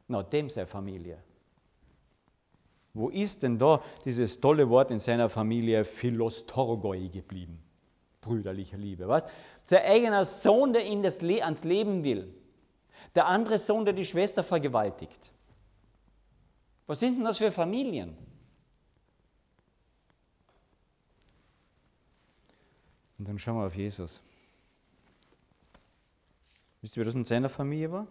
Na, 0.08 0.24
dem 0.24 0.50
seine 0.50 0.68
Familie. 0.68 1.18
Wo 2.94 3.10
ist 3.10 3.44
denn 3.44 3.60
da 3.60 3.82
dieses 4.06 4.40
tolle 4.40 4.70
Wort 4.70 4.90
in 4.92 5.00
seiner 5.00 5.30
Familie 5.30 5.86
Philostorgoi 5.86 7.10
geblieben? 7.10 7.60
Brüderliche 8.22 8.78
Liebe, 8.78 9.08
was? 9.08 9.24
Sein 9.64 9.84
eigener 9.84 10.26
Sohn, 10.26 10.74
der 10.74 10.86
ihn 10.86 11.04
das 11.04 11.22
Le 11.22 11.44
ans 11.44 11.64
Leben 11.64 12.04
will. 12.04 12.34
Der 13.16 13.28
andere 13.28 13.60
Sohn, 13.60 13.86
der 13.86 13.94
die 13.94 14.06
Schwester 14.06 14.44
vergewaltigt. 14.44 15.32
Was 16.88 17.00
sind 17.00 17.18
denn 17.18 17.26
das 17.26 17.38
für 17.38 17.52
Familien? 17.52 18.18
Und 23.20 23.28
dann 23.28 23.40
schauen 23.40 23.58
wir 23.58 23.66
auf 23.66 23.76
Jesus. 23.76 24.22
Wisst 26.88 26.96
ihr, 26.96 27.02
wie 27.02 27.08
das 27.08 27.16
in 27.16 27.26
seiner 27.26 27.50
Familie 27.50 27.92
war? 27.92 28.08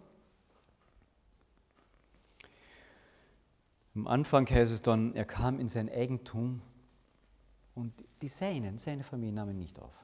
Am 3.95 4.05
Anfang 4.05 4.47
heißt 4.47 4.71
es 4.71 4.83
dann, 4.83 5.15
er 5.15 5.25
kam 5.25 5.59
in 5.59 5.67
sein 5.67 5.89
Eigentum 5.89 6.61
und 7.73 7.91
die 8.21 8.27
Seinen, 8.27 8.77
seine 8.77 9.03
Familie 9.03 9.33
nahmen 9.33 9.53
ihn 9.53 9.57
nicht 9.57 9.79
auf. 9.79 9.95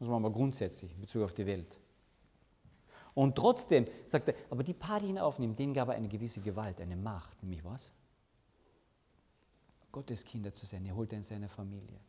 Das 0.00 0.08
war 0.08 0.18
mal 0.18 0.32
grundsätzlich 0.32 0.92
in 0.92 1.02
Bezug 1.02 1.22
auf 1.22 1.34
die 1.34 1.46
Welt. 1.46 1.78
Und 3.14 3.36
trotzdem 3.36 3.86
sagt 4.06 4.26
er, 4.26 4.34
aber 4.50 4.64
die 4.64 4.74
paar, 4.74 4.98
die 4.98 5.06
ihn 5.06 5.18
aufnehmen, 5.20 5.54
denen 5.54 5.72
gab 5.72 5.86
er 5.86 5.94
eine 5.94 6.08
gewisse 6.08 6.40
Gewalt, 6.40 6.80
eine 6.80 6.96
Macht, 6.96 7.40
nämlich 7.44 7.64
was? 7.64 7.92
Gottes 9.92 10.24
Kinder 10.24 10.52
zu 10.52 10.66
sein. 10.66 10.84
Er 10.84 10.96
holt 10.96 11.12
er 11.12 11.18
in 11.18 11.22
seine 11.22 11.48
Familie. 11.48 12.00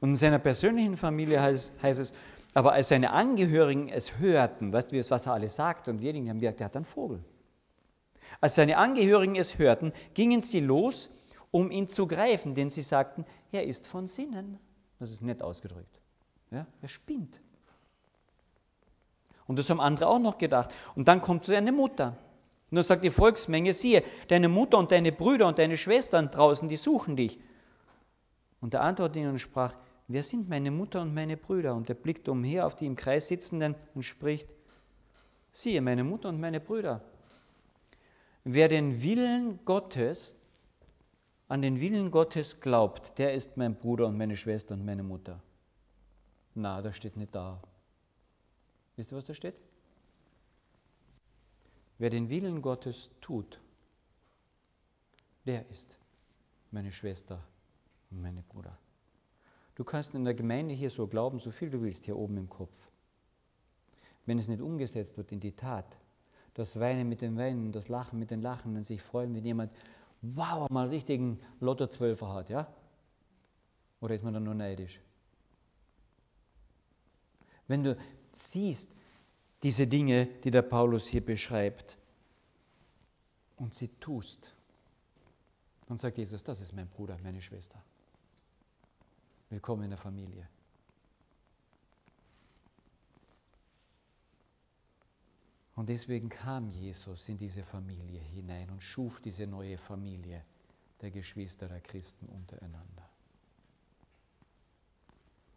Und 0.00 0.10
in 0.10 0.16
seiner 0.16 0.38
persönlichen 0.38 0.98
Familie 0.98 1.40
heißt, 1.40 1.72
heißt, 1.80 1.98
es, 1.98 2.12
aber 2.54 2.72
als 2.72 2.88
seine 2.88 3.10
Angehörigen 3.10 3.88
es 3.88 4.18
hörten, 4.18 4.72
weißt 4.72 4.92
du, 4.92 5.10
was 5.10 5.26
er 5.26 5.32
alles 5.32 5.56
sagt, 5.56 5.88
und 5.88 6.00
wir 6.00 6.14
haben 6.14 6.38
gesagt, 6.38 6.60
der 6.60 6.66
hat 6.66 6.76
einen 6.76 6.84
Vogel. 6.84 7.22
Als 8.40 8.54
seine 8.54 8.78
Angehörigen 8.78 9.36
es 9.36 9.58
hörten, 9.58 9.92
gingen 10.14 10.40
sie 10.40 10.60
los, 10.60 11.10
um 11.50 11.70
ihn 11.70 11.88
zu 11.88 12.06
greifen, 12.06 12.54
denn 12.54 12.70
sie 12.70 12.82
sagten, 12.82 13.26
er 13.52 13.64
ist 13.64 13.86
von 13.86 14.06
Sinnen. 14.06 14.58
Das 14.98 15.10
ist 15.10 15.22
nett 15.22 15.42
ausgedrückt. 15.42 16.00
Ja, 16.50 16.66
er 16.80 16.88
spinnt. 16.88 17.40
Und 19.46 19.58
das 19.58 19.68
haben 19.68 19.80
andere 19.80 20.08
auch 20.08 20.18
noch 20.18 20.38
gedacht. 20.38 20.72
Und 20.94 21.08
dann 21.08 21.20
kommt 21.20 21.44
seine 21.44 21.72
Mutter. 21.72 22.16
Und 22.70 22.76
dann 22.76 22.84
sagt 22.84 23.04
die 23.04 23.10
Volksmenge, 23.10 23.74
siehe, 23.74 24.02
deine 24.28 24.48
Mutter 24.48 24.78
und 24.78 24.90
deine 24.90 25.12
Brüder 25.12 25.46
und 25.46 25.58
deine 25.58 25.76
Schwestern 25.76 26.30
draußen, 26.30 26.68
die 26.68 26.76
suchen 26.76 27.16
dich. 27.16 27.38
Und 28.60 28.74
er 28.74 28.82
antwortete 28.82 29.18
ihnen 29.18 29.32
und 29.32 29.38
sprach, 29.38 29.76
wer 30.08 30.22
sind 30.22 30.48
meine 30.48 30.70
Mutter 30.70 31.00
und 31.02 31.14
meine 31.14 31.36
Brüder? 31.36 31.74
Und 31.74 31.88
er 31.88 31.94
blickt 31.94 32.28
umher 32.28 32.66
auf 32.66 32.74
die 32.74 32.86
im 32.86 32.96
Kreis 32.96 33.28
sitzenden 33.28 33.74
und 33.94 34.02
spricht, 34.02 34.54
siehe, 35.52 35.80
meine 35.80 36.04
Mutter 36.04 36.28
und 36.28 36.40
meine 36.40 36.60
Brüder. 36.60 37.02
Wer 38.44 38.68
den 38.68 39.02
Willen 39.02 39.64
Gottes, 39.64 40.36
an 41.48 41.62
den 41.62 41.80
Willen 41.80 42.10
Gottes 42.10 42.60
glaubt, 42.60 43.18
der 43.18 43.34
ist 43.34 43.56
mein 43.56 43.76
Bruder 43.76 44.06
und 44.06 44.18
meine 44.18 44.36
Schwester 44.36 44.74
und 44.74 44.84
meine 44.84 45.02
Mutter. 45.02 45.40
Na, 46.54 46.82
das 46.82 46.96
steht 46.96 47.16
nicht 47.16 47.34
da. 47.34 47.62
Wisst 48.96 49.12
ihr, 49.12 49.16
was 49.16 49.24
da 49.24 49.34
steht? 49.34 49.54
Wer 51.98 52.10
den 52.10 52.28
Willen 52.28 52.60
Gottes 52.60 53.10
tut, 53.20 53.60
der 55.46 55.68
ist 55.68 55.98
meine 56.70 56.92
Schwester 56.92 57.42
und 58.10 58.20
meine 58.20 58.42
Bruder. 58.42 58.76
Du 59.74 59.84
kannst 59.84 60.14
in 60.14 60.24
der 60.24 60.34
Gemeinde 60.34 60.74
hier 60.74 60.90
so 60.90 61.06
glauben, 61.06 61.40
so 61.40 61.50
viel 61.50 61.70
du 61.70 61.82
willst, 61.82 62.04
hier 62.04 62.16
oben 62.16 62.36
im 62.36 62.48
Kopf. 62.48 62.88
Wenn 64.26 64.38
es 64.38 64.48
nicht 64.48 64.62
umgesetzt 64.62 65.16
wird 65.16 65.32
in 65.32 65.40
die 65.40 65.52
Tat, 65.52 65.98
das 66.54 66.78
Weinen 66.78 67.08
mit 67.08 67.20
den 67.20 67.36
Weinen, 67.36 67.72
das 67.72 67.88
Lachen 67.88 68.18
mit 68.18 68.30
den 68.30 68.40
Lachen 68.40 68.76
und 68.76 68.84
sich 68.84 69.02
freuen, 69.02 69.34
wenn 69.34 69.44
jemand, 69.44 69.72
wow, 70.22 70.70
mal 70.70 70.88
richtigen 70.88 71.40
Lotto-Zwölfer 71.60 72.32
hat, 72.32 72.48
ja? 72.48 72.72
Oder 74.00 74.14
ist 74.14 74.22
man 74.22 74.34
dann 74.34 74.44
nur 74.44 74.54
neidisch? 74.54 75.00
Wenn 77.66 77.82
du 77.82 77.96
siehst, 78.32 78.90
diese 79.62 79.86
Dinge, 79.86 80.26
die 80.44 80.50
der 80.50 80.62
Paulus 80.62 81.06
hier 81.06 81.24
beschreibt, 81.24 81.98
und 83.56 83.74
sie 83.74 83.88
tust, 84.00 84.54
dann 85.86 85.96
sagt 85.96 86.18
Jesus, 86.18 86.42
das 86.42 86.60
ist 86.60 86.72
mein 86.72 86.88
Bruder, 86.88 87.16
meine 87.22 87.40
Schwester. 87.40 87.82
Willkommen 89.54 89.84
in 89.84 89.90
der 89.90 89.98
Familie. 90.00 90.48
Und 95.76 95.88
deswegen 95.88 96.28
kam 96.28 96.70
Jesus 96.70 97.28
in 97.28 97.38
diese 97.38 97.62
Familie 97.62 98.18
hinein 98.18 98.68
und 98.70 98.82
schuf 98.82 99.20
diese 99.20 99.46
neue 99.46 99.78
Familie 99.78 100.44
der 101.02 101.12
Geschwister 101.12 101.68
der 101.68 101.80
Christen 101.80 102.26
untereinander. 102.26 103.08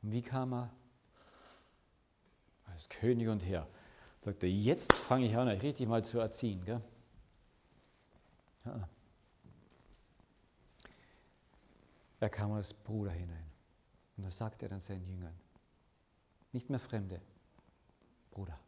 Und 0.03 0.11
wie 0.11 0.21
kam 0.21 0.53
er? 0.53 0.71
Als 2.67 2.89
König 2.89 3.29
und 3.29 3.43
Herr. 3.43 3.67
Sagt 4.19 4.43
er, 4.43 4.49
jetzt 4.49 4.93
fange 4.93 5.25
ich 5.25 5.35
an, 5.35 5.47
euch 5.47 5.63
richtig 5.63 5.87
mal 5.87 6.05
zu 6.05 6.19
erziehen. 6.19 6.63
Gell? 6.65 6.81
Ja. 8.63 8.87
Er 12.19 12.29
kam 12.29 12.51
als 12.51 12.75
Bruder 12.75 13.09
hinein. 13.09 13.56
Und 14.17 14.23
da 14.23 14.31
sagt 14.31 14.63
er 14.63 14.69
dann 14.69 14.79
seinen 14.79 15.07
Jüngern, 15.07 15.35
nicht 16.51 16.69
mehr 16.69 16.79
Fremde, 16.79 17.21
Bruder. 18.31 18.59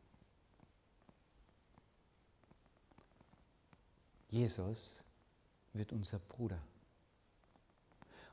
Jesus 4.30 5.04
wird 5.74 5.92
unser 5.92 6.20
Bruder 6.20 6.62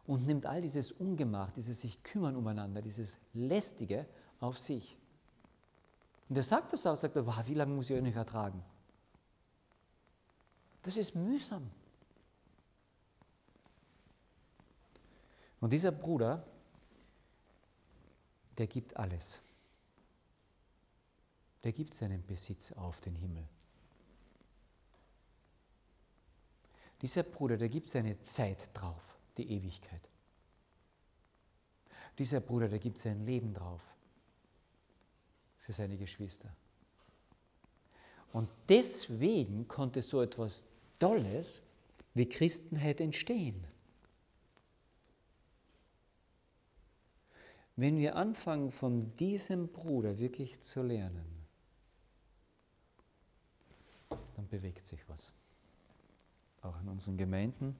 und 0.06 0.26
nimmt 0.26 0.46
all 0.46 0.60
dieses 0.60 0.92
Ungemach, 0.92 1.50
dieses 1.52 1.80
sich 1.80 2.02
kümmern 2.02 2.36
umeinander, 2.36 2.82
dieses 2.82 3.16
Lästige 3.32 4.06
auf 4.40 4.58
sich. 4.58 4.96
Und 6.28 6.36
er 6.36 6.42
sagt 6.42 6.72
das 6.72 6.86
auch, 6.86 6.96
sagt 6.96 7.16
er, 7.16 7.26
wie 7.46 7.54
lange 7.54 7.74
muss 7.74 7.88
ich 7.88 7.96
euch 7.96 8.02
nicht 8.02 8.16
ertragen? 8.16 8.62
Das 10.82 10.96
ist 10.96 11.14
mühsam. 11.14 11.70
Und 15.60 15.72
dieser 15.72 15.90
Bruder 15.90 16.46
der 18.58 18.66
gibt 18.66 18.96
alles. 18.96 19.40
Der 21.64 21.72
gibt 21.72 21.94
seinen 21.94 22.24
Besitz 22.26 22.72
auf 22.72 23.00
den 23.00 23.14
Himmel. 23.14 23.46
Dieser 27.02 27.22
Bruder, 27.22 27.56
der 27.56 27.68
gibt 27.68 27.90
seine 27.90 28.20
Zeit 28.20 28.70
drauf, 28.72 29.16
die 29.36 29.50
Ewigkeit. 29.50 30.08
Dieser 32.18 32.40
Bruder, 32.40 32.68
der 32.68 32.78
gibt 32.78 32.98
sein 32.98 33.26
Leben 33.26 33.52
drauf 33.52 33.82
für 35.58 35.72
seine 35.72 35.98
Geschwister. 35.98 36.54
Und 38.32 38.48
deswegen 38.68 39.68
konnte 39.68 40.02
so 40.02 40.22
etwas 40.22 40.64
Tolles 40.98 41.60
wie 42.14 42.28
Christenheit 42.28 43.00
entstehen. 43.00 43.66
Wenn 47.76 47.98
wir 47.98 48.16
anfangen, 48.16 48.72
von 48.72 49.14
diesem 49.16 49.68
Bruder 49.68 50.18
wirklich 50.18 50.60
zu 50.62 50.82
lernen, 50.82 51.26
dann 54.34 54.48
bewegt 54.48 54.86
sich 54.86 55.06
was. 55.08 55.34
Auch 56.62 56.80
in 56.80 56.88
unseren 56.88 57.18
Gemeinden, 57.18 57.76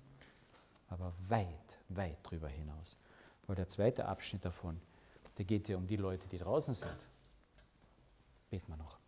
aber 0.88 1.14
weit, 1.28 1.78
weit 1.88 2.18
darüber 2.24 2.48
hinaus. 2.48 2.98
Weil 3.46 3.56
der 3.56 3.68
zweite 3.68 4.04
Abschnitt 4.04 4.44
davon, 4.44 4.78
der 5.38 5.46
geht 5.46 5.68
ja 5.68 5.78
um 5.78 5.86
die 5.86 5.96
Leute, 5.96 6.28
die 6.28 6.38
draußen 6.38 6.74
sind. 6.74 7.06
Beten 8.50 8.68
wir 8.68 8.76
noch. 8.76 8.98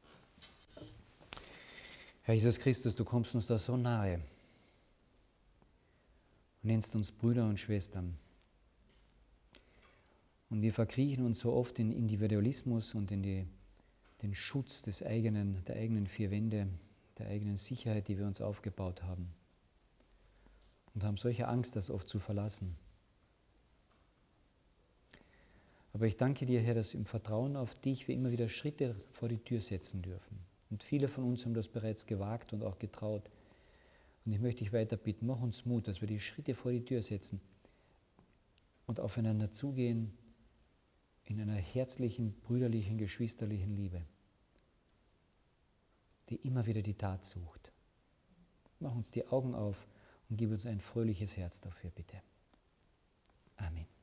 Herr 2.22 2.34
Jesus 2.34 2.58
Christus, 2.58 2.94
du 2.94 3.04
kommst 3.04 3.34
uns 3.34 3.46
da 3.46 3.58
so 3.58 3.76
nahe 3.76 4.14
und 4.14 4.24
nennst 6.62 6.94
uns 6.94 7.12
Brüder 7.12 7.44
und 7.46 7.58
Schwestern. 7.58 8.18
Und 10.50 10.62
wir 10.62 10.72
verkriechen 10.72 11.24
uns 11.24 11.40
so 11.40 11.52
oft 11.52 11.78
in 11.78 11.90
Individualismus 11.90 12.94
und 12.94 13.10
in 13.10 13.22
die, 13.22 13.46
den 14.22 14.34
Schutz 14.34 14.82
des 14.82 15.02
eigenen, 15.02 15.62
der 15.66 15.76
eigenen 15.76 16.06
vier 16.06 16.30
Wände, 16.30 16.68
der 17.18 17.28
eigenen 17.28 17.56
Sicherheit, 17.56 18.08
die 18.08 18.18
wir 18.18 18.26
uns 18.26 18.40
aufgebaut 18.40 19.02
haben. 19.02 19.28
Und 20.94 21.04
haben 21.04 21.16
solche 21.16 21.48
Angst, 21.48 21.76
das 21.76 21.90
oft 21.90 22.08
zu 22.08 22.18
verlassen. 22.18 22.74
Aber 25.92 26.06
ich 26.06 26.16
danke 26.16 26.46
dir, 26.46 26.60
Herr, 26.60 26.74
dass 26.74 26.94
im 26.94 27.04
Vertrauen 27.04 27.56
auf 27.56 27.74
dich 27.74 28.08
wir 28.08 28.14
immer 28.14 28.30
wieder 28.30 28.48
Schritte 28.48 28.96
vor 29.10 29.28
die 29.28 29.38
Tür 29.38 29.60
setzen 29.60 30.02
dürfen. 30.02 30.38
Und 30.70 30.82
viele 30.82 31.08
von 31.08 31.24
uns 31.24 31.44
haben 31.44 31.54
das 31.54 31.68
bereits 31.68 32.06
gewagt 32.06 32.52
und 32.52 32.62
auch 32.62 32.78
getraut. 32.78 33.30
Und 34.24 34.32
ich 34.32 34.40
möchte 34.40 34.64
dich 34.64 34.72
weiter 34.72 34.96
bitten, 34.96 35.26
mach 35.26 35.40
uns 35.40 35.66
Mut, 35.66 35.88
dass 35.88 36.00
wir 36.00 36.08
die 36.08 36.20
Schritte 36.20 36.54
vor 36.54 36.72
die 36.72 36.84
Tür 36.84 37.02
setzen 37.02 37.40
und 38.86 39.00
aufeinander 39.00 39.50
zugehen 39.50 40.12
in 41.28 41.40
einer 41.40 41.56
herzlichen, 41.56 42.32
brüderlichen, 42.40 42.96
geschwisterlichen 42.96 43.76
Liebe, 43.76 44.02
die 46.30 46.36
immer 46.36 46.66
wieder 46.66 46.82
die 46.82 46.94
Tat 46.94 47.24
sucht. 47.24 47.70
Mach 48.80 48.94
uns 48.94 49.10
die 49.10 49.26
Augen 49.26 49.54
auf 49.54 49.86
und 50.30 50.36
gib 50.36 50.50
uns 50.50 50.64
ein 50.64 50.80
fröhliches 50.80 51.36
Herz 51.36 51.60
dafür, 51.60 51.90
bitte. 51.90 52.22
Amen. 53.56 53.97